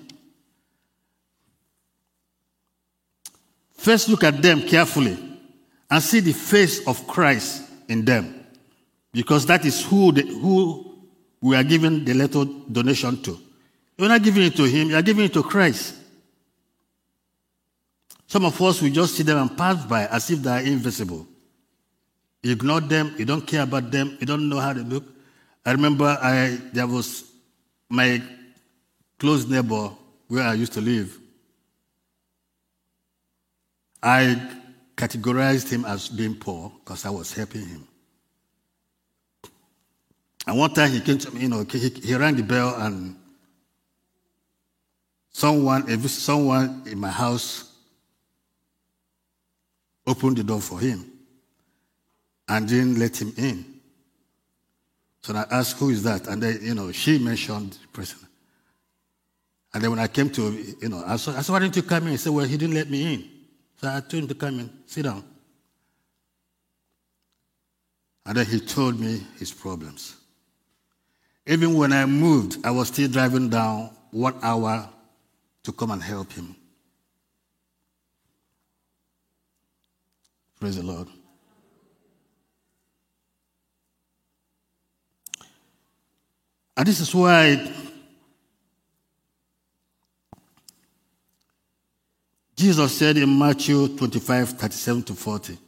First, 3.75 4.09
look 4.09 4.25
at 4.25 4.41
them 4.43 4.63
carefully 4.63 5.19
and 5.91 6.03
see 6.03 6.21
the 6.21 6.33
face 6.33 6.87
of 6.87 7.07
Christ 7.07 7.69
in 7.89 8.05
them, 8.05 8.47
because 9.13 9.47
that 9.47 9.65
is 9.65 9.85
who, 9.85 10.13
the, 10.13 10.23
who 10.23 10.92
we 11.43 11.57
are 11.57 11.65
giving 11.65 12.05
the 12.05 12.15
little 12.15 12.45
donation 12.45 13.21
to. 13.23 13.39
You're 13.99 14.09
not 14.09 14.23
giving 14.23 14.45
it 14.45 14.57
to 14.57 14.65
him, 14.65 14.89
you're 14.89 15.03
giving 15.03 15.25
it 15.25 15.33
to 15.35 15.43
Christ. 15.43 15.97
Some 18.27 18.47
of 18.47 18.61
us, 18.63 18.81
we 18.81 18.91
just 18.91 19.15
see 19.15 19.25
them 19.25 19.37
and 19.37 19.59
pass 19.59 19.85
by 19.85 20.07
as 20.07 20.31
if 20.31 20.39
they 20.41 20.51
are 20.51 20.61
invisible. 20.61 21.27
You 22.43 22.53
ignore 22.53 22.81
them, 22.81 23.15
you 23.19 23.25
don't 23.25 23.47
care 23.47 23.63
about 23.63 23.91
them, 23.91 24.17
you 24.21 24.27
don't 24.27 24.49
know 24.49 24.59
how 24.59 24.73
they 24.73 24.81
look. 24.81 25.05
I 25.67 25.73
remember 25.73 26.17
I, 26.21 26.59
there 26.73 26.87
was 26.87 27.31
my 27.89 28.23
close 29.19 29.47
neighbor 29.47 29.91
where 30.29 30.45
I 30.45 30.55
used 30.55 30.73
to 30.73 30.81
live. 30.81 31.19
I 34.03 34.59
categorized 34.97 35.71
him 35.71 35.85
as 35.85 36.09
being 36.09 36.35
poor 36.37 36.73
because 36.81 37.05
I 37.05 37.11
was 37.11 37.33
helping 37.33 37.67
him. 37.67 37.87
And 40.47 40.59
one 40.59 40.73
time 40.75 40.91
he 40.91 41.01
came 41.01 41.19
to 41.19 41.31
me, 41.31 41.43
you 41.43 41.49
know, 41.49 41.65
he, 41.65 41.89
he 41.89 42.15
rang 42.15 42.35
the 42.35 42.43
bell 42.43 42.75
and 42.81 43.17
someone, 45.31 45.87
someone 46.09 46.83
in 46.87 46.99
my 46.99 47.11
house 47.11 47.73
opened 50.07 50.39
the 50.39 50.45
door 50.45 50.61
for 50.61 50.81
him 50.81 51.11
and 52.49 52.69
didn't 52.69 52.99
let 52.99 53.21
him 53.21 53.33
in. 53.37 53.65
So 55.23 55.35
I 55.35 55.47
asked, 55.51 55.79
who 55.79 55.91
is 55.91 56.03
that? 56.03 56.27
And 56.27 56.43
then, 56.43 56.59
you 56.61 56.75
know, 56.75 56.91
she 56.91 57.19
mentioned 57.19 57.79
the 57.81 57.89
person. 57.89 58.19
And 59.73 59.83
then 59.83 59.91
when 59.91 60.01
I 60.01 60.09
came 60.09 60.29
to, 60.31 60.51
you 60.81 60.89
know, 60.89 61.03
I 61.07 61.17
said, 61.17 61.37
I 61.37 61.43
said 61.43 61.53
why 61.53 61.61
didn't 61.61 61.77
you 61.77 61.83
come 61.85 62.05
in? 62.05 62.11
He 62.11 62.17
said, 62.17 62.33
well, 62.33 62.45
he 62.45 62.57
didn't 62.57 62.75
let 62.75 62.91
me 62.91 63.15
in. 63.15 63.31
So 63.81 63.89
I 63.89 64.01
told 64.01 64.25
him 64.25 64.29
to 64.29 64.35
come 64.35 64.59
in, 64.59 64.71
sit 64.87 65.05
down. 65.05 65.23
And 68.27 68.37
then 68.37 68.47
he 68.47 68.61
told 68.61 68.99
me 68.99 69.23
his 69.39 69.53
problems. 69.53 70.17
Even 71.47 71.75
when 71.75 71.93
I 71.93 72.07
moved, 72.07 72.65
I 72.65 72.71
was 72.71 72.89
still 72.89 73.09
driving 73.09 73.49
down 73.49 73.91
one 74.11 74.37
hour 74.43 74.89
to 75.65 75.73
come 75.73 75.91
and 75.91 76.03
help 76.03 76.33
him. 76.33 76.55
Praise 80.61 80.77
the 80.77 80.83
Lord. 80.85 81.09
And 86.77 86.87
this 86.87 87.01
is 87.01 87.15
why 87.15 87.71
Jesus 92.57 92.97
said 92.97 93.17
in 93.17 93.39
Matthew 93.39 93.89
25, 93.89 94.51
37 94.51 95.03
to 95.03 95.15
40, 95.15 95.59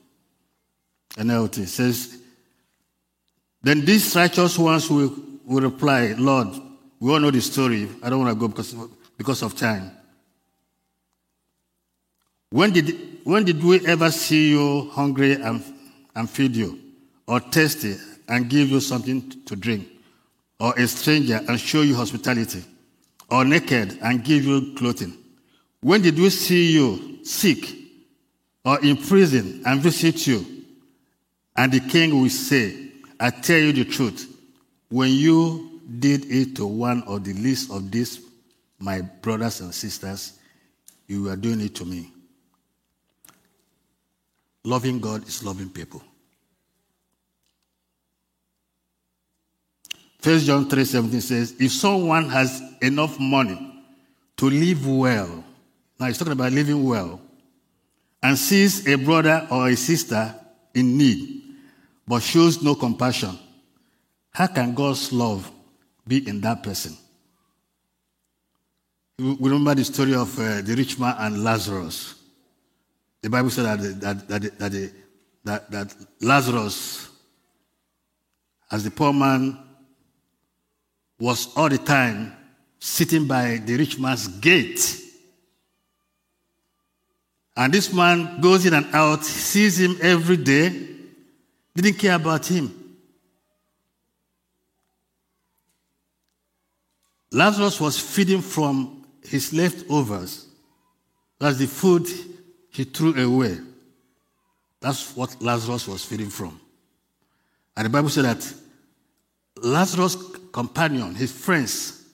NLT 1.17 1.67
says, 1.67 2.19
Then 3.61 3.85
these 3.85 4.15
righteous 4.15 4.57
ones 4.57 4.89
will, 4.89 5.13
will 5.47 5.63
reply, 5.63 6.15
Lord, 6.17 6.49
we 7.01 7.13
all 7.13 7.21
know 7.21 7.31
the 7.31 7.41
story. 7.41 7.89
I 8.03 8.11
don't 8.11 8.21
want 8.21 8.31
to 8.31 8.41
go 8.41 8.49
because, 8.49 8.75
because 9.17 9.43
of 9.43 9.57
time. 9.57 9.91
When 12.51 12.73
did, 12.73 13.21
when 13.25 13.45
did 13.45 13.63
we 13.63 13.85
ever 13.87 14.11
see 14.11 14.51
you 14.51 14.91
hungry 14.93 15.33
and, 15.35 15.63
and 16.15 16.31
feed 16.31 16.55
you, 16.55 16.79
or 17.27 17.41
thirsty 17.41 17.97
and 18.29 18.49
give 18.49 18.71
you 18.71 18.81
something 18.81 19.43
to 19.45 19.57
drink, 19.57 19.89
or 20.61 20.73
a 20.75 20.87
stranger 20.87 21.41
and 21.49 21.59
show 21.59 21.83
you 21.83 21.95
hospitality, 21.97 22.65
or 23.31 23.45
naked 23.45 23.99
and 24.03 24.25
give 24.25 24.45
you 24.45 24.75
clothing? 24.77 25.17
When 25.81 26.01
did 26.01 26.19
we 26.19 26.31
see 26.31 26.73
you 26.73 27.25
sick 27.25 27.75
or 28.65 28.81
in 28.83 28.97
prison 28.97 29.63
and 29.67 29.81
visit 29.81 30.27
you? 30.27 30.47
And 31.57 31.73
the 31.73 31.81
king 31.81 32.19
will 32.19 32.31
say, 32.31 32.93
I 33.21 33.31
tell 33.31 33.59
you 33.59 33.73
the 33.73 33.85
truth, 33.85 34.34
when 34.95 35.11
you 35.11 35.81
did 35.99 36.25
it 36.31 36.55
to 36.55 36.65
one 36.65 37.03
of 37.09 37.25
the 37.25 37.33
least 37.33 37.69
of 37.73 37.91
these, 37.91 38.21
my 38.79 39.01
brothers 39.01 39.61
and 39.61 39.75
sisters, 39.75 40.39
you 41.09 41.25
were 41.25 41.35
doing 41.35 41.61
it 41.63 41.75
to 41.75 41.85
me. 41.85 42.13
Loving 44.63 45.01
God 45.01 45.27
is 45.27 45.43
loving 45.43 45.69
people. 45.69 46.01
1 50.23 50.39
John 50.39 50.69
3:17 50.69 51.21
says, 51.21 51.57
if 51.59 51.73
someone 51.73 52.29
has 52.29 52.63
enough 52.81 53.19
money 53.19 53.83
to 54.37 54.49
live 54.49 54.87
well, 54.87 55.43
now 55.99 56.07
he's 56.07 56.19
talking 56.19 56.35
about 56.35 56.53
living 56.53 56.85
well. 56.85 57.21
And 58.23 58.39
sees 58.39 58.87
a 58.87 58.95
brother 58.95 59.45
or 59.51 59.71
a 59.71 59.77
sister 59.77 60.33
in 60.73 60.97
need, 60.97 61.43
but 62.07 62.23
shows 62.23 62.63
no 62.63 62.77
compassion. 62.77 63.37
How 64.35 64.49
can 64.49 64.75
God's 64.75 65.13
love 65.13 65.51
be 66.07 66.29
in 66.29 66.41
that 66.43 66.63
person? 66.63 66.97
We 69.19 69.37
remember 69.41 69.77
the 69.77 69.85
story 69.85 70.15
of 70.15 70.37
uh, 70.39 70.61
the 70.61 70.75
rich 70.77 70.99
man 70.99 71.15
and 71.19 71.45
Lazarus. 71.45 72.17
The 73.23 73.31
Bible 73.31 73.51
said 73.51 73.79
that, 73.79 74.01
that, 74.01 74.29
that, 74.29 74.59
that, 74.59 74.93
that, 75.45 75.71
that 75.71 75.95
Lazarus, 76.21 77.09
as 78.71 78.83
the 78.83 78.91
poor 78.91 79.13
man, 79.13 79.57
was 81.19 81.49
all 81.57 81.69
the 81.69 81.79
time 81.79 82.37
sitting 82.81 83.27
by 83.27 83.59
the 83.65 83.77
rich 83.77 83.99
man's 83.99 84.27
gate 84.27 85.05
And 87.57 87.73
this 87.73 87.93
man 87.93 88.41
goes 88.41 88.67
in 88.67 88.75
and 88.75 88.87
out, 88.93 89.25
sees 89.25 89.79
him 89.79 89.97
every 90.03 90.37
day, 90.37 90.71
didn't 91.75 91.99
care 91.99 92.17
about 92.17 92.47
him. 92.47 92.84
Lazarus 97.35 97.81
was 97.81 97.99
feeding 97.99 98.41
from 98.41 99.05
his 99.21 99.53
leftovers. 99.53 100.47
That's 101.41 101.59
the 101.59 101.67
food 101.67 102.09
he 102.71 102.85
threw 102.85 103.13
away. 103.21 103.59
That's 104.81 105.17
what 105.17 105.43
Lazarus 105.43 105.89
was 105.89 106.05
feeding 106.05 106.29
from. 106.29 106.61
And 107.77 107.87
the 107.87 107.91
Bible 107.91 108.09
said 108.09 108.25
that 108.27 108.55
Lazarus' 109.57 110.17
companion, 110.53 111.17
his 111.17 111.33
friends, 111.33 112.05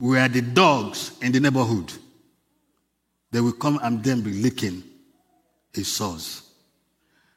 were 0.00 0.26
the 0.26 0.42
dogs 0.42 1.12
in 1.22 1.30
the 1.30 1.38
neighborhood. 1.38 1.92
They 3.30 3.40
will 3.40 3.52
come 3.52 3.78
and 3.84 4.02
then 4.02 4.20
be 4.22 4.32
licking 4.32 4.82
his 5.72 5.86
sores. 5.86 6.42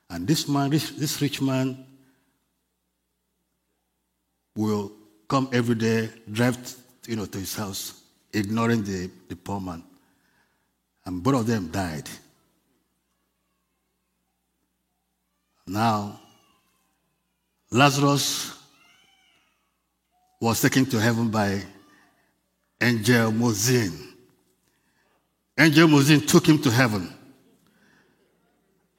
And 0.09 0.27
this 0.27 0.47
man, 0.47 0.71
this, 0.71 1.21
rich 1.21 1.43
man, 1.43 1.85
will 4.55 4.93
come 5.27 5.47
every 5.53 5.75
day, 5.75 6.09
drive 6.31 6.57
you 7.07 7.15
know, 7.15 7.25
to 7.25 7.37
his 7.39 7.55
house, 7.55 8.03
ignoring 8.33 8.83
the, 8.83 9.09
the 9.29 9.35
poor 9.35 9.59
man. 9.59 9.81
And 11.05 11.23
both 11.23 11.35
of 11.35 11.47
them 11.47 11.69
died. 11.69 12.07
Now, 15.65 16.19
Lazarus 17.71 18.53
was 20.39 20.61
taken 20.61 20.85
to 20.87 20.99
heaven 20.99 21.29
by 21.29 21.61
Angel 22.79 23.31
Mozin. 23.31 23.93
Angel 25.57 25.87
Mozin 25.87 26.27
took 26.27 26.47
him 26.47 26.61
to 26.61 26.69
heaven. 26.69 27.13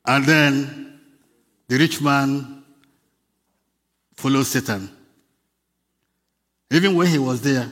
And 0.05 0.25
then 0.25 1.01
the 1.69 1.77
rich 1.77 2.01
man 2.01 2.65
followed 4.17 4.45
Satan. 4.45 4.91
Even 6.71 6.95
when 6.95 7.07
he 7.07 7.19
was 7.19 7.41
there, 7.43 7.71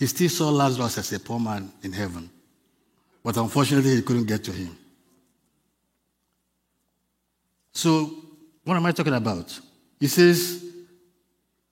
he 0.00 0.06
still 0.06 0.30
saw 0.30 0.48
Lazarus 0.48 0.96
as 0.96 1.12
a 1.12 1.20
poor 1.20 1.38
man 1.38 1.70
in 1.82 1.92
heaven. 1.92 2.30
But 3.22 3.36
unfortunately, 3.36 3.96
he 3.96 4.00
couldn't 4.00 4.24
get 4.24 4.42
to 4.44 4.50
him. 4.50 4.74
So, 7.74 8.10
what 8.64 8.78
am 8.78 8.86
I 8.86 8.92
talking 8.92 9.12
about? 9.12 9.60
He 10.00 10.06
says, 10.06 10.64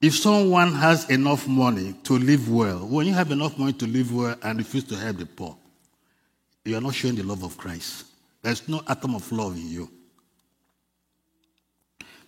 if 0.02 0.14
someone 0.14 0.74
has 0.74 1.08
enough 1.08 1.48
money 1.48 1.94
to 2.04 2.18
live 2.18 2.50
well, 2.50 2.86
when 2.86 3.06
you 3.06 3.14
have 3.14 3.30
enough 3.30 3.58
money 3.58 3.72
to 3.72 3.86
live 3.86 4.14
well 4.14 4.36
and 4.42 4.58
refuse 4.58 4.84
to 4.84 4.96
help 4.96 5.16
the 5.16 5.26
poor, 5.26 5.56
you 6.66 6.76
are 6.76 6.82
not 6.82 6.94
showing 6.94 7.14
the 7.14 7.22
love 7.22 7.42
of 7.42 7.56
Christ. 7.56 8.04
There's 8.42 8.68
no 8.68 8.82
atom 8.86 9.14
of 9.14 9.32
love 9.32 9.56
in 9.56 9.68
you. 9.68 9.90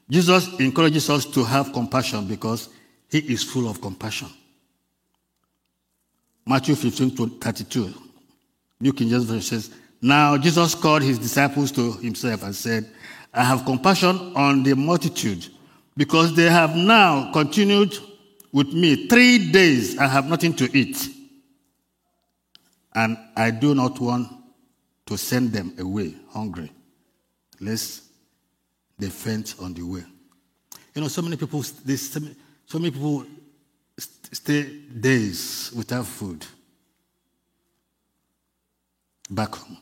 Jesus 0.09 0.59
encourages 0.59 1.11
us 1.11 1.27
to 1.27 1.45
have 1.45 1.75
compassion 1.75 2.27
because 2.27 2.71
he 3.11 3.19
is 3.19 3.45
full 3.45 3.69
of 3.69 3.83
compassion. 3.83 4.31
Matthew 6.51 6.75
15 6.75 7.15
to 7.15 7.29
32. 7.39 7.95
New 8.81 8.93
King 8.93 9.09
James 9.09 9.23
Version 9.23 9.41
says, 9.41 9.71
Now 10.03 10.37
Jesus 10.37 10.75
called 10.75 11.01
his 11.01 11.17
disciples 11.17 11.71
to 11.71 11.93
himself 11.93 12.43
and 12.43 12.53
said, 12.53 12.91
I 13.33 13.45
have 13.45 13.65
compassion 13.65 14.33
on 14.35 14.65
the 14.65 14.75
multitude 14.75 15.47
because 15.97 16.35
they 16.35 16.51
have 16.51 16.75
now 16.75 17.31
continued 17.33 17.97
with 18.51 18.73
me 18.73 19.07
three 19.07 19.53
days 19.53 19.93
and 19.97 20.11
have 20.11 20.27
nothing 20.27 20.53
to 20.55 20.77
eat. 20.77 21.09
And 22.97 23.17
I 23.37 23.53
do 23.53 23.73
not 23.77 24.01
want 24.01 24.27
to 25.07 25.17
send 25.17 25.53
them 25.53 25.77
away 25.79 26.17
hungry, 26.31 26.73
lest 27.61 28.03
they 28.99 29.09
faint 29.09 29.55
on 29.63 29.73
the 29.73 29.83
way. 29.83 30.03
You 30.97 31.03
know, 31.03 31.07
so 31.07 31.23
many 31.23 31.37
people, 31.37 31.63
so 31.63 32.79
many 32.81 32.91
people 32.91 33.25
stay 34.33 34.63
days 35.01 35.73
without 35.77 36.07
food 36.07 36.47
back 39.29 39.55
home. 39.55 39.79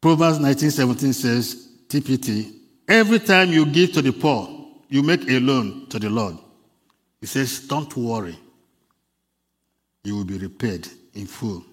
Proverbs 0.00 0.38
19:17 0.38 1.12
says, 1.12 1.68
TPT, 1.88 2.54
every 2.86 3.18
time 3.18 3.50
you 3.50 3.66
give 3.66 3.92
to 3.92 4.02
the 4.02 4.12
poor, 4.12 4.48
you 4.88 5.02
make 5.02 5.28
a 5.28 5.40
loan 5.40 5.86
to 5.88 5.98
the 5.98 6.08
Lord. 6.08 6.36
He 7.20 7.26
says, 7.26 7.60
Don't 7.66 7.94
worry. 7.96 8.38
You 10.04 10.16
will 10.16 10.24
be 10.24 10.38
repaid 10.38 10.88
in 11.14 11.26
full 11.26 11.64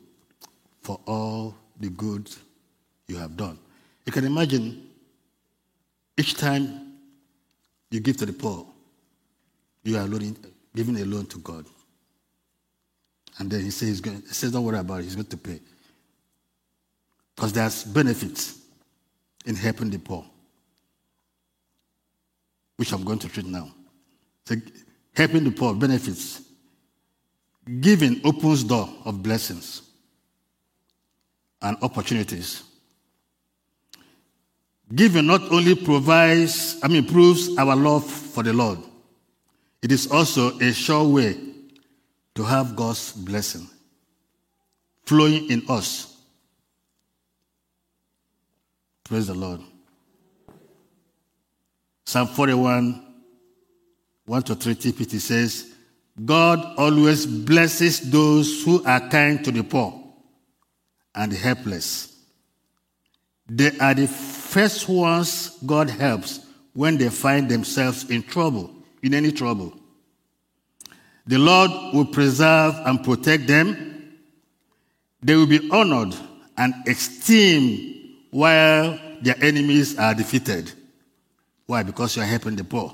for 0.81 0.99
all 1.05 1.55
the 1.79 1.89
good 1.89 2.29
you 3.07 3.17
have 3.17 3.37
done. 3.37 3.57
You 4.05 4.11
can 4.11 4.25
imagine 4.25 4.89
each 6.17 6.35
time 6.35 6.93
you 7.91 7.99
give 7.99 8.17
to 8.17 8.25
the 8.25 8.33
poor, 8.33 8.65
you 9.85 9.97
are 9.97 10.07
loaning, 10.07 10.35
giving 10.75 10.99
a 10.99 11.05
loan 11.05 11.25
to 11.27 11.39
God. 11.39 11.65
And 13.37 13.51
then 13.51 13.61
he 13.61 13.69
says, 13.69 14.01
going, 14.01 14.21
he 14.21 14.33
says, 14.33 14.51
don't 14.51 14.63
worry 14.63 14.79
about 14.79 14.99
it, 14.99 15.03
he's 15.03 15.15
going 15.15 15.27
to 15.27 15.37
pay. 15.37 15.59
Because 17.35 17.53
there's 17.53 17.83
benefits 17.83 18.59
in 19.45 19.55
helping 19.55 19.89
the 19.89 19.99
poor, 19.99 20.25
which 22.77 22.91
I'm 22.93 23.03
going 23.03 23.19
to 23.19 23.29
treat 23.29 23.45
now. 23.45 23.69
So 24.45 24.55
helping 25.15 25.43
the 25.43 25.51
poor, 25.51 25.73
benefits. 25.73 26.41
Giving 27.81 28.21
opens 28.23 28.63
door 28.63 28.87
of 29.05 29.21
blessings 29.23 29.81
and 31.61 31.77
opportunities. 31.81 32.63
Giving 34.93 35.25
not 35.25 35.41
only 35.51 35.75
provides, 35.75 36.77
I 36.83 36.87
mean, 36.87 37.05
proves 37.07 37.57
our 37.57 37.75
love 37.75 38.05
for 38.05 38.43
the 38.43 38.53
Lord, 38.53 38.79
it 39.85 39.91
is 39.91 40.07
also 40.11 40.57
a 40.61 40.73
sure 40.73 41.07
way 41.07 41.37
to 42.33 42.41
have 42.41 42.75
God's 42.75 43.11
blessing 43.11 43.69
flowing 45.05 45.47
in 45.51 45.61
us. 45.69 46.17
Praise 49.03 49.27
the 49.27 49.35
Lord. 49.35 49.61
Psalm 52.03 52.29
41, 52.29 53.13
1 54.25 54.41
to 54.41 54.55
3 54.55 54.73
TPT 54.73 55.19
says, 55.19 55.75
God 56.25 56.65
always 56.79 57.27
blesses 57.27 58.09
those 58.09 58.63
who 58.63 58.83
are 58.85 59.07
kind 59.09 59.45
to 59.45 59.51
the 59.51 59.63
poor 59.63 60.03
and 61.13 61.31
the 61.31 61.35
helpless. 61.35 62.11
They 63.47 63.77
are 63.77 63.93
the 63.93 64.07
first 64.07 64.89
ones 64.89 65.59
God 65.63 65.91
helps 65.91 66.39
when 66.73 66.97
they 66.97 67.09
find 67.09 67.47
themselves 67.47 68.09
in 68.09 68.23
trouble 68.23 68.74
in 69.05 69.13
any 69.13 69.31
trouble. 69.31 69.71
The 71.27 71.37
Lord 71.37 71.71
will 71.93 72.05
preserve 72.05 72.75
and 72.85 73.03
protect 73.03 73.45
them. 73.45 74.17
They 75.21 75.35
will 75.35 75.45
be 75.47 75.69
honored 75.71 76.15
and 76.57 76.73
esteemed 76.87 78.15
while 78.31 78.99
their 79.21 79.35
enemies 79.41 79.97
are 79.97 80.13
defeated. 80.13 80.71
Why? 81.67 81.83
Because 81.83 82.15
you 82.15 82.23
are 82.23 82.25
helping 82.25 82.55
the 82.55 82.63
poor. 82.63 82.93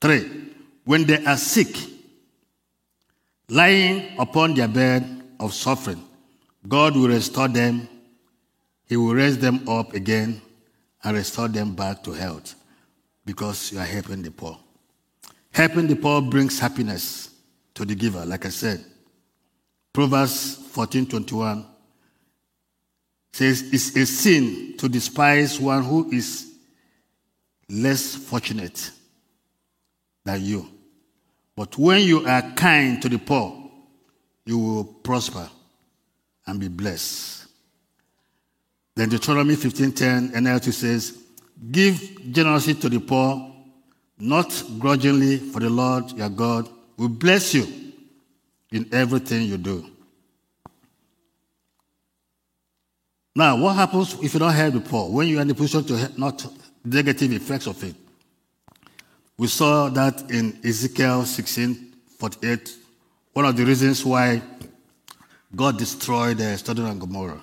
Three, 0.00 0.52
when 0.84 1.04
they 1.04 1.24
are 1.24 1.36
sick, 1.36 1.76
lying 3.48 4.18
upon 4.18 4.54
their 4.54 4.68
bed 4.68 5.22
of 5.40 5.54
suffering, 5.54 6.02
God 6.68 6.94
will 6.94 7.08
restore 7.08 7.48
them. 7.48 7.88
He 8.86 8.96
will 8.96 9.14
raise 9.14 9.38
them 9.38 9.66
up 9.68 9.94
again 9.94 10.42
and 11.02 11.16
restore 11.16 11.48
them 11.48 11.74
back 11.74 12.02
to 12.04 12.12
health 12.12 12.54
because 13.24 13.72
you 13.72 13.78
are 13.78 13.84
helping 13.84 14.22
the 14.22 14.30
poor. 14.30 14.58
Helping 15.52 15.86
the 15.86 15.96
poor 15.96 16.22
brings 16.22 16.58
happiness 16.58 17.30
to 17.74 17.84
the 17.84 17.94
giver, 17.94 18.24
like 18.24 18.46
I 18.46 18.48
said. 18.48 18.84
Proverbs 19.92 20.56
14:21 20.72 21.66
says, 23.32 23.62
It's 23.72 23.94
a 23.96 24.06
sin 24.06 24.74
to 24.78 24.88
despise 24.88 25.60
one 25.60 25.84
who 25.84 26.10
is 26.10 26.50
less 27.68 28.14
fortunate 28.14 28.90
than 30.24 30.42
you. 30.42 30.68
But 31.54 31.76
when 31.76 32.02
you 32.02 32.26
are 32.26 32.42
kind 32.52 33.00
to 33.02 33.08
the 33.08 33.18
poor, 33.18 33.70
you 34.46 34.58
will 34.58 34.84
prosper 34.84 35.48
and 36.46 36.58
be 36.58 36.68
blessed. 36.68 37.46
Then 38.94 39.10
Deuteronomy 39.10 39.56
15:10 39.56 40.32
NLT 40.32 40.72
says, 40.72 41.18
Give 41.70 42.32
generously 42.32 42.74
to 42.74 42.88
the 42.88 43.00
poor 43.00 43.51
not 44.22 44.62
grudgingly, 44.78 45.36
for 45.36 45.58
the 45.58 45.68
Lord 45.68 46.12
your 46.12 46.28
God 46.28 46.68
will 46.96 47.08
bless 47.08 47.54
you 47.54 47.66
in 48.70 48.88
everything 48.92 49.42
you 49.42 49.58
do. 49.58 49.84
Now, 53.34 53.56
what 53.56 53.74
happens 53.74 54.14
if 54.22 54.32
you 54.32 54.40
don't 54.40 54.52
help 54.52 54.74
the 54.74 54.80
poor? 54.80 55.10
When 55.10 55.26
you 55.26 55.38
are 55.38 55.42
in 55.42 55.48
the 55.48 55.54
position 55.54 55.84
to 55.84 55.96
help, 55.96 56.16
not 56.18 56.46
negative 56.84 57.32
effects 57.32 57.66
of 57.66 57.82
it. 57.82 57.96
We 59.36 59.48
saw 59.48 59.88
that 59.88 60.30
in 60.30 60.56
Ezekiel 60.64 61.24
16 61.24 61.94
48. 62.18 62.76
One 63.32 63.46
of 63.46 63.56
the 63.56 63.64
reasons 63.64 64.04
why 64.04 64.40
God 65.56 65.78
destroyed 65.78 66.40
uh, 66.40 66.56
Sodom 66.56 66.86
and 66.86 67.00
Gomorrah. 67.00 67.42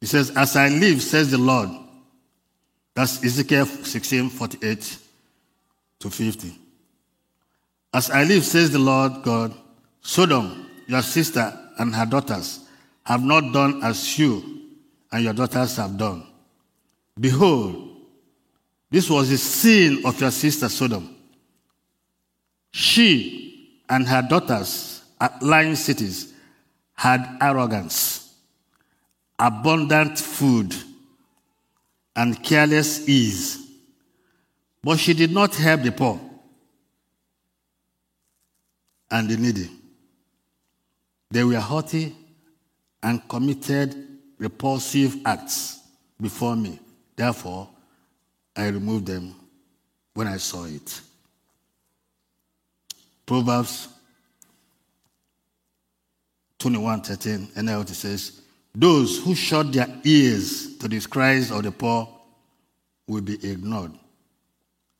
He 0.00 0.06
says, 0.06 0.32
As 0.36 0.54
I 0.54 0.68
live, 0.68 1.00
says 1.00 1.30
the 1.30 1.38
Lord. 1.38 1.70
That's 2.94 3.24
Ezekiel 3.24 3.64
16 3.64 4.28
48 4.28 5.07
to 6.00 6.10
50. 6.10 6.58
As 7.92 8.10
I 8.10 8.24
live, 8.24 8.44
says 8.44 8.70
the 8.70 8.78
Lord 8.78 9.22
God, 9.22 9.54
Sodom, 10.00 10.68
your 10.86 11.02
sister, 11.02 11.52
and 11.78 11.94
her 11.94 12.06
daughters 12.06 12.60
have 13.04 13.22
not 13.22 13.52
done 13.52 13.82
as 13.82 14.18
you 14.18 14.42
and 15.10 15.24
your 15.24 15.32
daughters 15.32 15.76
have 15.76 15.96
done. 15.96 16.26
Behold, 17.18 17.96
this 18.90 19.08
was 19.10 19.30
the 19.30 19.38
sin 19.38 20.02
of 20.04 20.20
your 20.20 20.30
sister 20.30 20.68
Sodom. 20.68 21.14
She 22.70 23.70
and 23.88 24.06
her 24.06 24.22
daughters 24.22 25.02
at 25.20 25.42
lying 25.42 25.74
cities 25.74 26.32
had 26.94 27.38
arrogance, 27.40 28.34
abundant 29.38 30.18
food, 30.18 30.74
and 32.14 32.42
careless 32.42 33.08
ease. 33.08 33.67
But 34.82 34.98
she 34.98 35.12
did 35.14 35.32
not 35.32 35.54
help 35.54 35.82
the 35.82 35.92
poor 35.92 36.20
and 39.10 39.28
the 39.28 39.36
needy. 39.36 39.70
They 41.30 41.44
were 41.44 41.58
haughty 41.58 42.14
and 43.02 43.26
committed 43.28 43.94
repulsive 44.38 45.16
acts 45.24 45.80
before 46.20 46.56
me. 46.56 46.78
Therefore, 47.16 47.68
I 48.56 48.68
removed 48.68 49.06
them 49.06 49.34
when 50.14 50.26
I 50.26 50.36
saw 50.36 50.64
it. 50.64 51.00
Proverbs 53.26 53.88
21 56.58 57.02
13, 57.02 57.46
NLT 57.56 57.88
says, 57.90 58.40
Those 58.74 59.22
who 59.22 59.34
shut 59.34 59.72
their 59.72 59.88
ears 60.04 60.76
to 60.78 60.88
the 60.88 61.00
cries 61.00 61.50
of 61.50 61.62
the 61.62 61.70
poor 61.70 62.08
will 63.06 63.20
be 63.20 63.34
ignored 63.48 63.92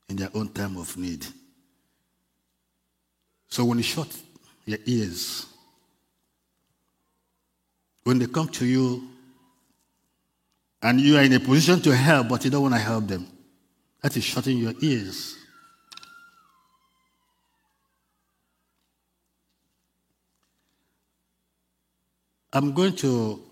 in 0.08 0.16
their 0.16 0.30
own 0.34 0.48
time 0.48 0.76
of 0.76 0.96
need. 0.96 1.26
So 3.48 3.64
when 3.64 3.78
you 3.78 3.84
shut 3.84 4.08
your 4.64 4.78
ears, 4.86 5.46
when 8.04 8.18
they 8.18 8.26
come 8.26 8.48
to 8.48 8.66
you 8.66 9.08
and 10.82 11.00
you 11.00 11.16
are 11.16 11.22
in 11.22 11.32
a 11.32 11.40
position 11.40 11.80
to 11.82 11.94
help, 11.94 12.28
but 12.28 12.44
you 12.44 12.50
don't 12.50 12.62
want 12.62 12.74
to 12.74 12.80
help 12.80 13.06
them, 13.06 13.26
that 14.02 14.16
is 14.16 14.24
shutting 14.24 14.58
your 14.58 14.74
ears. 14.80 15.36
I'm 22.52 22.72
going 22.72 22.96
to 22.96 23.42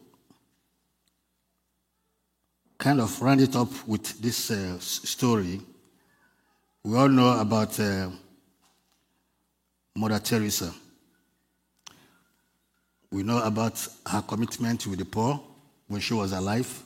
kind 2.78 3.00
of 3.00 3.20
round 3.20 3.40
it 3.40 3.54
up 3.54 3.68
with 3.86 4.20
this 4.22 4.50
uh, 4.50 4.78
story. 4.78 5.60
We 6.86 6.96
all 6.96 7.08
know 7.08 7.40
about 7.40 7.80
uh, 7.80 8.10
Mother 9.96 10.20
Teresa. 10.20 10.72
We 13.10 13.24
know 13.24 13.42
about 13.42 13.84
her 14.06 14.22
commitment 14.22 14.86
with 14.86 15.00
the 15.00 15.04
poor 15.04 15.42
when 15.88 16.00
she 16.00 16.14
was 16.14 16.30
alive 16.30 16.84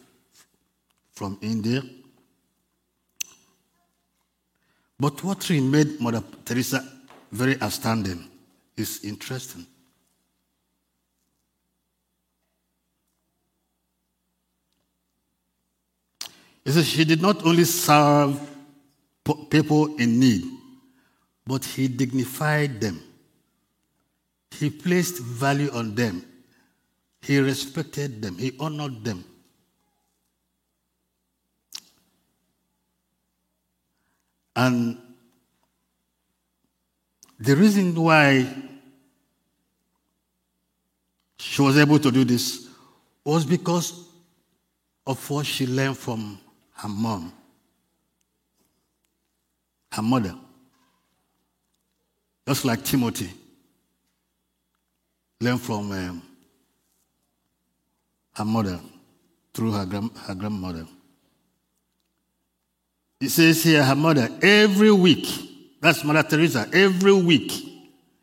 from 1.12 1.36
India. 1.42 1.82
But 4.98 5.22
what 5.22 5.46
really 5.50 5.66
made 5.66 6.00
Mother 6.00 6.24
Teresa 6.46 6.82
very 7.30 7.60
outstanding 7.60 8.26
is 8.78 9.04
interesting. 9.04 9.66
He 16.64 16.70
says 16.70 16.88
she 16.88 17.04
did 17.04 17.20
not 17.20 17.44
only 17.44 17.64
serve 17.64 18.49
people 19.50 19.96
in 19.96 20.20
need, 20.20 20.44
but 21.46 21.64
he 21.64 21.88
dignified 21.88 22.80
them. 22.80 23.02
He 24.52 24.70
placed 24.70 25.22
value 25.22 25.70
on 25.72 25.94
them. 25.94 26.24
He 27.22 27.38
respected 27.38 28.22
them. 28.22 28.38
He 28.38 28.52
honored 28.58 29.04
them. 29.04 29.24
And 34.56 34.98
the 37.38 37.56
reason 37.56 37.94
why 37.94 38.46
she 41.38 41.62
was 41.62 41.78
able 41.78 41.98
to 41.98 42.10
do 42.10 42.24
this 42.24 42.68
was 43.24 43.46
because 43.46 44.08
of 45.06 45.30
what 45.30 45.46
she 45.46 45.66
learned 45.66 45.96
from 45.96 46.38
her 46.74 46.88
mom, 46.88 47.32
her 49.92 50.02
mother. 50.02 50.34
Just 52.46 52.64
like 52.64 52.84
Timothy 52.84 53.30
learned 55.40 55.60
from 55.60 55.92
um, 55.92 56.22
her 58.34 58.44
mother 58.44 58.80
through 59.54 59.72
her, 59.72 59.86
her 60.26 60.34
grandmother. 60.34 60.86
It 63.20 63.28
says 63.28 63.62
here, 63.62 63.84
her 63.84 63.94
mother, 63.94 64.28
every 64.42 64.90
week, 64.90 65.26
that's 65.80 66.02
Mother 66.04 66.22
Teresa, 66.22 66.68
every 66.72 67.12
week, 67.12 67.52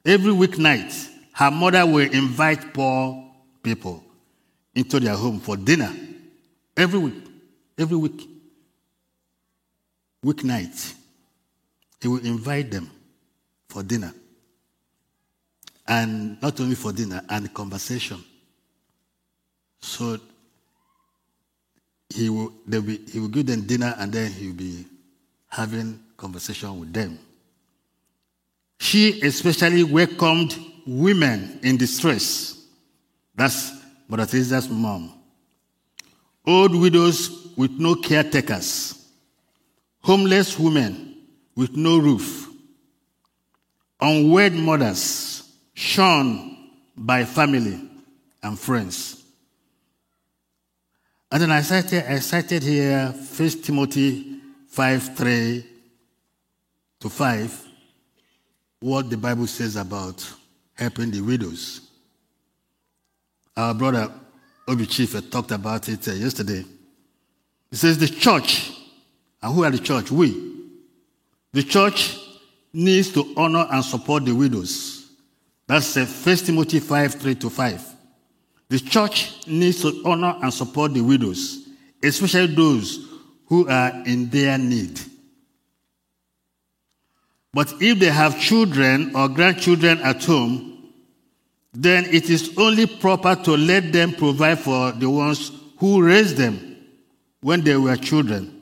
every 0.06 0.34
weeknight, 0.34 1.10
her 1.34 1.52
mother 1.52 1.86
will 1.86 2.12
invite 2.12 2.74
poor 2.74 3.32
people 3.62 4.04
into 4.74 5.00
their 5.00 5.16
home 5.16 5.40
for 5.40 5.56
dinner. 5.56 5.92
Every 6.76 7.00
week. 7.00 7.24
Every 7.78 7.98
week. 7.98 8.30
Weeknight. 10.26 10.97
He 12.02 12.08
will 12.08 12.26
invite 12.26 12.72
them 12.72 12.90
for 13.70 13.84
dinner. 13.84 14.14
And 15.88 16.42
not 16.42 16.60
only 16.60 16.76
for 16.76 16.92
dinner, 16.92 17.22
and 17.30 17.54
conversation. 17.54 18.24
So 19.80 20.20
he 22.10 22.30
will, 22.30 22.52
be, 22.68 23.00
he 23.12 23.20
will 23.20 23.28
give 23.30 23.46
them 23.46 23.62
dinner 23.62 23.96
and 23.98 24.12
then 24.12 24.32
he 24.32 24.48
will 24.48 24.56
be 24.56 24.86
having 25.48 26.00
conversation 26.16 26.80
with 26.80 26.94
them. 26.94 27.18
She 28.80 29.22
especially 29.22 29.84
welcomed 29.84 30.58
women 30.86 31.60
in 31.64 31.78
distress. 31.78 32.66
That's 33.36 33.72
Mother 34.08 34.26
Teresa's 34.26 34.70
mom. 34.70 35.14
Old 36.46 36.76
widows 36.76 37.54
with 37.58 37.72
no 37.72 37.96
caretakers. 37.96 39.06
Homeless 40.02 40.58
women 40.58 41.07
with 41.58 41.76
no 41.76 41.98
roof. 41.98 42.48
Unwed 44.00 44.54
mothers 44.54 45.52
shunned 45.74 46.56
by 46.96 47.26
family 47.26 47.82
and 48.44 48.58
friends. 48.58 49.24
And 51.32 51.42
then 51.42 51.52
I 51.52 51.62
cited, 51.62 52.06
I 52.06 52.20
cited 52.20 52.64
here 52.64 53.08
1 53.08 53.50
Timothy 53.64 54.40
5 54.70 55.18
3 55.18 55.66
to 57.00 57.10
5, 57.10 57.68
what 58.80 59.10
the 59.10 59.18
Bible 59.18 59.48
says 59.48 59.76
about 59.76 60.26
helping 60.76 61.10
the 61.12 61.22
widows. 61.22 61.82
Our 63.58 63.74
brother 63.74 64.12
Obi 64.68 64.86
Chief 64.86 65.14
had 65.14 65.32
talked 65.32 65.52
about 65.52 65.90
it 65.90 66.08
uh, 66.08 66.12
yesterday. 66.12 66.64
He 67.72 67.76
says 67.76 67.98
the 67.98 68.08
church, 68.08 68.72
and 69.42 69.54
who 69.54 69.64
are 69.64 69.72
the 69.72 69.80
church? 69.80 70.12
We. 70.12 70.57
The 71.54 71.64
church 71.64 72.20
needs 72.74 73.12
to 73.14 73.34
honor 73.36 73.68
and 73.72 73.84
support 73.84 74.26
the 74.26 74.34
widows. 74.34 75.10
That's 75.68 75.98
uh, 75.98 76.06
1 76.06 76.38
Timothy 76.38 76.80
5 76.80 77.14
3 77.16 77.36
to 77.36 77.50
5. 77.50 77.96
The 78.70 78.80
church 78.80 79.48
needs 79.48 79.82
to 79.82 80.02
honor 80.06 80.38
and 80.42 80.54
support 80.54 80.94
the 80.94 81.02
widows, 81.02 81.68
especially 82.04 82.48
those 82.48 83.08
who 83.48 83.68
are 83.70 83.92
in 84.06 84.30
their 84.30 84.58
need. 84.58 85.00
But 87.54 87.74
if 87.80 88.00
they 88.00 88.10
have 88.10 88.40
children 88.40 89.16
or 89.16 89.30
grandchildren 89.30 90.00
at 90.02 90.24
home, 90.24 90.92
then 91.74 92.06
it 92.06 92.30
is 92.30 92.54
only 92.58 92.86
proper 92.86 93.36
to 93.36 93.58
let 93.58 93.94
them 93.94 94.14
provide 94.14 94.60
for 94.60 94.92
the 94.92 95.10
ones 95.10 95.52
who 95.78 96.04
raised 96.04 96.38
them 96.38 96.78
when 97.42 97.62
they 97.62 97.76
were 97.78 97.96
children. 97.96 98.57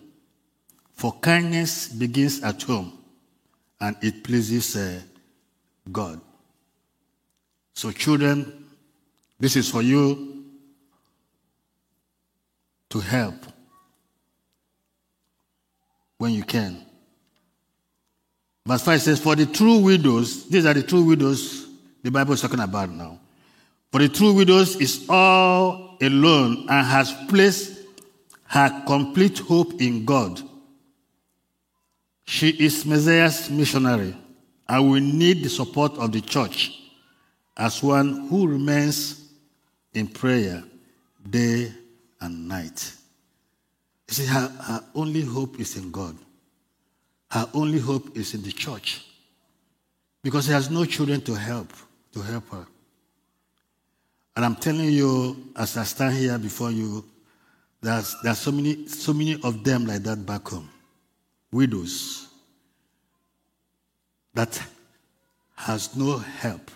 For 0.95 1.13
kindness 1.13 1.89
begins 1.89 2.41
at 2.41 2.61
home 2.63 2.97
and 3.79 3.95
it 4.01 4.23
pleases 4.23 4.75
uh, 4.75 4.99
God. 5.91 6.19
So, 7.73 7.91
children, 7.91 8.65
this 9.39 9.55
is 9.55 9.69
for 9.69 9.81
you 9.81 10.45
to 12.89 12.99
help 12.99 13.35
when 16.17 16.31
you 16.31 16.43
can. 16.43 16.85
Verse 18.65 18.81
5 18.81 19.01
says, 19.01 19.19
For 19.19 19.35
the 19.35 19.45
true 19.45 19.79
widows, 19.79 20.47
these 20.47 20.65
are 20.65 20.73
the 20.73 20.83
true 20.83 21.03
widows 21.03 21.65
the 22.05 22.11
Bible 22.11 22.33
is 22.33 22.41
talking 22.41 22.59
about 22.59 22.91
now. 22.91 23.19
For 23.91 23.99
the 23.99 24.09
true 24.09 24.33
widows 24.33 24.75
is 24.75 25.07
all 25.09 25.97
alone 25.99 26.67
and 26.69 26.85
has 26.85 27.11
placed 27.27 27.79
her 28.45 28.83
complete 28.85 29.39
hope 29.39 29.81
in 29.81 30.05
God. 30.05 30.39
She 32.25 32.49
is 32.49 32.85
Messiah's 32.85 33.49
missionary 33.49 34.15
and 34.67 34.91
will 34.91 34.99
need 35.01 35.43
the 35.43 35.49
support 35.49 35.93
of 35.93 36.11
the 36.11 36.21
church 36.21 36.71
as 37.55 37.81
one 37.81 38.27
who 38.27 38.47
remains 38.47 39.31
in 39.93 40.07
prayer 40.07 40.63
day 41.29 41.71
and 42.19 42.47
night. 42.47 42.93
You 44.09 44.13
see, 44.13 44.25
her, 44.25 44.47
her 44.47 44.83
only 44.95 45.21
hope 45.21 45.59
is 45.59 45.77
in 45.77 45.91
God. 45.91 46.17
Her 47.31 47.47
only 47.53 47.79
hope 47.79 48.17
is 48.17 48.33
in 48.33 48.41
the 48.43 48.51
church. 48.51 49.05
Because 50.21 50.45
she 50.45 50.51
has 50.51 50.69
no 50.69 50.85
children 50.85 51.21
to 51.21 51.35
help, 51.35 51.71
to 52.13 52.21
help 52.21 52.49
her. 52.49 52.65
And 54.35 54.43
I'm 54.43 54.55
telling 54.55 54.89
you, 54.89 55.51
as 55.55 55.77
I 55.77 55.83
stand 55.83 56.15
here 56.15 56.37
before 56.37 56.71
you, 56.71 57.05
there's, 57.81 58.15
there 58.23 58.31
are 58.31 58.35
so 58.35 58.51
many, 58.51 58.87
so 58.87 59.13
many 59.13 59.39
of 59.43 59.63
them 59.63 59.85
like 59.85 60.03
that 60.03 60.25
back 60.25 60.47
home. 60.47 60.69
Widows 61.55 62.27
that 64.33 64.61
has 65.55 65.95
no 65.95 66.17
help, 66.17 66.69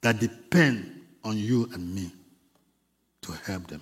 that 0.00 0.18
depend 0.18 1.02
on 1.22 1.36
you 1.36 1.70
and 1.72 1.94
me 1.94 2.10
to 3.22 3.32
help 3.46 3.68
them. 3.68 3.80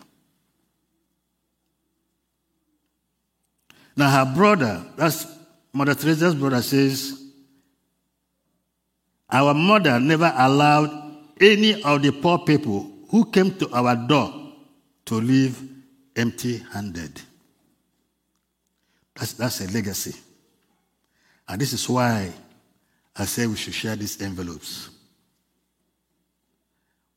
Now 3.96 4.10
her 4.10 4.34
brother, 4.34 4.84
that's 4.96 5.26
Mother 5.72 5.94
Teresa's 5.94 6.34
brother, 6.34 6.60
says, 6.60 7.18
Our 9.30 9.54
mother 9.54 9.98
never 9.98 10.30
allowed 10.36 10.90
any 11.40 11.82
of 11.82 12.02
the 12.02 12.12
poor 12.12 12.40
people 12.40 12.90
who 13.08 13.30
came 13.30 13.54
to 13.54 13.70
our 13.70 13.96
door 13.96 14.52
to 15.06 15.14
leave 15.14 15.58
empty 16.14 16.58
handed. 16.74 17.18
That's, 19.16 19.32
that's 19.32 19.60
a 19.62 19.72
legacy. 19.72 20.14
And 21.48 21.60
this 21.60 21.72
is 21.72 21.88
why 21.88 22.32
I 23.14 23.24
say 23.24 23.46
we 23.46 23.56
should 23.56 23.74
share 23.74 23.96
these 23.96 24.20
envelopes. 24.20 24.90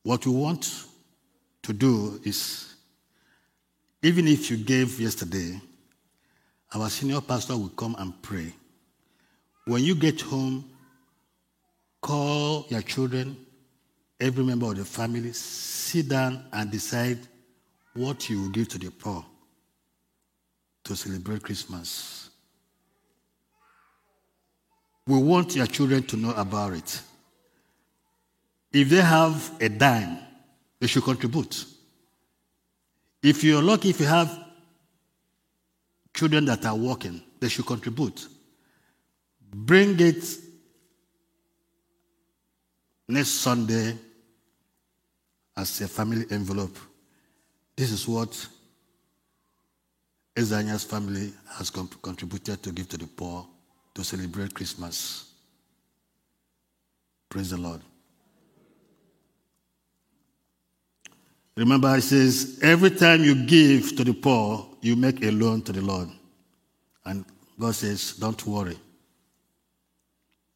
What 0.02 0.24
we 0.24 0.32
want 0.32 0.84
to 1.62 1.72
do 1.72 2.20
is, 2.24 2.74
even 4.02 4.26
if 4.28 4.50
you 4.50 4.56
gave 4.56 4.98
yesterday, 4.98 5.60
our 6.72 6.88
senior 6.88 7.20
pastor 7.20 7.56
will 7.56 7.68
come 7.70 7.94
and 7.98 8.20
pray. 8.22 8.54
When 9.66 9.82
you 9.84 9.94
get 9.94 10.22
home, 10.22 10.70
call 12.00 12.64
your 12.70 12.80
children, 12.80 13.36
every 14.18 14.42
member 14.42 14.66
of 14.66 14.76
the 14.76 14.84
family, 14.86 15.32
sit 15.32 16.08
down 16.08 16.46
and 16.52 16.70
decide 16.70 17.18
what 17.92 18.30
you 18.30 18.40
will 18.42 18.50
give 18.50 18.68
to 18.68 18.78
the 18.78 18.90
poor 18.90 19.24
to 20.90 20.96
celebrate 20.96 21.40
Christmas. 21.40 22.30
We 25.06 25.18
want 25.18 25.54
your 25.54 25.66
children 25.66 26.02
to 26.08 26.16
know 26.16 26.32
about 26.32 26.72
it. 26.72 27.00
If 28.72 28.88
they 28.88 29.00
have 29.00 29.52
a 29.60 29.68
dime, 29.68 30.18
they 30.80 30.88
should 30.88 31.04
contribute. 31.04 31.64
If 33.22 33.44
you're 33.44 33.62
lucky, 33.62 33.90
if 33.90 34.00
you 34.00 34.06
have 34.06 34.36
children 36.12 36.44
that 36.46 36.66
are 36.66 36.74
working, 36.76 37.22
they 37.38 37.48
should 37.48 37.66
contribute. 37.66 38.26
Bring 39.54 39.94
it 40.00 40.24
next 43.06 43.28
Sunday 43.28 43.96
as 45.56 45.80
a 45.82 45.86
family 45.86 46.26
envelope. 46.32 46.76
This 47.76 47.92
is 47.92 48.08
what 48.08 48.48
Ezanya's 50.36 50.84
family 50.84 51.32
has 51.58 51.70
contributed 51.70 52.62
to 52.62 52.72
give 52.72 52.88
to 52.88 52.96
the 52.96 53.06
poor 53.06 53.46
to 53.94 54.04
celebrate 54.04 54.54
Christmas. 54.54 55.32
Praise 57.28 57.50
the 57.50 57.56
Lord. 57.56 57.80
Remember, 61.56 61.94
it 61.96 62.02
says, 62.02 62.58
every 62.62 62.90
time 62.90 63.22
you 63.22 63.46
give 63.46 63.96
to 63.96 64.04
the 64.04 64.14
poor, 64.14 64.66
you 64.80 64.96
make 64.96 65.22
a 65.22 65.30
loan 65.30 65.62
to 65.62 65.72
the 65.72 65.82
Lord. 65.82 66.08
And 67.04 67.24
God 67.58 67.74
says, 67.74 68.12
don't 68.12 68.46
worry. 68.46 68.78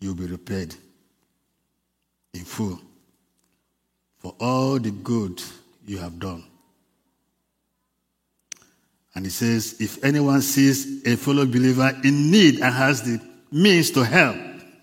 You'll 0.00 0.14
be 0.14 0.26
repaid 0.26 0.74
in 2.32 2.44
full 2.44 2.80
for 4.18 4.34
all 4.40 4.78
the 4.78 4.90
good 4.90 5.42
you 5.86 5.98
have 5.98 6.18
done. 6.18 6.44
And 9.14 9.24
he 9.24 9.30
says, 9.30 9.76
if 9.80 10.02
anyone 10.04 10.42
sees 10.42 11.06
a 11.06 11.16
fellow 11.16 11.46
believer 11.46 11.92
in 12.02 12.30
need 12.30 12.56
and 12.56 12.74
has 12.74 13.02
the 13.02 13.20
means 13.50 13.90
to 13.92 14.04
help, 14.04 14.36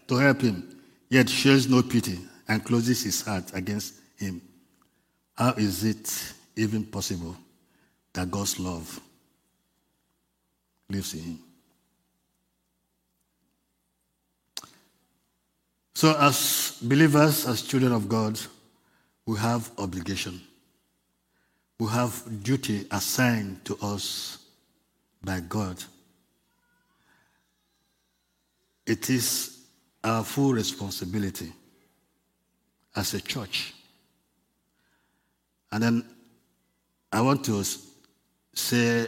to 0.08 0.16
help 0.16 0.42
him, 0.42 0.80
yet 1.10 1.30
shows 1.30 1.68
no 1.68 1.82
pity 1.82 2.18
and 2.48 2.64
closes 2.64 3.04
his 3.04 3.22
heart 3.22 3.52
against 3.54 3.96
him, 4.18 4.42
how 5.36 5.52
is 5.54 5.84
it 5.84 6.34
even 6.56 6.86
possible 6.86 7.36
that 8.14 8.32
God's 8.32 8.60
love 8.60 9.00
lives 10.90 11.14
in 11.14 11.22
him? 11.22 11.40
So, 15.94 16.18
as 16.18 16.80
believers, 16.82 17.46
as 17.46 17.62
children 17.62 17.92
of 17.92 18.08
God, 18.08 18.40
we 19.26 19.38
have 19.38 19.70
obligation. 19.78 20.42
We 21.82 21.88
have 21.88 22.44
duty 22.44 22.86
assigned 22.92 23.66
to 23.66 23.76
us 23.82 24.38
by 25.24 25.40
God. 25.40 25.84
It 28.86 29.10
is 29.10 29.58
our 30.04 30.24
full 30.24 30.54
responsibility 30.54 31.52
as 32.96 33.16
a 33.16 33.20
church 33.20 33.74
and 35.72 35.82
then 35.82 36.06
I 37.12 37.22
want 37.22 37.44
to 37.46 37.64
say 38.54 39.08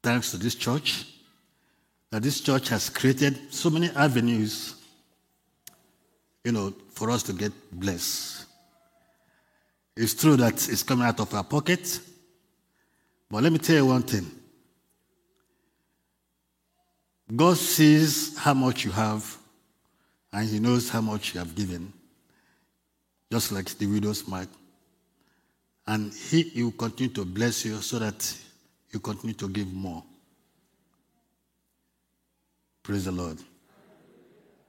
thanks 0.00 0.30
to 0.30 0.36
this 0.36 0.54
church 0.54 1.06
that 2.10 2.22
this 2.22 2.40
church 2.40 2.68
has 2.68 2.88
created 2.88 3.52
so 3.52 3.68
many 3.68 3.90
avenues, 3.96 4.76
you 6.44 6.52
know, 6.52 6.72
for 6.90 7.10
us 7.10 7.24
to 7.24 7.32
get 7.32 7.52
blessed. 7.72 8.43
It's 9.96 10.14
true 10.14 10.36
that 10.36 10.54
it's 10.54 10.82
coming 10.82 11.06
out 11.06 11.20
of 11.20 11.32
our 11.34 11.44
pocket, 11.44 12.00
but 13.30 13.42
let 13.42 13.52
me 13.52 13.58
tell 13.58 13.76
you 13.76 13.86
one 13.86 14.02
thing. 14.02 14.30
God 17.34 17.56
sees 17.56 18.36
how 18.36 18.54
much 18.54 18.84
you 18.84 18.90
have, 18.90 19.36
and 20.32 20.48
He 20.48 20.58
knows 20.58 20.90
how 20.90 21.00
much 21.00 21.34
you 21.34 21.38
have 21.38 21.54
given, 21.54 21.92
just 23.30 23.52
like 23.52 23.66
the 23.66 23.86
widow's 23.86 24.26
mite. 24.26 24.48
And 25.86 26.12
He, 26.12 26.42
he 26.42 26.62
will 26.64 26.72
continue 26.72 27.12
to 27.14 27.24
bless 27.24 27.64
you 27.64 27.76
so 27.76 27.98
that 28.00 28.36
you 28.90 29.00
continue 29.00 29.34
to 29.34 29.48
give 29.48 29.72
more. 29.72 30.02
Praise 32.82 33.04
the 33.04 33.12
Lord. 33.12 33.38